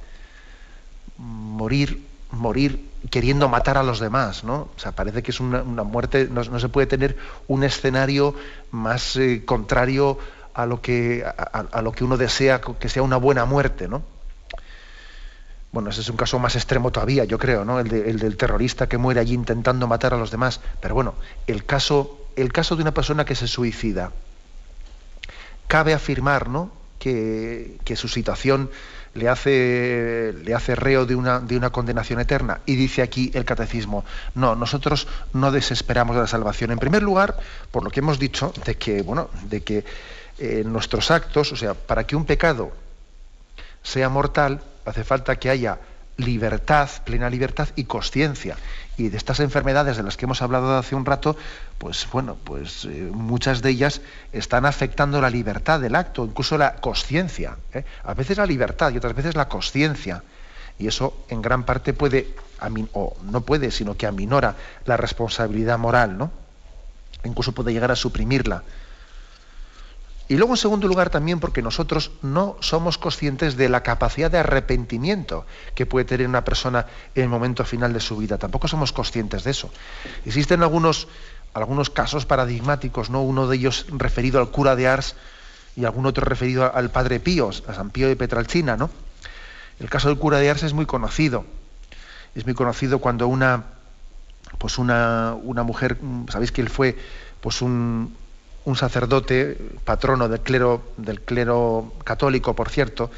Morir, 1.16 2.05
morir 2.33 2.91
queriendo 3.11 3.49
matar 3.49 3.78
a 3.78 3.85
los 3.85 4.01
demás, 4.01 4.43
¿no? 4.43 4.68
O 4.76 4.78
sea, 4.78 4.93
parece 4.93 5.22
que 5.22 5.31
es 5.31 5.39
una, 5.39 5.62
muerte, 5.62 6.28
no, 6.31 6.59
se 6.59 6.68
puede 6.68 6.89
tener 6.89 7.16
un 7.47 7.62
escenario 7.62 8.35
más 8.72 9.16
eh, 9.16 9.45
contrario 9.45 10.18
a 10.62 10.66
lo 10.66 10.80
que, 10.80 11.24
a, 11.24 11.82
lo 11.82 11.92
que 11.92 12.04
uno 12.04 12.16
desea 12.16 12.61
que 12.61 12.88
sea 12.88 13.02
una 13.02 13.16
buena 13.16 13.44
muerte, 13.44 13.88
¿no? 13.88 14.02
Bueno, 15.72 15.90
ese 15.90 16.00
es 16.00 16.08
un 16.08 16.16
caso 16.16 16.38
más 16.38 16.56
extremo 16.56 16.90
todavía, 16.90 17.24
yo 17.24 17.38
creo, 17.38 17.64
¿no? 17.64 17.78
El, 17.78 18.18
del 18.18 18.36
terrorista 18.36 18.88
que 18.88 18.98
muere 18.98 19.20
allí 19.20 19.34
intentando 19.34 19.86
matar 19.86 20.14
a 20.14 20.16
los 20.16 20.30
demás. 20.32 20.61
Pero 20.80 20.94
bueno, 20.94 21.14
el 21.46 21.64
caso, 21.64 22.26
el 22.36 22.52
caso 22.52 22.74
de 22.74 22.82
una 22.82 22.92
persona 22.92 23.24
que 23.24 23.36
se 23.36 23.46
suicida, 23.46 24.11
cabe 25.68 25.94
afirmar, 25.94 26.48
¿no? 26.48 26.72
Que, 26.98 27.78
que 27.84 27.96
su 27.96 28.08
situación 28.08 28.68
le 29.14 29.28
hace, 29.28 30.34
le 30.44 30.54
hace 30.54 30.74
reo 30.74 31.06
de 31.06 31.14
una, 31.14 31.40
de 31.40 31.56
una 31.56 31.70
condenación 31.70 32.20
eterna. 32.20 32.61
Y 32.66 32.76
dice 32.76 33.02
aquí 33.02 33.30
el 33.34 33.44
catecismo, 33.44 34.04
no, 34.34 34.54
nosotros 34.54 35.08
no 35.32 35.50
desesperamos 35.50 36.16
de 36.16 36.22
la 36.22 36.28
salvación. 36.28 36.70
En 36.70 36.78
primer 36.78 37.02
lugar, 37.02 37.38
por 37.70 37.84
lo 37.84 37.90
que 37.90 38.00
hemos 38.00 38.18
dicho, 38.18 38.52
de 38.64 38.76
que, 38.76 39.02
bueno, 39.02 39.30
de 39.48 39.62
que 39.62 39.84
en 40.41 40.72
nuestros 40.72 41.11
actos, 41.11 41.53
o 41.53 41.57
sea, 41.57 41.74
para 41.74 42.05
que 42.05 42.16
un 42.16 42.24
pecado 42.24 42.72
sea 43.82 44.09
mortal, 44.09 44.62
hace 44.84 45.05
falta 45.05 45.36
que 45.36 45.51
haya 45.51 45.78
libertad, 46.16 46.88
plena 47.05 47.30
libertad 47.30 47.68
y 47.76 47.84
conciencia. 47.84 48.57
Y 48.97 49.09
de 49.09 49.16
estas 49.16 49.41
enfermedades 49.41 49.97
de 49.97 50.03
las 50.03 50.16
que 50.16 50.24
hemos 50.24 50.43
hablado 50.43 50.76
hace 50.76 50.95
un 50.95 51.07
rato, 51.07 51.36
pues 51.78 52.07
bueno, 52.12 52.36
pues 52.43 52.84
eh, 52.84 53.11
muchas 53.12 53.62
de 53.62 53.70
ellas 53.70 54.01
están 54.32 54.66
afectando 54.66 55.20
la 55.20 55.30
libertad 55.30 55.80
del 55.80 55.95
acto, 55.95 56.24
incluso 56.24 56.59
la 56.59 56.76
conciencia. 56.76 57.57
¿eh? 57.72 57.84
A 58.05 58.14
veces 58.14 58.38
la 58.38 58.47
libertad 58.47 58.93
y 58.93 58.99
otras 58.99 59.14
veces 59.14 59.36
la 59.36 59.49
conciencia. 59.49 60.22
Y 60.78 60.86
eso 60.86 61.24
en 61.28 61.43
gran 61.43 61.64
parte 61.64 61.93
puede, 61.93 62.34
o 62.93 63.16
no 63.24 63.43
puede, 63.43 63.70
sino 63.70 63.97
que 63.97 64.07
aminora 64.07 64.57
la 64.86 64.97
responsabilidad 64.97 65.78
moral, 65.78 66.16
¿no? 66.16 66.30
Incluso 67.24 67.53
puede 67.53 67.74
llegar 67.74 67.91
a 67.91 67.97
suprimirla. 67.97 68.62
Y 70.31 70.37
luego, 70.37 70.53
en 70.53 70.59
segundo 70.59 70.87
lugar, 70.87 71.11
también 71.11 71.41
porque 71.41 71.61
nosotros 71.61 72.12
no 72.22 72.57
somos 72.61 72.99
conscientes 72.99 73.57
de 73.57 73.68
la 73.68 73.83
capacidad 73.83 74.31
de 74.31 74.39
arrepentimiento 74.39 75.45
que 75.74 75.87
puede 75.87 76.05
tener 76.05 76.28
una 76.28 76.45
persona 76.45 76.87
en 77.16 77.24
el 77.24 77.28
momento 77.28 77.64
final 77.64 77.93
de 77.93 77.99
su 77.99 78.16
vida. 78.16 78.39
Tampoco 78.39 78.68
somos 78.68 78.93
conscientes 78.93 79.43
de 79.43 79.51
eso. 79.51 79.72
Existen 80.24 80.62
algunos, 80.62 81.09
algunos 81.53 81.91
casos 81.91 82.26
paradigmáticos, 82.26 83.11
¿no? 83.11 83.24
Uno 83.24 83.49
de 83.49 83.57
ellos 83.57 83.87
referido 83.89 84.39
al 84.39 84.51
cura 84.51 84.76
de 84.76 84.87
Ars 84.87 85.16
y 85.74 85.85
algún 85.85 86.07
otro 86.07 86.24
referido 86.24 86.72
al 86.72 86.91
padre 86.91 87.18
Pío, 87.18 87.51
a 87.66 87.74
San 87.74 87.91
Pío 87.91 88.07
de 88.07 88.14
Petralcina, 88.14 88.76
¿no? 88.76 88.89
El 89.81 89.91
caso 89.91 90.11
del 90.11 90.18
cura 90.18 90.39
de 90.39 90.49
Ars 90.49 90.62
es 90.62 90.74
muy 90.74 90.87
conocido. 90.87 91.45
Es 92.37 92.45
muy 92.45 92.55
conocido 92.55 93.01
cuando 93.01 93.26
una, 93.26 93.64
pues 94.59 94.78
una, 94.78 95.35
una 95.43 95.64
mujer, 95.64 95.99
sabéis 96.28 96.53
que 96.53 96.61
él 96.61 96.68
fue 96.68 96.97
pues 97.41 97.62
un, 97.62 98.14
un 98.64 98.76
sacerdote, 98.76 99.56
patrono 99.84 100.28
del 100.28 100.40
clero, 100.40 100.82
del 100.96 101.20
clero 101.20 101.92
católico, 102.04 102.54
por 102.54 102.68
cierto, 102.68 103.11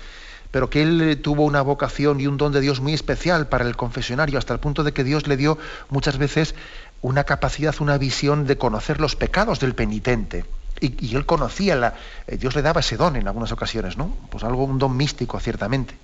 pero 0.51 0.71
que 0.71 0.83
él 0.83 1.21
tuvo 1.23 1.45
una 1.45 1.63
vocación 1.63 2.21
y 2.21 2.27
un 2.27 2.37
don 2.37 2.53
de 2.53 2.61
Dios 2.61 2.81
muy 2.81 2.93
especial 2.93 3.49
para 3.49 3.67
el 3.67 3.77
confesionario, 3.77 4.39
hasta 4.39 4.55
el 4.55 4.61
punto 4.61 4.85
de 4.85 4.93
que 4.93 5.03
Dios 5.03 5.27
le 5.27 5.37
dio 5.37 5.59
muchas 5.89 6.19
veces 6.19 6.55
una 7.01 7.25
capacidad, 7.25 7.75
una 7.81 7.99
visión 7.99 8.47
de 8.47 8.59
conocer 8.59 9.01
los 9.01 9.17
pecados 9.17 9.61
del 9.61 9.75
penitente. 9.75 10.45
Y, 10.81 11.15
él 11.15 11.27
conocía, 11.27 11.77
la, 11.77 11.95
eh, 12.27 12.37
Dios 12.37 12.57
le 12.57 12.63
daba 12.63 12.81
ese 12.81 12.97
don 12.97 13.15
en 13.15 13.29
algunas 13.29 13.53
ocasiones, 13.53 13.97
¿no? 13.97 14.17
Pues 14.31 14.43
algo, 14.43 14.65
un 14.65 14.79
don 14.79 14.97
místico, 14.97 15.39
ciertamente. 15.39 15.95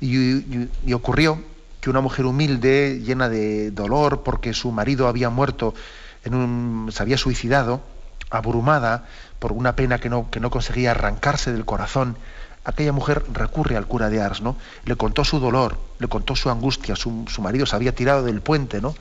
Y, 0.00 0.68
y 0.86 0.92
ocurrió 0.92 1.42
que 1.80 1.90
una 1.90 2.00
mujer 2.00 2.24
humilde, 2.26 3.00
llena 3.04 3.28
de 3.28 3.72
dolor 3.72 4.22
porque 4.22 4.54
su 4.54 4.70
marido 4.70 5.08
había 5.08 5.28
muerto, 5.28 5.74
en 6.24 6.34
un, 6.34 6.92
se 6.92 7.02
había 7.02 7.18
suicidado, 7.18 7.80
abrumada 8.30 9.06
por 9.38 9.52
una 9.52 9.76
pena 9.76 9.98
que 9.98 10.08
no, 10.08 10.30
que 10.30 10.40
no 10.40 10.50
conseguía 10.50 10.92
arrancarse 10.92 11.52
del 11.52 11.64
corazón, 11.64 12.16
aquella 12.66 12.92
mujer 12.92 13.24
recurre 13.32 13.76
al 13.76 13.86
cura 13.86 14.10
de 14.10 14.20
Ars, 14.20 14.40
¿no? 14.40 14.56
Le 14.84 14.96
contó 14.96 15.24
su 15.24 15.38
dolor, 15.38 15.78
le 16.00 16.08
contó 16.08 16.34
su 16.34 16.50
angustia, 16.50 16.96
su, 16.96 17.24
marido 17.38 17.64
se 17.64 17.76
había 17.76 17.94
tirado 17.94 18.24
del 18.24 18.40
puente, 18.40 18.80
¿no? 18.80 18.94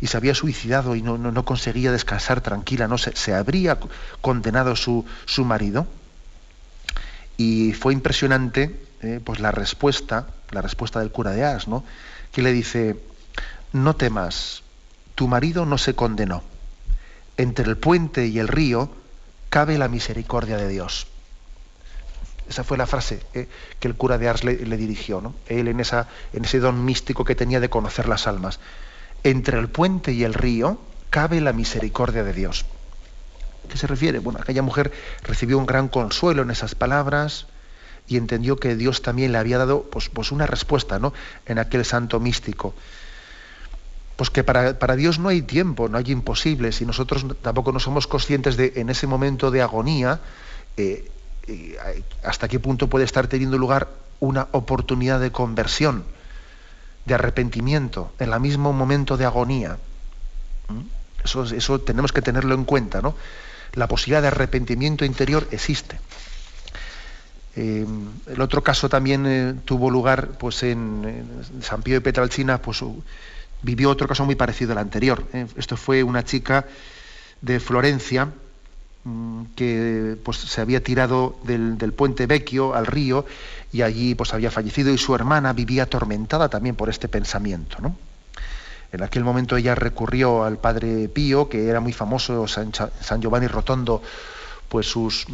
Y 0.00 0.08
se 0.08 0.16
había 0.18 0.34
suicidado 0.34 0.94
y 0.94 1.00
no, 1.00 1.16
no, 1.16 1.44
conseguía 1.44 1.90
descansar 1.90 2.42
tranquila, 2.42 2.88
¿no? 2.88 2.98
Se, 2.98 3.16
se 3.16 3.34
habría 3.34 3.78
condenado 4.20 4.76
su, 4.76 5.06
su, 5.24 5.44
marido. 5.44 5.86
Y 7.38 7.72
fue 7.72 7.94
impresionante, 7.94 8.78
eh, 9.00 9.20
pues 9.24 9.40
la 9.40 9.52
respuesta, 9.52 10.26
la 10.50 10.60
respuesta 10.60 11.00
del 11.00 11.10
cura 11.10 11.30
de 11.30 11.44
Ars, 11.44 11.68
¿no? 11.68 11.84
Que 12.30 12.42
le 12.42 12.52
dice, 12.52 13.00
no 13.72 13.96
temas, 13.96 14.62
tu 15.14 15.28
marido 15.28 15.64
no 15.64 15.78
se 15.78 15.94
condenó. 15.94 16.42
Entre 17.42 17.68
el 17.68 17.76
puente 17.76 18.28
y 18.28 18.38
el 18.38 18.46
río 18.46 18.88
cabe 19.48 19.76
la 19.76 19.88
misericordia 19.88 20.56
de 20.58 20.68
Dios. 20.68 21.08
Esa 22.48 22.62
fue 22.62 22.78
la 22.78 22.86
frase 22.86 23.20
eh, 23.34 23.48
que 23.80 23.88
el 23.88 23.96
cura 23.96 24.16
de 24.16 24.28
Ars 24.28 24.44
le, 24.44 24.54
dirigió, 24.76 25.20
¿no? 25.20 25.34
él 25.48 25.66
en, 25.66 25.80
ese 25.80 26.60
don 26.60 26.84
místico 26.84 27.24
que 27.24 27.34
tenía 27.34 27.58
de 27.58 27.68
conocer 27.68 28.06
las 28.06 28.28
almas. 28.28 28.60
Entre 29.24 29.58
el 29.58 29.68
puente 29.68 30.12
y 30.12 30.22
el 30.22 30.34
río 30.34 30.78
cabe 31.10 31.40
la 31.40 31.52
misericordia 31.52 32.22
de 32.22 32.32
Dios. 32.32 32.64
¿Qué 33.68 33.76
se 33.76 33.88
refiere? 33.88 34.20
Bueno, 34.20 34.38
aquella 34.40 34.62
mujer 34.62 34.92
recibió 35.24 35.58
un 35.58 35.66
gran 35.66 35.88
consuelo 35.88 36.42
en 36.42 36.52
esas 36.52 36.76
palabras 36.76 37.48
y 38.06 38.18
entendió 38.18 38.54
que 38.54 38.76
Dios 38.76 39.02
también 39.02 39.32
le 39.32 39.38
había 39.38 39.58
dado 39.58 39.82
pues, 39.90 40.10
pues 40.10 40.30
una 40.30 40.46
respuesta 40.46 41.00
¿no? 41.00 41.12
en 41.46 41.58
aquel 41.58 41.84
santo 41.84 42.20
místico. 42.20 42.72
Pues 44.16 44.30
que 44.30 44.44
para, 44.44 44.96
Dios 44.96 45.18
no 45.18 45.28
hay 45.28 45.42
tiempo, 45.42 45.88
no 45.88 45.98
hay 45.98 46.10
imposibles, 46.10 46.80
y 46.80 46.86
nosotros 46.86 47.26
tampoco 47.40 47.72
no 47.72 47.80
somos 47.80 48.06
conscientes 48.06 48.56
de 48.56 48.74
en 48.76 48.90
ese 48.90 49.06
momento 49.06 49.50
de 49.50 49.62
agonía 49.62 50.20
eh, 50.76 51.10
eh, 51.46 51.78
hasta 52.22 52.48
qué 52.48 52.60
punto 52.60 52.88
puede 52.88 53.04
estar 53.04 53.26
teniendo 53.26 53.58
lugar 53.58 53.88
una 54.20 54.48
oportunidad 54.52 55.18
de 55.18 55.32
conversión, 55.32 56.04
de 57.04 57.14
arrepentimiento, 57.14 58.12
en 58.18 58.32
el 58.32 58.40
mismo 58.40 58.72
momento 58.72 59.16
de 59.16 59.24
agonía. 59.24 59.78
¿Mm? 60.68 61.24
Eso, 61.24 61.44
eso 61.44 61.80
tenemos 61.80 62.12
que 62.12 62.22
tenerlo 62.22 62.54
en 62.54 62.64
cuenta, 62.64 63.00
¿no? 63.00 63.14
La 63.74 63.88
posibilidad 63.88 64.22
de 64.22 64.28
arrepentimiento 64.28 65.04
interior 65.04 65.48
existe. 65.50 65.98
Eh, 67.54 67.86
el 68.28 68.40
otro 68.40 68.62
caso 68.62 68.88
también 68.88 69.60
tuvo 69.64 69.90
lugar 69.90 70.28
pues, 70.38 70.62
en, 70.62 71.42
San 71.60 71.82
Pío 71.82 71.94
de 71.94 72.00
Petralcina, 72.00 72.58
pues 72.58 72.82
vivió 73.62 73.90
otro 73.90 74.08
caso 74.08 74.24
muy 74.24 74.34
parecido 74.34 74.72
al 74.72 74.78
anterior. 74.78 75.24
¿eh? 75.32 75.46
Esto 75.56 75.76
fue 75.76 76.02
una 76.02 76.24
chica 76.24 76.66
de 77.40 77.60
Florencia 77.60 78.28
mm, 79.04 79.42
que 79.56 80.16
pues, 80.22 80.38
se 80.38 80.60
había 80.60 80.82
tirado 80.82 81.36
del, 81.44 81.92
puente 81.92 82.26
Vecchio 82.26 82.74
al 82.74 82.86
río 82.86 83.24
y 83.72 83.82
allí 83.82 84.14
pues, 84.14 84.34
había 84.34 84.50
fallecido 84.50 84.92
y 84.92 84.98
su 84.98 85.14
hermana 85.14 85.52
vivía 85.52 85.84
atormentada 85.84 86.48
también 86.48 86.76
por 86.76 86.88
este 86.90 87.08
pensamiento. 87.08 87.78
En 88.92 89.02
aquel 89.02 89.24
momento 89.24 89.56
ella 89.56 89.74
recurrió 89.74 90.44
al 90.44 90.58
padre 90.58 91.08
Pío, 91.08 91.48
que 91.48 91.68
era 91.68 91.80
muy 91.80 91.94
famoso, 91.94 92.46
San, 92.46 92.72
San 92.74 93.22
Giovanni 93.22 93.46
Rotondo, 93.46 94.02
pues 94.68 94.86
sus, 94.86 95.26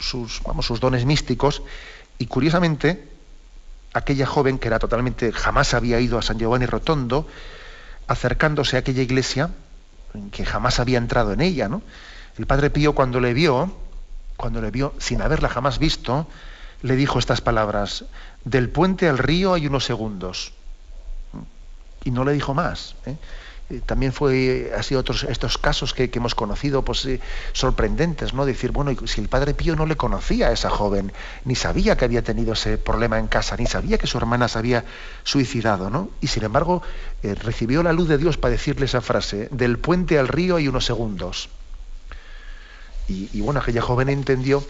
sus, 0.00 0.42
vamos, 0.42 0.66
sus 0.66 0.80
dones 0.80 1.06
místicos, 1.06 1.62
y 2.18 2.26
curiosamente, 2.26 3.08
aquella 3.92 4.26
joven 4.26 4.58
que 4.58 4.68
era 4.68 4.78
totalmente, 4.78 5.32
jamás 5.32 5.74
había 5.74 6.00
ido 6.00 6.18
a 6.18 6.22
San 6.22 6.38
Giovanni 6.38 6.66
Rotondo, 6.66 7.26
acercándose 8.06 8.76
a 8.76 8.80
aquella 8.80 9.02
iglesia, 9.02 9.50
que 10.32 10.44
jamás 10.44 10.80
había 10.80 10.98
entrado 10.98 11.32
en 11.32 11.40
ella, 11.40 11.68
¿no? 11.68 11.82
El 12.38 12.46
padre 12.46 12.70
Pío 12.70 12.94
cuando 12.94 13.20
le 13.20 13.34
vio, 13.34 13.76
cuando 14.36 14.60
le 14.60 14.70
vio 14.70 14.94
sin 14.98 15.22
haberla 15.22 15.48
jamás 15.48 15.78
visto, 15.78 16.26
le 16.82 16.96
dijo 16.96 17.18
estas 17.18 17.40
palabras, 17.40 18.04
del 18.44 18.68
puente 18.68 19.08
al 19.08 19.18
río 19.18 19.54
hay 19.54 19.66
unos 19.66 19.84
segundos. 19.84 20.52
Y 22.04 22.10
no 22.10 22.24
le 22.24 22.32
dijo 22.32 22.54
más. 22.54 22.94
¿eh? 23.06 23.16
Eh, 23.68 23.80
también 23.84 24.12
fue 24.12 24.72
así 24.78 24.94
otros 24.94 25.24
estos 25.24 25.58
casos 25.58 25.92
que, 25.92 26.08
hemos 26.14 26.36
conocido 26.36 26.84
pues 26.84 27.04
eh, 27.04 27.20
sorprendentes 27.52 28.32
no 28.32 28.46
decir 28.46 28.70
bueno 28.70 28.92
si 29.08 29.20
el 29.20 29.28
padre 29.28 29.54
Pío 29.54 29.74
no 29.74 29.86
le 29.86 29.96
conocía 29.96 30.48
a 30.48 30.52
esa 30.52 30.70
joven 30.70 31.12
ni 31.44 31.56
sabía 31.56 31.96
que 31.96 32.04
había 32.04 32.22
tenido 32.22 32.52
ese 32.52 32.78
problema 32.78 33.18
en 33.18 33.26
casa 33.26 33.56
ni 33.56 33.66
sabía 33.66 33.98
que 33.98 34.06
su 34.06 34.18
hermana 34.18 34.46
se 34.46 34.60
había 34.60 34.84
suicidado 35.24 35.90
no 35.90 36.10
y 36.20 36.28
sin 36.28 36.44
embargo 36.44 36.82
eh, 37.24 37.34
recibió 37.34 37.82
la 37.82 37.92
luz 37.92 38.06
de 38.06 38.18
Dios 38.18 38.36
para 38.36 38.52
decirle 38.52 38.86
esa 38.86 39.00
frase 39.00 39.48
del 39.50 39.78
puente 39.78 40.16
al 40.16 40.28
río 40.28 40.56
hay 40.56 40.68
unos 40.68 40.86
segundos 40.86 41.48
y, 43.08 43.40
bueno 43.40 43.58
aquella 43.58 43.82
joven 43.82 44.10
entendió 44.10 44.64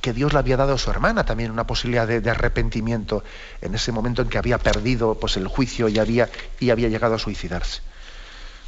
que 0.00 0.12
Dios 0.12 0.32
le 0.32 0.38
había 0.38 0.56
dado 0.56 0.74
a 0.74 0.78
su 0.78 0.88
hermana 0.88 1.24
también 1.24 1.50
una 1.50 1.66
posibilidad 1.66 2.06
de, 2.06 2.30
arrepentimiento 2.30 3.24
en 3.60 3.74
ese 3.74 3.90
momento 3.90 4.22
en 4.22 4.28
que 4.28 4.38
había 4.38 4.58
perdido 4.58 5.14
pues, 5.14 5.36
el 5.36 5.48
juicio 5.48 5.88
y 5.88 5.98
había, 5.98 6.28
y 6.60 6.70
había 6.70 6.88
llegado 6.88 7.14
a 7.14 7.18
suicidarse. 7.18 7.80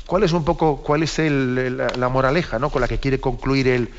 ¿Cuál 0.07 0.23
es 0.23 0.33
un 0.33 0.45
poco, 0.45 0.79
cuál 0.83 1.03
es 1.03 1.19
la 1.19 2.09
moraleja 2.09 2.59
¿no? 2.59 2.71
con 2.71 2.81
la 2.81 2.89
que 2.89 2.99
quiere 2.99 3.21
concluir 3.21 3.69
el, 3.69 3.91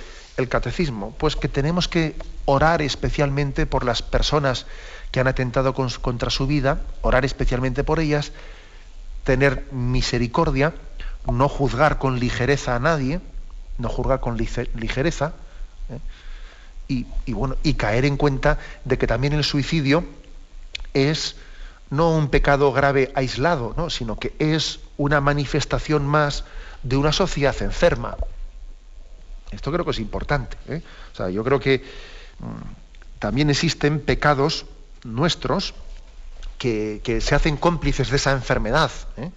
catecismo? 0.49 1.13
Pues 1.17 1.35
que 1.35 1.49
tenemos 1.49 1.87
que 1.87 2.15
orar 2.45 2.81
especialmente 2.81 3.65
por 3.65 3.83
las 3.83 4.01
personas 4.01 4.65
que 5.11 5.19
han 5.19 5.27
atentado 5.27 5.73
contra 5.73 6.29
su 6.29 6.47
vida, 6.47 6.81
orar 7.01 7.25
especialmente 7.25 7.83
por 7.83 7.99
ellas, 7.99 8.31
tener 9.23 9.65
misericordia, 9.71 10.73
no 11.25 11.49
juzgar 11.49 11.97
con 11.97 12.19
ligereza 12.19 12.75
a 12.75 12.79
nadie, 12.79 13.19
no 13.77 13.89
juzgar 13.89 14.21
con 14.21 14.37
ligereza, 14.37 15.33
¿eh? 15.89 15.99
y, 16.87 17.05
y, 17.25 17.33
bueno, 17.33 17.57
y 17.63 17.73
caer 17.73 18.05
en 18.05 18.15
cuenta 18.15 18.59
de 18.85 18.97
que 18.97 19.07
también 19.07 19.33
el 19.33 19.43
suicidio 19.43 20.05
es 20.93 21.35
no 21.89 22.11
un 22.11 22.29
pecado 22.29 22.71
grave 22.71 23.11
aislado, 23.15 23.73
¿no? 23.77 23.89
sino 23.89 24.17
que 24.17 24.33
es 24.39 24.79
una 24.97 25.21
manifestación 25.21 26.05
más 26.05 26.43
de 26.83 26.97
una 26.97 27.11
sociedad 27.11 27.55
enferma. 27.61 28.17
Esto 29.51 29.71
creo 29.71 29.85
que 29.85 29.91
es 29.91 29.99
importante. 29.99 30.57
¿eh? 30.67 30.81
O 31.13 31.15
sea, 31.15 31.29
yo 31.29 31.43
creo 31.43 31.59
que 31.59 31.83
mm, 32.39 33.19
también 33.19 33.49
existen 33.49 33.99
pecados 33.99 34.65
nuestros 35.03 35.73
que, 36.57 37.19
se 37.21 37.35
hacen 37.35 37.57
cómplices 37.57 38.09
de 38.09 38.17
esa 38.17 38.31
enfermedad. 38.31 38.91
¿eh? 39.17 39.31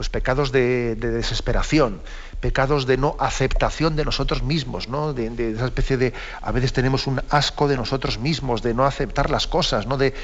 Pues 0.00 0.08
pecados 0.08 0.50
de 0.50 0.96
desesperación, 0.96 2.00
pecados 2.40 2.86
de 2.86 2.96
no 2.96 3.16
aceptación 3.18 3.96
de 3.96 4.06
nosotros 4.06 4.42
mismos, 4.42 4.88
¿no? 4.88 5.12
De, 5.12 5.26
esa 5.52 5.66
especie 5.66 5.98
de, 5.98 6.14
a 6.40 6.52
veces 6.52 6.72
tenemos 6.72 7.06
un 7.06 7.20
asco 7.28 7.68
de 7.68 7.76
nosotros 7.76 8.18
mismos, 8.18 8.62
de 8.62 8.72
no 8.72 8.86
aceptar 8.86 9.28
las 9.28 9.46
cosas, 9.46 9.86
¿no? 9.86 9.98
de, 9.98 10.14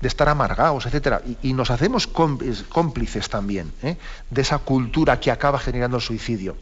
estar 0.00 0.30
amargados, 0.30 0.86
etc. 0.86 1.18
Y, 1.42 1.52
nos 1.52 1.70
hacemos 1.70 2.06
cómplices 2.06 3.28
también 3.28 3.74
¿eh? 3.82 3.98
de 4.30 4.40
esa 4.40 4.56
cultura 4.56 5.20
que 5.20 5.30
acaba 5.30 5.58
generando 5.58 5.98
el 5.98 6.02
suicidio. 6.02 6.56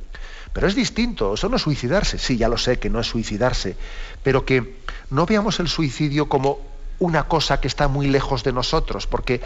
Pero 0.53 0.67
es 0.67 0.75
distinto, 0.75 1.35
eso 1.35 1.49
no 1.49 1.55
es 1.55 1.63
suicidarse, 1.63 2.19
sí, 2.19 2.39
ya 2.39 2.49
lo 2.49 2.59
sé 2.59 2.81
que 2.81 2.91
no 2.91 2.99
es 2.99 3.07
suicidarse, 3.07 3.77
pero 4.25 4.45
que 4.45 4.79
no 5.11 5.27
veamos 5.27 5.61
el 5.61 5.69
suicidio 5.69 6.29
como 6.29 6.74
una 6.99 7.25
cosa 7.29 7.61
que 7.61 7.69
está 7.69 7.89
muy 7.89 8.07
lejos 8.07 8.45
de 8.45 8.53
nosotros, 8.53 9.07
porque, 9.07 9.41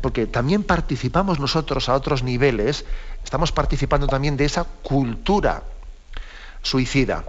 porque 0.00 0.26
también 0.26 0.62
participamos 0.62 1.40
nosotros 1.40 1.88
a 1.88 1.94
otros 1.94 2.22
niveles, 2.22 2.84
estamos 3.24 3.52
participando 3.52 4.06
también 4.06 4.36
de 4.36 4.44
esa 4.44 4.64
cultura 4.64 5.62
suicida, 6.62 7.24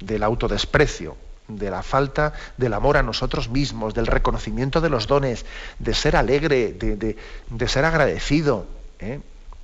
del 0.00 0.22
autodesprecio, 0.22 1.16
de 1.48 1.70
la 1.70 1.82
falta 1.82 2.32
del 2.56 2.74
amor 2.74 2.96
a 2.96 3.02
nosotros 3.02 3.48
mismos, 3.48 3.94
del 3.94 4.06
reconocimiento 4.06 4.80
de 4.80 4.90
los 4.90 5.06
dones, 5.06 5.46
de 5.78 5.94
ser 5.94 6.16
alegre, 6.16 6.72
de, 6.72 7.68
ser 7.68 7.84
agradecido, 7.84 8.66
¿eh? 8.98 9.20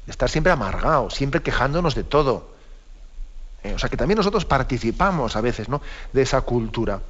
de 0.07 0.11
estar 0.11 0.29
siempre 0.29 0.53
amargado, 0.53 1.11
siempre 1.11 1.43
quejándonos 1.43 1.95
de 1.95 2.05
todo. 2.05 2.51
¿eh? 3.65 3.75
O 3.75 3.79
sea 3.79 3.89
que 3.89 3.97
también 3.97 4.17
nosotros 4.17 4.45
participamos 4.45 5.37
a 5.37 5.41
veces 5.41 5.69
¿no? 5.69 5.83
de 6.13 6.23
esa 6.23 6.41
cultura. 6.43 7.01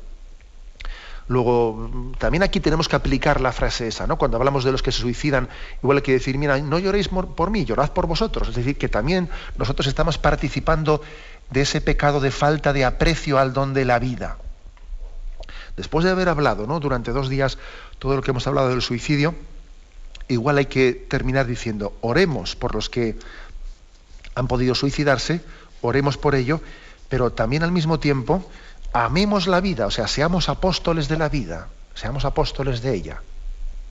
Luego, 1.29 2.13
también 2.19 2.43
aquí 2.43 2.61
tenemos 2.61 2.89
que 2.89 2.97
aplicar 2.97 3.41
la 3.41 3.53
frase 3.53 3.89
esa, 3.89 4.07
¿no? 4.07 4.19
Cuando 4.19 4.37
hablamos 4.37 4.65
de 4.65 4.73
los 4.73 4.83
que 4.83 4.93
se 4.93 5.01
suicidan, 5.01 5.49
igual 5.83 5.99
hay 5.99 6.03
que 6.03 6.13
decir, 6.13 6.37
mira, 6.37 6.59
no 6.59 6.79
lloréis 6.79 7.09
por 7.09 7.51
mí, 7.51 7.65
llorad 7.65 7.93
por 7.93 8.07
vosotros. 8.07 8.49
Es 8.49 8.55
decir, 8.55 8.77
que 8.77 8.89
también 8.89 9.31
nosotros 9.57 9.87
estamos 9.87 10.19
participando 10.19 11.01
de 11.51 11.63
ese 11.63 11.81
pecado 11.81 12.21
de 12.21 12.31
falta 12.31 12.73
de 12.73 12.85
aprecio 12.85 13.39
al 13.39 13.53
don 13.53 13.75
de 13.75 13.85
la 13.85 13.99
vida. 13.99 14.39
Después 15.77 16.05
de 16.05 16.11
haber 16.11 16.29
hablado, 16.29 16.67
¿no? 16.67 16.81
Durante 16.81 17.13
dos 17.13 17.29
días 17.29 17.59
todo 17.99 18.17
lo 18.17 18.23
que 18.23 18.33
hemos 18.33 18.47
hablado 18.47 18.69
del 18.69 18.83
suicidio, 18.83 19.35
igual 20.29 20.59
hay 20.59 20.67
que 20.67 20.93
terminar 20.93 21.47
diciendo, 21.47 21.95
oremos 22.01 22.57
por 22.57 22.75
los 22.75 22.91
que 22.91 23.17
han 24.35 24.49
podido 24.49 24.75
suicidarse, 24.75 25.41
oremos 25.81 26.17
por 26.17 26.35
ello, 26.35 26.61
pero 27.09 27.33
también 27.33 27.63
al 27.63 27.73
mismo 27.73 28.01
tiempo 28.01 28.49
amemos 28.93 29.47
la 29.47 29.61
vida, 29.61 29.87
o 29.87 29.91
sea, 29.91 30.07
seamos 30.07 30.49
apóstoles 30.49 31.09
de 31.09 31.19
la 31.19 31.29
vida, 31.29 31.69
seamos 31.95 32.25
apóstoles 32.25 32.83
de 32.83 32.95
ella. 32.95 33.23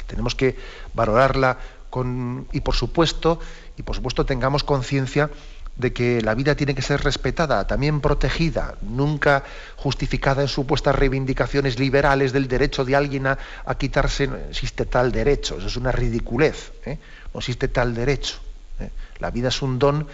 Tenemos 0.07 0.35
que 0.35 0.57
valorarla 0.93 1.57
con, 1.89 2.47
y 2.51 2.61
por 2.61 2.75
supuesto, 2.75 3.39
y 3.77 3.83
por 3.83 3.95
supuesto 3.95 4.25
tengamos 4.25 4.63
conciencia 4.63 5.29
de 5.75 5.93
que 5.93 6.21
la 6.21 6.35
vida 6.35 6.55
tiene 6.55 6.75
que 6.75 6.81
ser 6.81 7.01
respetada, 7.03 7.65
también 7.65 8.01
protegida, 8.01 8.75
nunca 8.81 9.43
justificada 9.77 10.41
en 10.41 10.47
supuestas 10.47 10.95
reivindicaciones 10.95 11.79
liberales 11.79 12.33
del 12.33 12.47
derecho 12.47 12.85
de 12.85 12.95
alguien 12.95 13.27
a, 13.27 13.37
quitarse. 13.77 14.27
No 14.27 14.35
existe 14.49 14.85
tal 14.85 15.11
derecho, 15.11 15.57
eso 15.57 15.67
es 15.67 15.77
una 15.77 15.91
ridiculez. 15.91 16.71
¿eh? 16.85 16.99
No 17.33 17.39
existe 17.39 17.67
tal 17.67 17.95
derecho. 17.95 18.37
¿eh? 18.79 18.89
La 19.19 19.31
vida 19.31 19.47
es 19.47 19.61
un 19.61 19.79
don, 19.79 20.07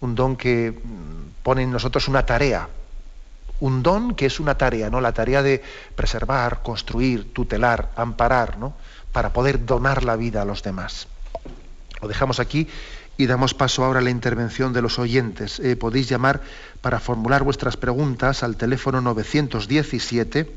un 0.00 0.14
don 0.14 0.36
que 0.36 0.72
mm, 0.72 1.42
pone 1.42 1.62
en 1.62 1.70
nosotros 1.70 2.08
una 2.08 2.26
tarea, 2.26 2.68
un 3.60 3.82
don 3.82 4.14
que 4.14 4.26
es 4.26 4.40
una 4.40 4.56
tarea, 4.58 4.90
¿no? 4.90 5.00
La 5.00 5.12
tarea 5.12 5.42
de 5.42 5.62
preservar, 5.94 6.62
construir, 6.62 7.32
tutelar, 7.32 7.90
amparar, 7.96 8.58
¿no? 8.58 8.74
Para 9.12 9.32
poder 9.32 9.64
donar 9.64 10.04
la 10.04 10.16
vida 10.16 10.42
a 10.42 10.44
los 10.44 10.62
demás. 10.62 11.08
Lo 12.02 12.08
dejamos 12.08 12.40
aquí 12.40 12.68
y 13.16 13.26
damos 13.26 13.54
paso 13.54 13.84
ahora 13.84 14.00
a 14.00 14.02
la 14.02 14.10
intervención 14.10 14.72
de 14.72 14.82
los 14.82 14.98
oyentes. 14.98 15.58
Eh, 15.60 15.76
podéis 15.76 16.08
llamar 16.08 16.42
para 16.80 17.00
formular 17.00 17.42
vuestras 17.42 17.76
preguntas 17.76 18.42
al 18.42 18.56
teléfono 18.56 19.00
917 19.00 20.50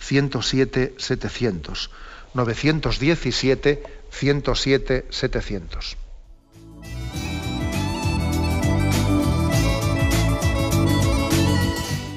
107 0.00 0.94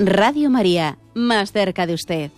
Radio 0.00 0.50
María, 0.50 0.98
más 1.14 1.52
cerca 1.52 1.86
de 1.86 1.94
usted. 1.94 2.32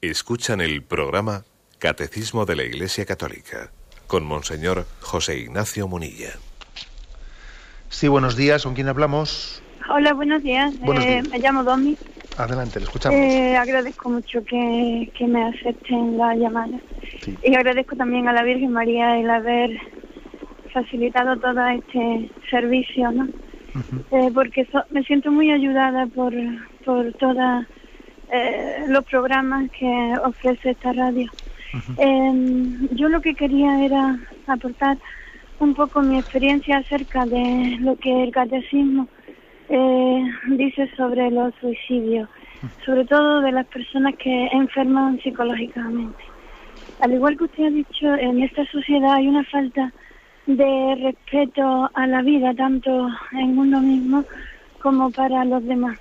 Escuchan 0.00 0.60
el 0.60 0.84
programa 0.84 1.42
Catecismo 1.80 2.46
de 2.46 2.54
la 2.54 2.62
Iglesia 2.62 3.04
Católica 3.04 3.72
con 4.06 4.24
Monseñor 4.24 4.86
José 5.00 5.38
Ignacio 5.38 5.88
Munilla. 5.88 6.30
Sí, 7.88 8.06
buenos 8.06 8.36
días. 8.36 8.62
¿Con 8.62 8.74
quién 8.74 8.86
hablamos? 8.86 9.60
Hola, 9.92 10.14
buenos 10.14 10.44
días. 10.44 10.72
Eh, 10.74 11.22
me 11.28 11.40
llamo 11.40 11.64
Domi. 11.64 11.96
Adelante, 12.38 12.78
le 12.78 12.84
escuchamos. 12.84 13.18
Eh, 13.18 13.56
agradezco 13.56 14.08
mucho 14.08 14.44
que, 14.44 15.10
me 15.26 15.44
acepten 15.48 16.16
la 16.16 16.36
llamada. 16.36 16.78
Y 17.42 17.56
agradezco 17.56 17.96
también 17.96 18.28
a 18.28 18.32
la 18.32 18.44
Virgen 18.44 18.70
María 18.70 19.18
el 19.18 19.28
haber 19.28 19.80
facilitado 20.72 21.36
todo 21.40 21.66
este 21.66 22.30
servicio, 22.48 23.10
¿no? 23.10 23.28
Eh, 24.10 24.30
porque 24.34 24.66
me 24.90 25.02
siento 25.04 25.30
muy 25.30 25.50
ayudada 25.50 26.06
por, 26.06 26.32
por 26.84 27.12
todos 27.14 27.66
los 28.88 29.04
programas 29.04 29.70
que 29.72 30.14
ofrece 30.24 30.70
esta 30.70 30.92
radio. 30.92 31.30
Em, 31.98 32.88
yo 32.92 33.08
lo 33.08 33.20
que 33.20 33.34
quería 33.34 33.84
era 33.84 34.18
aportar 34.46 34.98
un 35.60 35.74
poco 35.74 36.00
mi 36.02 36.18
experiencia 36.18 36.78
acerca 36.78 37.26
de 37.26 37.76
lo 37.80 37.96
que 37.96 38.24
el 38.24 38.32
catecismo 38.32 39.08
eh, 39.68 40.24
dice 40.48 40.90
sobre 40.96 41.30
los 41.30 41.54
suicidios, 41.60 42.28
sobre 42.84 43.04
todo 43.04 43.40
de 43.40 43.52
las 43.52 43.66
personas 43.66 44.16
que 44.16 44.46
enferman 44.52 45.20
psicológicamente. 45.20 46.24
Al 47.00 47.12
igual 47.12 47.36
que 47.36 47.44
usted 47.44 47.64
ha 47.66 47.70
dicho, 47.70 48.14
en 48.16 48.42
esta 48.42 48.64
sociedad 48.66 49.14
hay 49.14 49.28
una 49.28 49.44
falta 49.44 49.92
de 50.56 50.94
respeto 50.96 51.90
a 51.94 52.06
la 52.06 52.22
vida, 52.22 52.54
tanto 52.54 53.08
en 53.32 53.58
uno 53.58 53.80
mismo 53.80 54.24
como 54.80 55.10
para 55.10 55.44
los 55.44 55.64
demás. 55.64 55.98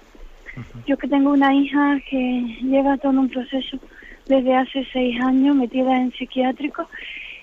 Yo 0.85 0.97
que 0.97 1.07
tengo 1.07 1.31
una 1.31 1.53
hija 1.53 1.99
que 2.09 2.57
lleva 2.61 2.97
todo 2.97 3.11
un 3.11 3.29
proceso 3.29 3.77
desde 4.27 4.55
hace 4.55 4.85
seis 4.91 5.19
años 5.21 5.55
metida 5.55 5.97
en 5.97 6.11
psiquiátrico 6.11 6.87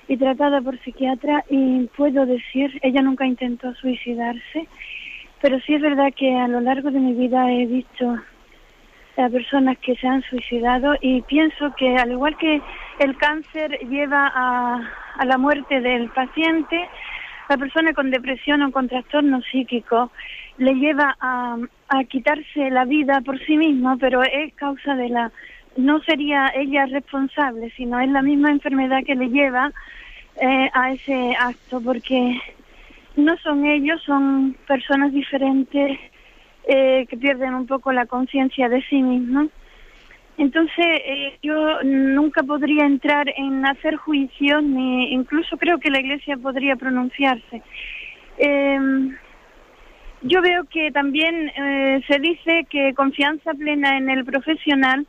y 0.09 0.17
tratada 0.17 0.61
por 0.61 0.79
psiquiatra 0.81 1.45
y 1.51 1.87
puedo 1.97 2.27
decir, 2.27 2.79
ella 2.83 3.03
nunca 3.03 3.27
intentó 3.27 3.75
suicidarse, 3.75 4.69
pero 5.41 5.59
sí 5.61 5.75
es 5.75 5.83
verdad 5.83 6.13
que 6.15 6.35
a 6.37 6.49
lo 6.49 6.61
largo 6.61 6.91
de 6.91 7.01
mi 7.01 7.13
vida 7.15 7.51
he 7.53 7.67
visto 7.67 8.19
a 9.17 9.29
personas 9.29 9.79
que 9.79 9.97
se 9.97 10.07
han 10.07 10.23
suicidado 10.23 10.95
y 11.01 11.23
pienso 11.23 11.75
que 11.77 11.97
al 11.97 12.13
igual 12.13 12.37
que 12.37 12.61
el 12.99 13.17
cáncer 13.17 13.79
lleva 13.89 14.31
a, 14.35 14.81
a 15.17 15.25
la 15.25 15.39
muerte 15.39 15.81
del 15.81 16.09
paciente, 16.11 16.89
la 17.49 17.57
persona 17.57 17.93
con 17.93 18.11
depresión 18.11 18.63
o 18.63 18.73
con 18.73 18.89
trastorno 18.89 19.41
psíquico 19.43 20.11
le 20.59 20.75
lleva 20.75 21.17
a, 21.21 21.57
a 21.89 22.05
quitarse 22.05 22.71
la 22.71 22.85
vida 22.85 23.21
por 23.21 23.39
sí 23.45 23.57
misma, 23.57 23.97
pero 23.99 24.23
es 24.23 24.55
causa 24.55 24.95
de 24.95 25.09
la 25.09 25.33
no 25.77 26.01
sería 26.01 26.51
ella 26.55 26.87
responsable, 26.87 27.71
sino 27.77 28.01
es 28.01 28.09
la 28.09 28.23
misma 28.23 28.51
enfermedad 28.51 29.05
que 29.05 29.15
le 29.15 29.29
lleva 29.29 29.73
eh, 30.41 30.71
a 30.73 30.93
ese 30.93 31.37
acto, 31.39 31.81
porque 31.81 32.41
no 33.17 33.37
son 33.39 33.67
ellos, 33.67 34.03
son 34.03 34.57
personas 34.67 35.13
diferentes 35.13 35.99
eh, 36.67 37.07
que 37.09 37.17
pierden 37.17 37.55
un 37.55 37.67
poco 37.67 37.93
la 37.93 38.07
conciencia 38.07 38.69
de 38.69 38.83
sí 38.85 39.03
mismos. 39.03 39.49
Entonces 40.39 40.87
eh, 41.05 41.39
yo 41.43 41.83
nunca 41.83 42.43
podría 42.43 42.85
entrar 42.85 43.33
en 43.37 43.65
hacer 43.67 43.97
juicio, 43.97 44.61
ni 44.61 45.13
incluso 45.13 45.57
creo 45.57 45.79
que 45.79 45.91
la 45.91 46.01
Iglesia 46.01 46.37
podría 46.37 46.77
pronunciarse. 46.77 47.63
Em, 48.39 49.17
yo 50.23 50.43
veo 50.43 50.65
que 50.65 50.91
también 50.91 51.53
se 52.09 52.19
dice 52.19 52.67
que 52.69 52.95
confianza 52.95 53.55
plena 53.55 53.97
en 53.97 54.11
el 54.11 54.25
profesional 54.25 55.07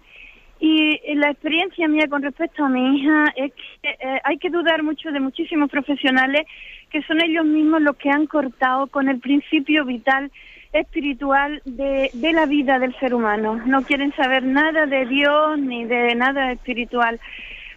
y 0.59 0.99
la 1.15 1.29
experiencia 1.29 1.87
mía 1.87 2.07
con 2.09 2.23
respecto 2.23 2.65
a 2.65 2.69
mi 2.69 2.97
hija 2.97 3.25
es 3.35 3.51
que 3.53 3.89
eh, 3.89 4.21
hay 4.23 4.37
que 4.37 4.49
dudar 4.49 4.81
mucho 4.81 5.11
de 5.11 5.19
muchísimos 5.19 5.69
profesionales 5.69 6.47
que 6.89 7.03
son 7.03 7.21
ellos 7.21 7.45
mismos 7.45 7.81
los 7.81 7.95
que 7.97 8.09
han 8.09 8.25
cortado 8.25 8.87
con 8.87 9.07
el 9.07 9.19
principio 9.19 9.85
vital 9.85 10.31
espiritual 10.73 11.61
de, 11.65 12.09
de 12.13 12.33
la 12.33 12.45
vida 12.45 12.79
del 12.79 12.97
ser 12.99 13.13
humano. 13.13 13.61
No 13.65 13.83
quieren 13.83 14.13
saber 14.15 14.43
nada 14.43 14.85
de 14.85 15.05
Dios 15.05 15.59
ni 15.59 15.85
de 15.85 16.15
nada 16.15 16.51
espiritual. 16.51 17.19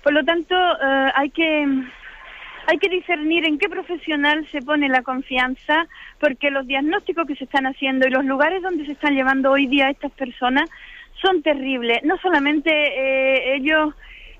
Por 0.02 0.12
lo 0.12 0.24
tanto, 0.24 0.54
eh, 0.54 1.12
hay 1.14 1.30
que 1.30 1.66
hay 2.66 2.78
que 2.78 2.88
discernir 2.88 3.44
en 3.46 3.58
qué 3.58 3.68
profesional 3.68 4.46
se 4.52 4.62
pone 4.62 4.88
la 4.88 5.02
confianza, 5.02 5.88
porque 6.20 6.50
los 6.50 6.66
diagnósticos 6.66 7.26
que 7.26 7.34
se 7.34 7.44
están 7.44 7.66
haciendo 7.66 8.06
y 8.06 8.10
los 8.10 8.24
lugares 8.24 8.62
donde 8.62 8.86
se 8.86 8.92
están 8.92 9.14
llevando 9.14 9.50
hoy 9.50 9.66
día 9.66 9.90
estas 9.90 10.12
personas 10.12 10.70
son 11.20 11.42
terribles. 11.42 12.02
No 12.04 12.16
solamente 12.18 12.70
eh, 12.70 13.56
ellos 13.56 13.94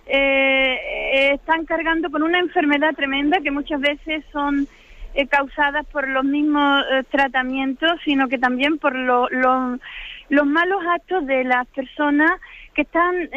eh, 0.07 1.31
están 1.33 1.65
cargando 1.65 2.11
con 2.11 2.23
una 2.23 2.39
enfermedad 2.39 2.95
tremenda 2.95 3.41
que 3.41 3.51
muchas 3.51 3.81
veces 3.81 4.25
son 4.33 4.69
eh, 5.15 5.27
causadas 5.27 5.87
por 5.87 6.09
los 6.09 6.25
mismos 6.25 6.85
tratamientos, 7.11 7.93
sino 8.05 8.29
que 8.29 8.39
también 8.39 8.79
por 8.79 8.95
los 8.97 10.47
malos 10.47 10.83
actos 10.95 11.27
de 11.27 11.45
las 11.45 11.67
personas 11.69 12.31
que 12.75 12.83
están 12.83 13.29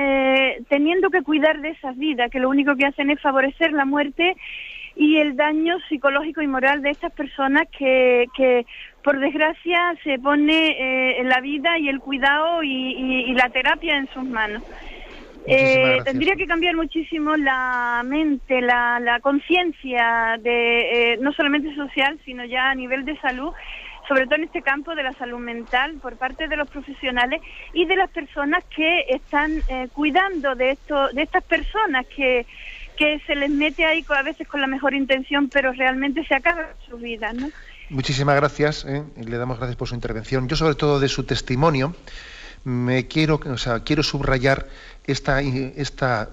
teniendo 0.69 1.09
que 1.09 1.23
cuidar 1.23 1.59
de 1.61 1.69
esas 1.69 1.97
vidas, 1.97 2.29
que 2.29 2.39
lo 2.39 2.49
único 2.49 2.75
que 2.75 2.85
hacen 2.85 3.09
es 3.09 3.19
favorecer 3.19 3.73
la 3.73 3.85
muerte 3.85 4.35
y 4.95 5.17
el 5.17 5.35
daño 5.35 5.77
psicológico 5.89 6.41
y 6.41 6.47
moral 6.47 6.81
de 6.81 6.91
estas 6.91 7.11
personas 7.13 7.67
que, 7.77 8.25
que 8.35 8.65
por 9.03 9.19
desgracia 9.19 9.95
se 10.03 10.19
pone 10.19 11.19
eh, 11.19 11.23
la 11.25 11.41
vida 11.41 11.77
y 11.77 11.89
el 11.89 11.99
cuidado 11.99 12.63
y, 12.63 13.33
la 13.33 13.49
terapia 13.49 13.97
en 13.97 14.07
sus 14.13 14.23
manos. 14.23 14.63
Eh, 15.45 15.99
tendría 16.05 16.35
que 16.35 16.47
cambiar 16.47 16.75
muchísimo 16.75 17.35
la 17.35 18.01
mente, 18.05 18.61
la, 18.61 18.99
la 18.99 19.19
conciencia 19.19 20.37
de 20.41 21.13
eh, 21.13 21.17
no 21.19 21.33
solamente 21.33 21.75
social, 21.75 22.19
sino 22.25 22.45
ya 22.45 22.69
a 22.69 22.75
nivel 22.75 23.03
de 23.05 23.17
salud, 23.19 23.51
sobre 24.07 24.25
todo 24.25 24.35
en 24.35 24.45
este 24.45 24.61
campo 24.61 24.95
de 24.95 25.03
la 25.03 25.13
salud 25.13 25.39
mental 25.39 25.95
por 26.01 26.15
parte 26.17 26.47
de 26.47 26.55
los 26.55 26.69
profesionales 26.69 27.41
y 27.73 27.85
de 27.85 27.95
las 27.95 28.09
personas 28.09 28.63
que 28.75 29.05
están 29.09 29.61
eh, 29.67 29.87
cuidando 29.93 30.55
de 30.55 30.71
esto, 30.71 31.09
de 31.09 31.23
estas 31.23 31.43
personas 31.43 32.05
que 32.07 32.45
que 32.95 33.19
se 33.25 33.35
les 33.35 33.49
mete 33.49 33.85
ahí 33.85 34.05
a 34.07 34.21
veces 34.21 34.47
con 34.47 34.61
la 34.61 34.67
mejor 34.67 34.93
intención, 34.93 35.49
pero 35.49 35.71
realmente 35.73 36.23
se 36.25 36.35
acaba 36.35 36.69
su 36.87 36.97
vida, 36.97 37.33
¿no? 37.33 37.49
Muchísimas 37.89 38.35
gracias, 38.35 38.85
¿eh? 38.85 39.03
le 39.17 39.37
damos 39.37 39.57
gracias 39.57 39.75
por 39.75 39.87
su 39.87 39.95
intervención. 39.95 40.47
Yo 40.47 40.55
sobre 40.55 40.75
todo 40.75 40.99
de 40.99 41.09
su 41.09 41.23
testimonio 41.23 41.95
me 42.63 43.07
quiero, 43.07 43.39
o 43.45 43.57
sea, 43.57 43.81
quiero 43.81 44.03
subrayar 44.03 44.67
esta, 45.05 45.41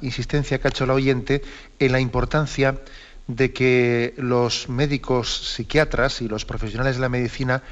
insistencia 0.01 0.59
que 0.59 0.69
ha 0.69 0.71
hecho 0.71 0.87
la 0.87 0.95
oyente 0.95 1.43
en 1.79 1.93
la 1.93 2.01
importancia 2.01 2.79
de 3.27 3.53
que 3.53 4.15
los 4.17 4.69
médicos 4.69 5.55
psiquiatras 5.55 6.21
y 6.21 6.29
los 6.29 6.45
profesionales 6.45 6.97
de 6.97 7.03
la 7.03 7.09
medicina 7.09 7.63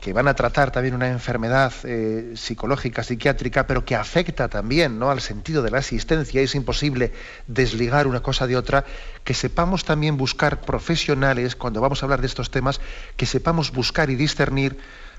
que 0.00 0.12
van 0.12 0.28
a 0.28 0.34
tratar 0.34 0.70
también 0.70 0.94
una 0.94 1.08
enfermedad 1.08 1.72
eh, 1.82 2.34
psicológica, 2.36 3.02
psiquiátrica, 3.02 3.66
pero 3.66 3.84
que 3.84 3.96
afecta 3.96 4.48
también 4.48 4.98
¿no? 4.98 5.10
al 5.10 5.20
sentido 5.20 5.60
de 5.62 5.72
la 5.72 5.78
existencia, 5.78 6.40
es 6.40 6.54
imposible 6.54 7.12
desligar 7.48 8.06
una 8.06 8.20
cosa 8.20 8.46
de 8.46 8.56
otra, 8.56 8.84
que 9.24 9.34
sepamos 9.34 9.84
también 9.84 10.16
buscar 10.16 10.60
profesionales, 10.60 11.56
cuando 11.56 11.80
vamos 11.80 12.02
a 12.02 12.06
hablar 12.06 12.20
de 12.20 12.28
estos 12.28 12.52
temas, 12.52 12.80
que 13.16 13.26
sepamos 13.26 13.72
buscar 13.72 14.08
y 14.08 14.14
discernir 14.14 14.78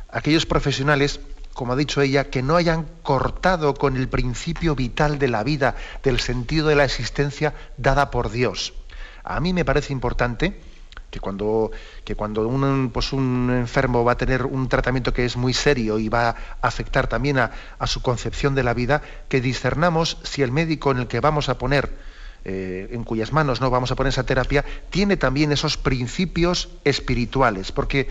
aquellos 0.09 0.45
profesionales, 0.45 1.19
como 1.53 1.73
ha 1.73 1.75
dicho 1.75 2.01
ella, 2.01 2.29
que 2.29 2.41
no 2.41 2.55
hayan 2.55 2.87
cortado 3.03 3.73
con 3.73 3.97
el 3.97 4.07
principio 4.07 4.75
vital 4.75 5.19
de 5.19 5.27
la 5.27 5.43
vida, 5.43 5.75
del 6.03 6.19
sentido 6.19 6.67
de 6.67 6.75
la 6.75 6.85
existencia 6.85 7.53
dada 7.77 8.11
por 8.11 8.31
Dios. 8.31 8.73
A 9.23 9.39
mí 9.39 9.53
me 9.53 9.65
parece 9.65 9.93
importante 9.93 10.59
que 11.09 11.19
cuando, 11.19 11.71
que 12.03 12.15
cuando 12.15 12.47
un, 12.47 12.91
pues 12.93 13.13
un 13.13 13.49
enfermo 13.51 14.03
va 14.03 14.13
a 14.13 14.17
tener 14.17 14.45
un 14.45 14.69
tratamiento 14.69 15.13
que 15.13 15.25
es 15.25 15.37
muy 15.37 15.53
serio 15.53 15.99
y 15.99 16.09
va 16.09 16.29
a 16.29 16.35
afectar 16.61 17.07
también 17.07 17.39
a, 17.39 17.51
su 17.87 18.01
concepción 18.01 18.55
de 18.55 18.63
la 18.63 18.73
vida, 18.73 19.01
que 19.27 19.41
discernamos 19.41 20.17
si 20.23 20.43
el 20.43 20.51
médico 20.51 20.91
en 20.91 20.97
el 20.97 21.07
que 21.07 21.19
vamos 21.19 21.49
a 21.49 21.57
poner, 21.57 21.91
eh, 22.45 22.89
en 22.91 23.03
cuyas 23.03 23.33
manos 23.33 23.59
no 23.59 23.69
vamos 23.69 23.91
a 23.91 23.95
poner 23.95 24.11
esa 24.11 24.25
terapia, 24.25 24.63
tiene 24.89 25.17
también 25.17 25.51
esos 25.51 25.77
principios 25.77 26.69
espirituales, 26.83 27.71
porque, 27.71 28.07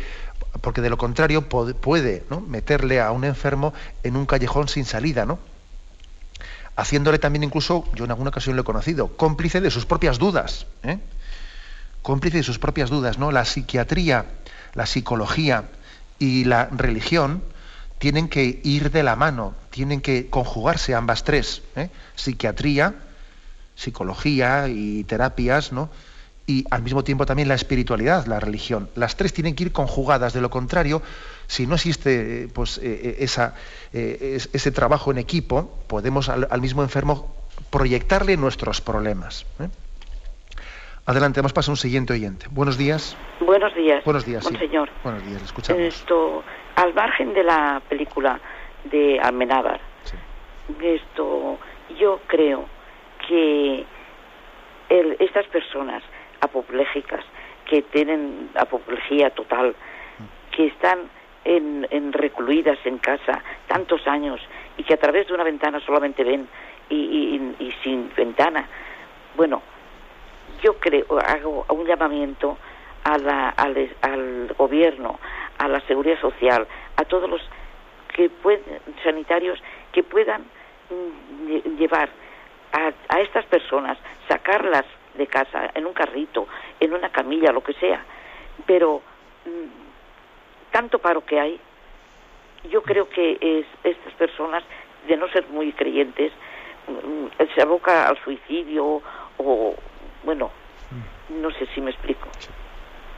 porque 0.60 0.80
de 0.80 0.90
lo 0.90 0.98
contrario 0.98 1.48
puede, 1.48 2.24
meterle 2.46 3.00
a 3.00 3.10
un 3.12 3.24
enfermo 3.24 3.74
en 4.02 4.16
un 4.16 4.26
callejón 4.26 4.68
sin 4.68 4.84
salida, 4.84 5.24
¿no? 5.24 5.38
haciéndole 6.76 7.18
también 7.18 7.42
incluso, 7.42 7.84
yo 7.94 8.04
en 8.04 8.12
alguna 8.12 8.30
ocasión 8.30 8.54
lo 8.54 8.62
he 8.62 8.64
conocido, 8.64 9.08
cómplice 9.16 9.60
de 9.60 9.70
sus 9.70 9.84
propias 9.84 10.18
dudas. 10.18 10.66
¿eh? 10.84 11.00
cómplice 12.02 12.38
de 12.38 12.42
sus 12.42 12.58
propias 12.58 12.88
dudas, 12.88 13.18
¿no? 13.18 13.32
La 13.32 13.44
psiquiatría, 13.44 14.24
la 14.74 14.86
psicología 14.86 15.64
y 16.18 16.44
la 16.44 16.66
religión 16.66 17.42
tienen 17.98 18.28
que 18.28 18.60
ir 18.62 18.90
de 18.90 19.02
la 19.02 19.16
mano, 19.16 19.54
tienen 19.70 20.00
que 20.00 20.30
conjugarse 20.30 20.94
ambas 20.94 21.24
tres. 21.24 21.62
¿eh? 21.76 21.90
Psiquiatría, 22.14 22.94
psicología 23.74 24.68
y 24.68 25.04
terapias, 25.04 25.72
¿no? 25.72 25.90
Y 26.48 26.64
al 26.70 26.82
mismo 26.82 27.04
tiempo 27.04 27.26
también 27.26 27.46
la 27.46 27.54
espiritualidad, 27.54 28.26
la 28.26 28.40
religión. 28.40 28.88
Las 28.96 29.16
tres 29.16 29.34
tienen 29.34 29.54
que 29.54 29.64
ir 29.64 29.72
conjugadas, 29.72 30.32
de 30.32 30.40
lo 30.40 30.48
contrario, 30.48 31.02
si 31.46 31.66
no 31.66 31.74
existe 31.74 32.48
pues, 32.54 32.78
eh, 32.78 32.82
eh, 32.84 33.16
esa, 33.20 33.54
ese 33.92 34.72
trabajo 34.72 35.10
en 35.10 35.18
equipo, 35.18 35.70
podemos 35.86 36.30
al, 36.30 36.48
al 36.50 36.60
mismo 36.62 36.82
enfermo 36.82 37.34
proyectarle 37.70 38.38
nuestros 38.38 38.80
problemas. 38.80 39.44
Adelante, 41.04 41.40
vamos 41.42 41.68
a 41.68 41.70
un 41.70 41.76
siguiente 41.76 42.14
oyente. 42.14 42.46
Buenos 42.50 42.78
días. 42.78 43.14
Buenos 43.40 43.74
días. 43.74 44.02
Buenos 44.04 44.24
días, 44.24 44.44
señor. 44.44 44.88
Buenos 45.02 45.24
días, 45.26 45.42
escuchamos. 45.42 45.82
Esto, 45.82 46.42
al 46.76 46.94
margen 46.94 47.34
de 47.34 47.44
la 47.44 47.82
película 47.88 48.40
de 48.84 49.20
Almenábar, 49.20 49.80
esto, 50.82 51.58
yo 51.98 52.20
creo 52.26 52.66
que 53.26 53.84
estas 54.88 55.46
personas 55.46 56.02
apopléjicas 56.40 57.24
que 57.66 57.82
tienen 57.82 58.50
apoplejía 58.54 59.30
total, 59.30 59.74
que 60.56 60.66
están 60.66 61.10
en, 61.44 62.12
recluidas 62.12 62.78
en 62.84 62.98
casa 62.98 63.42
tantos 63.66 64.06
años 64.06 64.40
y 64.76 64.84
que 64.84 64.94
a 64.94 64.98
través 64.98 65.28
de 65.28 65.34
una 65.34 65.44
ventana 65.44 65.80
solamente 65.80 66.24
ven 66.24 66.48
y 66.90 67.74
sin 67.82 68.10
ventana, 68.14 68.66
bueno, 69.36 69.62
yo 70.62 70.78
creo, 70.78 71.06
hago 71.18 71.64
un 71.68 71.86
llamamiento 71.86 72.58
a 73.04 73.18
la, 73.18 73.48
al, 73.50 74.54
gobierno, 74.56 75.18
a 75.58 75.68
la 75.68 75.80
seguridad 75.82 76.20
social, 76.20 76.66
a 76.96 77.04
todos 77.04 77.28
los 77.28 77.40
que 78.14 78.28
pueden, 78.28 78.80
sanitarios 79.04 79.58
que 79.92 80.02
puedan 80.02 80.42
mm, 80.90 81.76
llevar 81.78 82.08
a, 82.72 82.92
a 83.08 83.20
estas 83.20 83.44
personas, 83.46 83.98
sacarlas 84.28 84.84
de 85.18 85.26
casa 85.26 85.70
en 85.74 85.86
un 85.86 85.92
carrito, 85.92 86.46
en 86.80 86.94
una 86.94 87.10
camilla, 87.10 87.52
lo 87.52 87.62
que 87.62 87.74
sea. 87.74 88.02
Pero 88.66 89.02
mm, 89.44 90.72
tanto 90.72 90.98
paro 90.98 91.24
que 91.24 91.38
hay, 91.38 91.60
yo 92.70 92.82
creo 92.82 93.08
que 93.08 93.38
es, 93.40 93.66
estas 93.84 94.14
personas, 94.14 94.62
de 95.06 95.16
no 95.16 95.28
ser 95.28 95.46
muy 95.48 95.72
creyentes, 95.72 96.32
mm, 96.86 97.26
se 97.54 97.62
aboca 97.62 98.08
al 98.08 98.18
suicidio 98.24 99.02
o, 99.38 99.74
bueno, 100.24 100.50
no 101.28 101.50
sé 101.50 101.66
si 101.74 101.80
me 101.80 101.90
explico. 101.90 102.28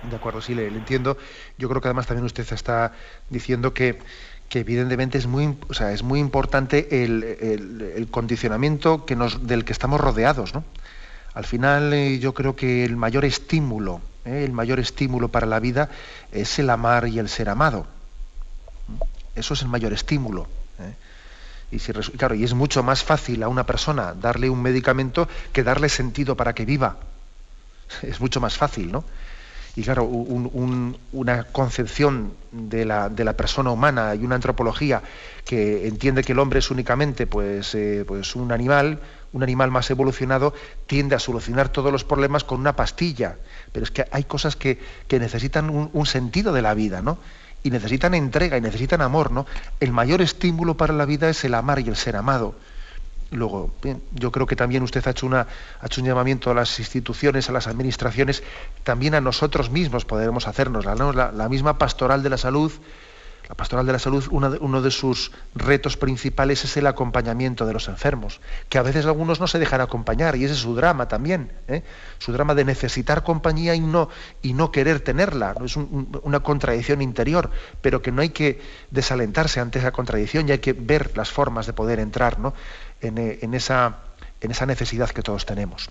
De 0.03 0.17
acuerdo, 0.17 0.41
sí, 0.41 0.55
le, 0.55 0.67
entiendo. 0.67 1.17
Yo 1.59 1.69
creo 1.69 1.81
que 1.81 1.89
además 1.89 2.07
también 2.07 2.25
usted 2.25 2.47
está 2.53 2.93
diciendo 3.29 3.75
que, 3.75 3.99
que 4.49 4.61
evidentemente 4.61 5.19
es 5.19 5.27
muy, 5.27 5.57
o 5.69 5.75
sea, 5.75 5.93
es 5.93 6.03
muy 6.03 6.21
importante 6.21 7.05
el, 7.05 7.23
el, 7.23 8.11
condicionamiento 8.11 9.05
que 9.05 9.15
nos, 9.15 9.47
del 9.47 9.65
que 9.65 9.73
estamos 9.73 10.01
rodeados. 10.01 10.55
¿no? 10.55 10.65
Al 11.35 11.45
final 11.45 11.93
eh, 11.93 12.19
yo 12.19 12.35
creo 12.35 12.57
que 12.57 12.85
el 12.85 12.97
mayor 12.97 13.25
estímulo, 13.25 14.01
eh, 14.25 14.45
el 14.45 14.53
mayor 14.53 14.81
estímulo 14.81 15.29
para 15.29 15.47
la 15.47 15.61
vida 15.61 15.89
es 16.33 16.59
el 16.59 16.71
amar 16.71 17.07
y 17.07 17.19
el 17.19 17.29
ser 17.29 17.49
amado. 17.49 17.87
Eso 19.37 19.55
es 19.55 19.63
el 19.63 19.69
mayor 19.69 19.93
estímulo. 19.93 20.49
¿eh? 20.81 20.95
Y 21.71 21.79
si, 21.79 21.93
claro, 21.93 22.35
y 22.35 22.43
es 22.43 22.55
mucho 22.55 22.83
más 22.83 23.05
fácil 23.05 23.43
a 23.45 23.49
una 23.49 23.65
persona 23.65 24.15
darle 24.15 24.51
un 24.51 24.61
medicamento 24.61 25.29
que 25.53 25.63
darle 25.63 25.89
sentido 25.89 26.37
para 26.37 26.53
que 26.53 26.65
viva. 26.65 26.97
Es 28.03 28.21
mucho 28.21 28.41
más 28.41 28.57
fácil, 28.57 28.91
¿no? 28.91 29.05
Y 29.77 29.85
claro, 29.85 30.05
una 30.05 31.45
concepción 31.45 32.33
de 32.51 32.85
la, 32.85 33.37
persona 33.37 33.71
humana 33.71 34.17
y 34.17 34.25
una 34.25 34.35
antropología 34.35 35.01
que 35.45 35.87
entiende 35.87 36.25
que 36.25 36.33
el 36.33 36.41
hombre 36.41 36.59
es 36.59 36.73
únicamente 36.73 37.29
pues, 37.29 37.77
pues 38.05 38.35
un 38.35 38.51
animal, 38.51 38.99
un 39.33 39.43
animal 39.43 39.71
más 39.71 39.91
evolucionado, 39.91 40.55
tiende 40.87 41.15
a 41.15 41.19
solucionar 41.19 41.69
todos 41.69 41.93
los 41.93 42.05
problemas 42.05 42.45
con 42.45 42.61
una 42.61 42.77
pastilla. 42.77 43.37
Pero 43.73 43.85
es 43.85 43.91
que 43.91 44.07
hay 44.11 44.25
cosas 44.25 44.57
que, 44.57 44.79
que 45.09 45.19
necesitan 45.19 45.71
un, 45.71 46.07
sentido 46.07 46.53
de 46.53 46.63
la 46.63 46.75
vida, 46.75 47.03
¿no? 47.03 47.19
y 47.63 47.71
necesitan 47.71 48.15
entrega 48.15 48.57
y 48.57 48.63
necesitan 48.63 49.03
amor, 49.03 49.31
¿no? 49.31 49.45
El 49.81 49.93
mayor 49.93 50.23
estímulo 50.23 50.79
para 50.79 50.95
la 50.95 51.05
vida 51.05 51.29
es 51.29 51.45
el 51.45 51.53
amar 51.53 51.79
y 51.81 51.89
el 51.89 51.97
ser 51.97 52.17
amado. 52.17 52.55
Luego, 53.31 53.71
yo 54.13 54.33
creo 54.33 54.47
que 54.47 54.57
también 54.57 54.83
usted 54.83 55.07
ha 55.07 55.11
hecho, 55.11 55.27
un 55.27 56.05
llamamiento 56.05 56.51
a 56.51 56.55
las 56.55 56.79
instituciones, 56.79 57.51
a 57.51 57.53
las 57.53 57.67
administraciones, 57.67 58.43
también 58.83 59.15
a 59.15 59.21
nosotros 59.21 59.71
mismos 59.71 60.07
podemos 60.07 60.49
hacernos. 60.49 60.87
La 60.87 61.49
misma 61.51 61.77
pastoral 61.77 62.23
de 62.23 62.31
la 62.31 62.39
salud 62.39 62.73
la 63.51 63.57
pastoral 63.57 63.85
de 63.85 63.93
la 63.93 63.99
salud, 63.99 64.25
uno 64.31 64.81
de, 64.81 64.91
sus 64.93 65.33
retos 65.57 65.97
principales 65.97 66.65
es 66.65 66.77
el 66.77 66.87
acompañamiento 66.87 67.67
de 67.67 67.73
los 67.73 67.89
enfermos, 67.89 68.41
que 68.69 68.79
a 68.79 68.83
veces 68.83 69.07
algunos 69.07 69.41
no 69.41 69.49
se 69.49 69.59
dejan 69.59 69.81
acompañar, 69.81 70.37
y 70.37 70.45
ese 70.45 70.55
es 70.55 70.61
su 70.61 70.77
drama 70.77 71.09
también, 71.09 71.51
¿eh? 71.67 71.83
su 72.19 72.31
drama 72.31 72.55
de 72.55 72.65
necesitar 72.65 73.25
compañía 73.25 73.75
y 73.75 73.81
no, 73.81 74.09
y 74.41 74.53
no 74.53 74.71
querer 74.71 75.01
tenerla. 75.01 75.57
Es 75.65 75.77
una 75.77 76.39
contradicción 76.39 77.03
interior, 77.03 77.51
pero 77.81 78.03
que 78.03 78.13
no 78.13 78.23
hay 78.23 78.29
que 78.29 78.63
desalentarse 78.93 79.59
ante 79.59 79.81
esa 79.81 79.91
contradicción 79.91 80.49
y 80.49 80.53
hay 80.53 80.59
que 80.61 80.73
ver 80.73 81.11
las 81.17 81.33
formas 81.33 81.67
de 81.67 81.73
poder 81.73 81.99
entrar 81.99 82.39
en, 83.01 83.19
eh, 83.19 83.41
en, 83.43 83.55
esa, 83.55 83.97
en 84.41 84.53
esa 84.53 84.65
necesidad 84.65 85.11
que 85.11 85.23
todos 85.23 85.45
tenemos. 85.45 85.91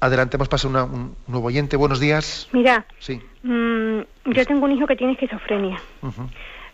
Adelante, 0.00 0.36
hemos 0.36 0.48
pasado 0.48 0.84
un 0.84 1.16
nuevo 1.26 1.48
oyente. 1.48 1.76
Buenos 1.76 1.98
días. 1.98 2.48
Mira, 2.52 2.86
sí. 3.00 3.20
Mm, 3.42 3.87
yo 4.32 4.46
tengo 4.46 4.64
un 4.64 4.72
hijo 4.72 4.86
que 4.86 4.96
tiene 4.96 5.14
esquizofrenia. 5.14 5.80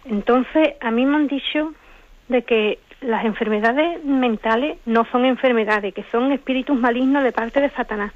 Entonces, 0.04 0.74
a 0.80 0.90
mí 0.90 1.06
me 1.06 1.16
han 1.16 1.26
dicho 1.26 1.72
de 2.28 2.42
que 2.42 2.78
las 3.00 3.24
enfermedades 3.24 4.04
mentales 4.04 4.78
no 4.86 5.06
son 5.10 5.24
enfermedades, 5.24 5.94
que 5.94 6.04
son 6.10 6.32
espíritus 6.32 6.78
malignos 6.78 7.22
de 7.22 7.32
parte 7.32 7.60
de 7.60 7.70
Satanás. 7.70 8.12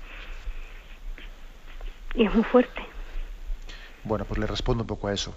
Y 2.15 2.25
es 2.25 2.35
muy 2.35 2.45
fuerte. 2.45 2.83
Bueno, 4.05 4.25
pues 4.25 4.39
le 4.39 4.47
respondo 4.47 4.83
un 4.83 4.87
poco 4.87 5.09
a 5.09 5.13
eso. 5.13 5.37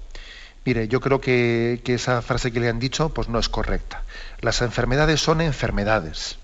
Mire, 0.63 0.87
yo 0.87 1.01
creo 1.01 1.19
que, 1.19 1.81
que 1.83 1.95
esa 1.95 2.21
frase 2.21 2.53
que 2.53 2.59
le 2.59 2.69
han 2.69 2.79
dicho 2.79 3.13
pues 3.13 3.27
no 3.27 3.39
es 3.39 3.49
correcta. 3.49 4.03
Las 4.41 4.61
enfermedades 4.61 5.19
son 5.19 5.41
enfermedades 5.41 6.39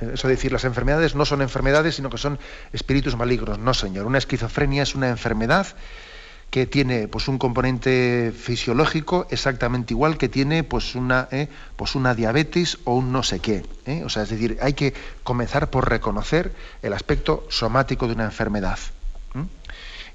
eso 0.00 0.28
decir, 0.28 0.52
las 0.52 0.64
enfermedades 0.64 1.14
no 1.14 1.24
son 1.24 1.42
enfermedades, 1.42 1.96
sino 1.96 2.10
que 2.10 2.18
son 2.18 2.38
espíritus 2.72 3.16
malignos. 3.16 3.58
No, 3.58 3.72
señor. 3.72 4.06
Una 4.06 4.18
esquizofrenia 4.18 4.82
es 4.82 4.94
una 4.94 5.08
enfermedad 5.08 5.66
que 6.56 6.64
tiene 6.64 7.06
pues 7.06 7.28
un 7.28 7.36
componente 7.36 8.32
fisiológico 8.34 9.26
exactamente 9.28 9.92
igual 9.92 10.16
que 10.16 10.30
tiene 10.30 10.64
pues 10.64 10.94
una 10.94 11.28
eh, 11.30 11.50
pues 11.76 11.94
una 11.94 12.14
diabetes 12.14 12.78
o 12.84 12.94
un 12.94 13.12
no 13.12 13.22
sé 13.22 13.40
qué 13.40 13.62
eh. 13.84 14.02
o 14.06 14.08
sea 14.08 14.22
es 14.22 14.30
decir 14.30 14.56
hay 14.62 14.72
que 14.72 14.94
comenzar 15.22 15.68
por 15.68 15.86
reconocer 15.86 16.54
el 16.80 16.94
aspecto 16.94 17.46
somático 17.50 18.06
de 18.06 18.14
una 18.14 18.24
enfermedad 18.24 18.78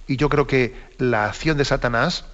y 0.07 0.17
yo 0.17 0.29
creo 0.29 0.47
que 0.47 0.73
la 0.97 1.25
acción 1.25 1.59
de 1.59 1.65
Satanás 1.65 2.25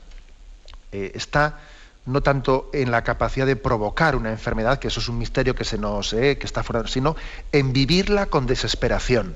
eh, 0.93 1.11
está 1.13 1.59
no 2.05 2.23
tanto 2.23 2.69
en 2.71 2.91
la 2.91 3.03
capacidad 3.03 3.45
de 3.45 3.57
provocar 3.57 4.15
una 4.15 4.31
enfermedad, 4.31 4.79
que 4.79 4.87
eso 4.87 5.01
es 5.01 5.09
un 5.09 5.17
misterio 5.17 5.53
que 5.53 5.65
se 5.65 5.77
nos 5.77 6.11
que 6.11 6.39
está 6.41 6.63
fuera, 6.63 6.87
sino 6.87 7.17
en 7.51 7.73
vivirla 7.73 8.27
con 8.27 8.47
desesperación. 8.47 9.35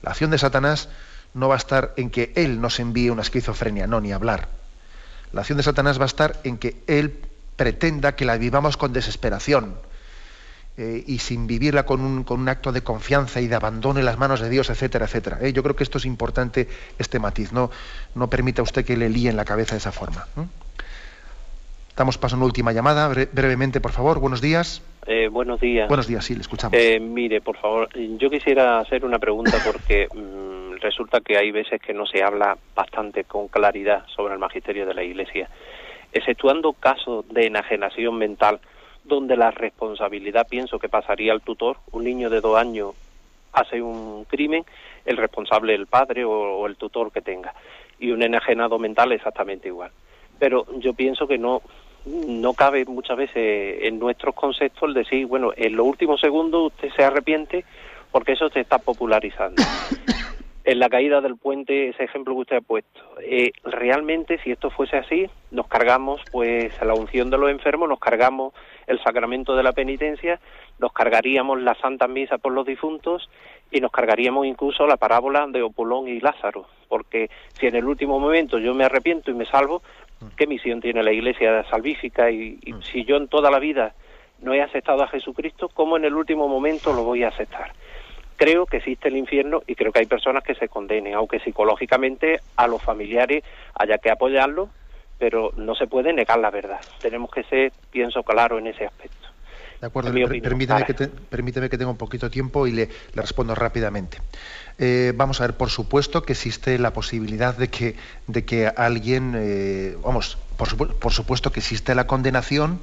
La 0.00 0.10
acción 0.10 0.30
de 0.30 0.38
Satanás 0.38 0.88
no 1.34 1.48
va 1.48 1.54
a 1.54 1.58
estar 1.58 1.92
en 1.96 2.10
que 2.10 2.32
él 2.36 2.60
nos 2.60 2.80
envíe 2.80 3.10
una 3.10 3.22
esquizofrenia, 3.22 3.86
no, 3.86 4.00
ni 4.00 4.12
hablar. 4.12 4.48
La 5.32 5.40
acción 5.40 5.56
de 5.58 5.64
Satanás 5.64 5.98
va 5.98 6.04
a 6.04 6.06
estar 6.06 6.40
en 6.44 6.58
que 6.58 6.76
él 6.86 7.18
pretenda 7.56 8.14
que 8.14 8.24
la 8.24 8.36
vivamos 8.36 8.76
con 8.76 8.92
desesperación 8.92 9.74
eh, 10.76 11.04
y 11.06 11.18
sin 11.18 11.46
vivirla 11.46 11.86
con 11.86 12.00
un, 12.00 12.48
acto 12.48 12.72
de 12.72 12.82
confianza 12.82 13.40
y 13.40 13.48
de 13.48 13.54
abandono 13.54 14.00
en 14.00 14.06
las 14.06 14.18
manos 14.18 14.40
de 14.40 14.48
Dios, 14.48 14.70
etcétera, 14.70 15.06
etcétera. 15.06 15.38
¿eh? 15.40 15.52
Yo 15.52 15.62
creo 15.62 15.76
que 15.76 15.84
esto 15.84 15.98
es 15.98 16.04
importante, 16.04 16.68
este 16.98 17.18
matiz. 17.18 17.52
No, 17.52 17.70
no 18.14 18.28
permita 18.28 18.62
usted 18.62 18.84
que 18.84 18.96
le 18.96 19.08
líe 19.08 19.28
en 19.28 19.36
la 19.36 19.44
cabeza 19.44 19.74
de 19.74 19.78
esa 19.78 19.92
forma. 19.92 20.26
Estamos 21.88 22.18
pasando 22.18 22.44
una 22.44 22.50
última 22.50 22.72
llamada, 22.72 23.08
brevemente, 23.08 23.80
por 23.80 23.92
favor. 23.92 24.18
Buenos 24.18 24.40
días. 24.40 24.82
Eh, 25.06 25.28
buenos 25.28 25.60
días. 25.60 25.88
Buenos 25.88 26.06
días, 26.06 26.24
sí, 26.24 26.34
le 26.34 26.40
escuchamos. 26.40 26.78
mire, 27.00 27.40
por 27.40 27.56
favor, 27.56 27.88
yo 27.94 28.30
quisiera 28.30 28.78
hacer 28.78 29.04
una 29.04 29.18
pregunta 29.18 29.58
porque 29.64 30.08
mm, 30.14 30.80
resulta 30.80 31.20
que 31.20 31.36
hay 31.36 31.50
veces 31.50 31.80
que 31.80 31.94
no 31.94 32.06
se 32.06 32.22
habla 32.22 32.56
bastante 32.74 33.24
con 33.24 33.48
claridad 33.48 34.04
sobre 34.14 34.34
el 34.34 34.40
magisterio 34.40 34.86
de 34.86 34.94
la 34.94 35.02
Iglesia. 35.02 35.48
Exceptuando 36.12 36.72
casos 36.72 37.26
de 37.28 37.46
enajenación 37.46 38.16
mental, 38.16 38.60
donde 39.04 39.36
la 39.36 39.50
responsabilidad 39.50 40.46
pienso 40.48 40.78
que 40.78 40.88
pasaría 40.88 41.32
al 41.32 41.42
tutor. 41.42 41.78
Un 41.92 42.04
niño 42.04 42.30
de 42.30 42.40
dos 42.40 42.56
años 42.56 42.94
hace 43.52 43.80
un 43.80 44.24
crimen, 44.24 44.64
el 45.04 45.16
responsable 45.16 45.74
el 45.74 45.86
padre 45.86 46.24
o, 46.24 46.66
el 46.66 46.76
tutor 46.76 47.12
que 47.12 47.20
tenga. 47.20 47.54
Y 47.98 48.10
un 48.10 48.22
enajenado 48.22 48.78
mental 48.78 49.12
exactamente 49.12 49.68
igual. 49.68 49.90
Pero 50.38 50.66
yo 50.78 50.94
pienso 50.94 51.26
que 51.26 51.38
no, 51.38 51.62
no 52.06 52.54
cabe 52.54 52.84
muchas 52.84 53.16
veces 53.16 53.78
en 53.82 53.98
nuestros 53.98 54.34
conceptos 54.34 54.88
el 54.88 54.94
decir, 54.94 55.26
bueno, 55.26 55.52
en 55.56 55.76
los 55.76 55.86
últimos 55.86 56.20
segundos 56.20 56.72
usted 56.72 56.90
se 56.94 57.04
arrepiente 57.04 57.64
porque 58.10 58.32
eso 58.32 58.48
se 58.50 58.60
está 58.60 58.78
popularizando. 58.78 59.62
en 60.64 60.78
la 60.78 60.88
caída 60.88 61.20
del 61.20 61.36
puente, 61.36 61.90
ese 61.90 62.04
ejemplo 62.04 62.34
que 62.34 62.40
usted 62.40 62.56
ha 62.56 62.60
puesto. 62.62 63.00
Eh, 63.22 63.52
realmente, 63.64 64.38
si 64.42 64.50
esto 64.50 64.70
fuese 64.70 64.96
así, 64.96 65.28
nos 65.50 65.66
cargamos 65.66 66.22
pues 66.32 66.72
la 66.82 66.94
unción 66.94 67.28
de 67.28 67.36
los 67.36 67.50
enfermos, 67.50 67.88
nos 67.88 67.98
cargamos 67.98 68.54
el 68.86 69.02
sacramento 69.02 69.56
de 69.56 69.62
la 69.62 69.72
penitencia, 69.72 70.40
nos 70.78 70.92
cargaríamos 70.92 71.60
la 71.60 71.74
Santa 71.74 72.08
Misa 72.08 72.38
por 72.38 72.52
los 72.52 72.66
difuntos 72.66 73.28
y 73.70 73.80
nos 73.80 73.90
cargaríamos 73.90 74.46
incluso 74.46 74.86
la 74.86 74.96
parábola 74.96 75.46
de 75.48 75.62
Opulón 75.62 76.08
y 76.08 76.20
Lázaro, 76.20 76.66
porque 76.88 77.28
si 77.58 77.66
en 77.66 77.76
el 77.76 77.84
último 77.84 78.18
momento 78.18 78.58
yo 78.58 78.74
me 78.74 78.84
arrepiento 78.84 79.30
y 79.30 79.34
me 79.34 79.46
salvo, 79.46 79.82
¿qué 80.36 80.46
misión 80.46 80.80
tiene 80.80 81.02
la 81.02 81.12
Iglesia 81.12 81.64
salvífica? 81.70 82.30
Y, 82.30 82.58
y 82.62 82.74
si 82.82 83.04
yo 83.04 83.16
en 83.16 83.28
toda 83.28 83.50
la 83.50 83.58
vida 83.58 83.94
no 84.40 84.52
he 84.54 84.62
aceptado 84.62 85.02
a 85.02 85.08
Jesucristo, 85.08 85.68
¿cómo 85.68 85.96
en 85.96 86.04
el 86.04 86.14
último 86.14 86.48
momento 86.48 86.92
lo 86.92 87.04
voy 87.04 87.22
a 87.22 87.28
aceptar? 87.28 87.72
creo 88.36 88.66
que 88.66 88.78
existe 88.78 89.08
el 89.08 89.16
infierno 89.16 89.62
y 89.66 89.74
creo 89.74 89.92
que 89.92 90.00
hay 90.00 90.06
personas 90.06 90.42
que 90.42 90.54
se 90.54 90.68
condenen, 90.68 91.14
aunque 91.14 91.40
psicológicamente 91.40 92.40
a 92.56 92.66
los 92.66 92.82
familiares 92.82 93.44
haya 93.74 93.98
que 93.98 94.10
apoyarlos, 94.10 94.68
pero 95.18 95.52
no 95.56 95.74
se 95.74 95.86
puede 95.86 96.12
negar 96.12 96.38
la 96.38 96.50
verdad. 96.50 96.80
Tenemos 97.00 97.30
que 97.30 97.44
ser, 97.44 97.72
pienso, 97.90 98.22
claro 98.22 98.58
en 98.58 98.66
ese 98.66 98.86
aspecto. 98.86 99.28
De 99.80 99.86
acuerdo, 99.86 100.12
permítame, 100.12 100.84
que 100.84 100.94
permíteme 100.94 101.68
que 101.68 101.78
tenga 101.78 101.90
un 101.90 101.96
poquito 101.96 102.26
de 102.26 102.30
tiempo 102.30 102.66
y 102.66 102.72
le, 102.72 102.88
respondo 103.14 103.54
rápidamente. 103.54 104.18
Eh, 104.78 105.12
vamos 105.14 105.40
a 105.40 105.46
ver, 105.46 105.56
por 105.56 105.70
supuesto 105.70 106.22
que 106.22 106.32
existe 106.32 106.78
la 106.78 106.92
posibilidad 106.92 107.56
de 107.56 107.68
que, 107.68 107.96
de 108.26 108.44
que 108.44 108.66
alguien, 108.66 109.34
eh, 109.36 109.96
vamos, 110.02 110.38
por, 110.56 110.96
por 110.96 111.12
supuesto 111.12 111.52
que 111.52 111.60
existe 111.60 111.94
la 111.94 112.06
condenación 112.06 112.80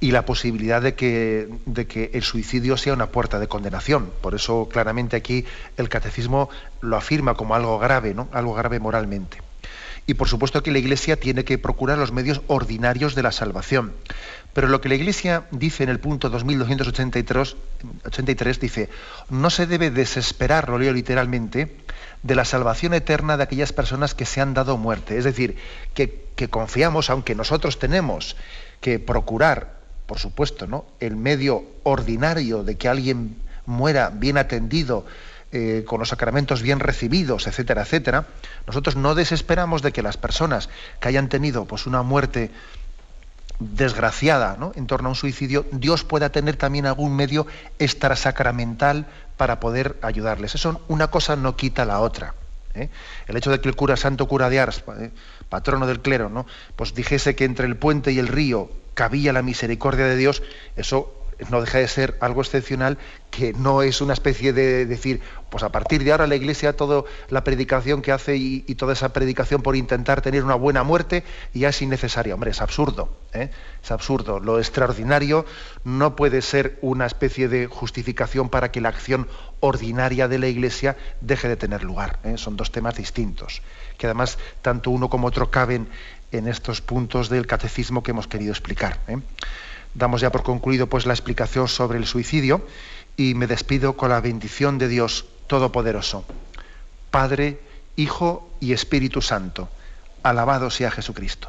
y 0.00 0.10
la 0.10 0.24
posibilidad 0.26 0.82
de 0.82 0.94
que, 0.94 1.48
de 1.66 1.86
que 1.86 2.10
el 2.14 2.22
suicidio 2.22 2.76
sea 2.76 2.92
una 2.92 3.06
puerta 3.06 3.38
de 3.38 3.48
condenación. 3.48 4.10
Por 4.20 4.34
eso 4.34 4.68
claramente 4.70 5.16
aquí 5.16 5.46
el 5.76 5.88
catecismo 5.88 6.50
lo 6.80 6.96
afirma 6.96 7.34
como 7.34 7.54
algo 7.54 7.78
grave, 7.78 8.12
¿no? 8.12 8.28
algo 8.32 8.54
grave 8.54 8.80
moralmente. 8.80 9.38
Y 10.06 10.14
por 10.14 10.28
supuesto 10.28 10.62
que 10.62 10.70
la 10.70 10.78
Iglesia 10.78 11.18
tiene 11.18 11.44
que 11.44 11.58
procurar 11.58 11.98
los 11.98 12.12
medios 12.12 12.42
ordinarios 12.46 13.14
de 13.14 13.22
la 13.22 13.32
salvación. 13.32 13.94
Pero 14.52 14.68
lo 14.68 14.80
que 14.80 14.88
la 14.88 14.94
Iglesia 14.94 15.44
dice 15.50 15.82
en 15.82 15.88
el 15.88 15.98
punto 15.98 16.28
2283 16.30 17.56
83, 18.04 18.60
dice, 18.60 18.88
no 19.30 19.50
se 19.50 19.66
debe 19.66 19.90
desesperar, 19.90 20.68
lo 20.68 20.78
leo 20.78 20.92
literalmente, 20.92 21.76
de 22.22 22.34
la 22.34 22.44
salvación 22.44 22.94
eterna 22.94 23.36
de 23.36 23.42
aquellas 23.42 23.72
personas 23.72 24.14
que 24.14 24.26
se 24.26 24.40
han 24.40 24.54
dado 24.54 24.76
muerte. 24.76 25.18
Es 25.18 25.24
decir, 25.24 25.56
que, 25.94 26.26
que 26.36 26.48
confiamos, 26.48 27.10
aunque 27.10 27.34
nosotros 27.34 27.78
tenemos 27.78 28.36
que 28.80 28.98
procurar 28.98 29.84
por 30.06 30.18
supuesto, 30.18 30.66
¿no? 30.66 30.84
el 31.00 31.16
medio 31.16 31.64
ordinario 31.82 32.62
de 32.62 32.76
que 32.76 32.88
alguien 32.88 33.36
muera 33.66 34.10
bien 34.10 34.36
atendido, 34.36 35.06
eh, 35.56 35.84
con 35.86 36.00
los 36.00 36.08
sacramentos 36.08 36.62
bien 36.62 36.80
recibidos, 36.80 37.46
etcétera, 37.46 37.82
etcétera, 37.82 38.26
nosotros 38.66 38.96
no 38.96 39.14
desesperamos 39.14 39.82
de 39.82 39.92
que 39.92 40.02
las 40.02 40.16
personas 40.16 40.68
que 40.98 41.06
hayan 41.06 41.28
tenido 41.28 41.64
pues, 41.64 41.86
una 41.86 42.02
muerte 42.02 42.50
desgraciada 43.60 44.56
¿no? 44.58 44.72
en 44.74 44.88
torno 44.88 45.06
a 45.08 45.12
un 45.12 45.14
suicidio, 45.14 45.64
Dios 45.70 46.02
pueda 46.02 46.30
tener 46.30 46.56
también 46.56 46.86
algún 46.86 47.14
medio 47.14 47.46
extrasacramental 47.78 49.06
para 49.36 49.60
poder 49.60 49.96
ayudarles. 50.02 50.56
Eso 50.56 50.80
una 50.88 51.06
cosa 51.06 51.36
no 51.36 51.54
quita 51.54 51.84
la 51.84 52.00
otra. 52.00 52.34
¿eh? 52.74 52.90
El 53.28 53.36
hecho 53.36 53.52
de 53.52 53.60
que 53.60 53.68
el 53.68 53.76
cura, 53.76 53.96
santo 53.96 54.26
cura 54.26 54.50
de 54.50 54.58
Ars, 54.58 54.82
¿eh? 54.98 55.12
patrono 55.48 55.86
del 55.86 56.00
clero, 56.00 56.30
¿no? 56.30 56.46
pues 56.74 56.94
dijese 56.94 57.36
que 57.36 57.44
entre 57.44 57.66
el 57.66 57.76
puente 57.76 58.10
y 58.10 58.18
el 58.18 58.26
río 58.26 58.72
cabía 58.94 59.32
la 59.32 59.42
misericordia 59.42 60.06
de 60.06 60.16
Dios, 60.16 60.42
eso 60.74 61.23
no 61.50 61.60
deja 61.60 61.78
de 61.78 61.88
ser 61.88 62.16
algo 62.20 62.42
excepcional 62.42 62.98
que 63.30 63.52
no 63.52 63.82
es 63.82 64.00
una 64.00 64.12
especie 64.12 64.52
de 64.52 64.86
decir, 64.86 65.20
pues 65.50 65.64
a 65.64 65.70
partir 65.70 66.04
de 66.04 66.12
ahora 66.12 66.26
la 66.26 66.36
Iglesia, 66.36 66.76
toda 66.76 67.02
la 67.30 67.42
predicación 67.42 68.00
que 68.00 68.12
hace 68.12 68.36
y, 68.36 68.60
toda 68.76 68.92
esa 68.92 69.12
predicación 69.12 69.62
por 69.62 69.76
intentar 69.76 70.20
tener 70.20 70.44
una 70.44 70.54
buena 70.54 70.82
muerte 70.82 71.24
ya 71.52 71.70
es 71.70 71.82
innecesaria. 71.82 72.34
Hombre, 72.34 72.52
es 72.52 72.60
absurdo, 72.60 73.16
¿eh? 73.32 73.50
es 73.82 73.90
absurdo. 73.90 74.40
Lo 74.40 74.58
extraordinario 74.58 75.46
no 75.82 76.16
puede 76.16 76.42
ser 76.42 76.78
una 76.80 77.06
especie 77.06 77.48
de 77.48 77.66
justificación 77.66 78.48
para 78.48 78.70
que 78.70 78.80
la 78.80 78.90
acción 78.90 79.26
ordinaria 79.60 80.28
de 80.28 80.38
la 80.38 80.46
Iglesia 80.46 80.96
deje 81.20 81.48
de 81.48 81.56
tener 81.56 81.82
lugar. 81.82 82.18
¿eh? 82.24 82.36
Son 82.36 82.56
dos 82.56 82.70
temas 82.70 82.94
distintos, 82.94 83.62
que 83.98 84.06
además 84.06 84.38
tanto 84.62 84.90
uno 84.90 85.08
como 85.08 85.26
otro 85.26 85.50
caben 85.50 85.88
en 86.30 86.48
estos 86.48 86.80
puntos 86.80 87.28
del 87.28 87.46
catecismo 87.46 88.02
que 88.02 88.10
hemos 88.10 88.28
querido 88.28 88.52
explicar. 88.52 88.98
¿eh? 89.08 89.18
Damos 89.94 90.20
ya 90.20 90.30
por 90.32 90.42
concluido 90.42 90.88
pues 90.88 91.06
la 91.06 91.12
explicación 91.12 91.68
sobre 91.68 91.98
el 91.98 92.06
suicidio 92.06 92.66
y 93.16 93.34
me 93.34 93.46
despido 93.46 93.96
con 93.96 94.10
la 94.10 94.20
bendición 94.20 94.78
de 94.78 94.88
Dios 94.88 95.26
Todopoderoso. 95.46 96.24
Padre, 97.10 97.60
Hijo 97.96 98.50
y 98.60 98.72
Espíritu 98.72 99.22
Santo. 99.22 99.68
Alabado 100.22 100.70
sea 100.70 100.90
Jesucristo. 100.90 101.48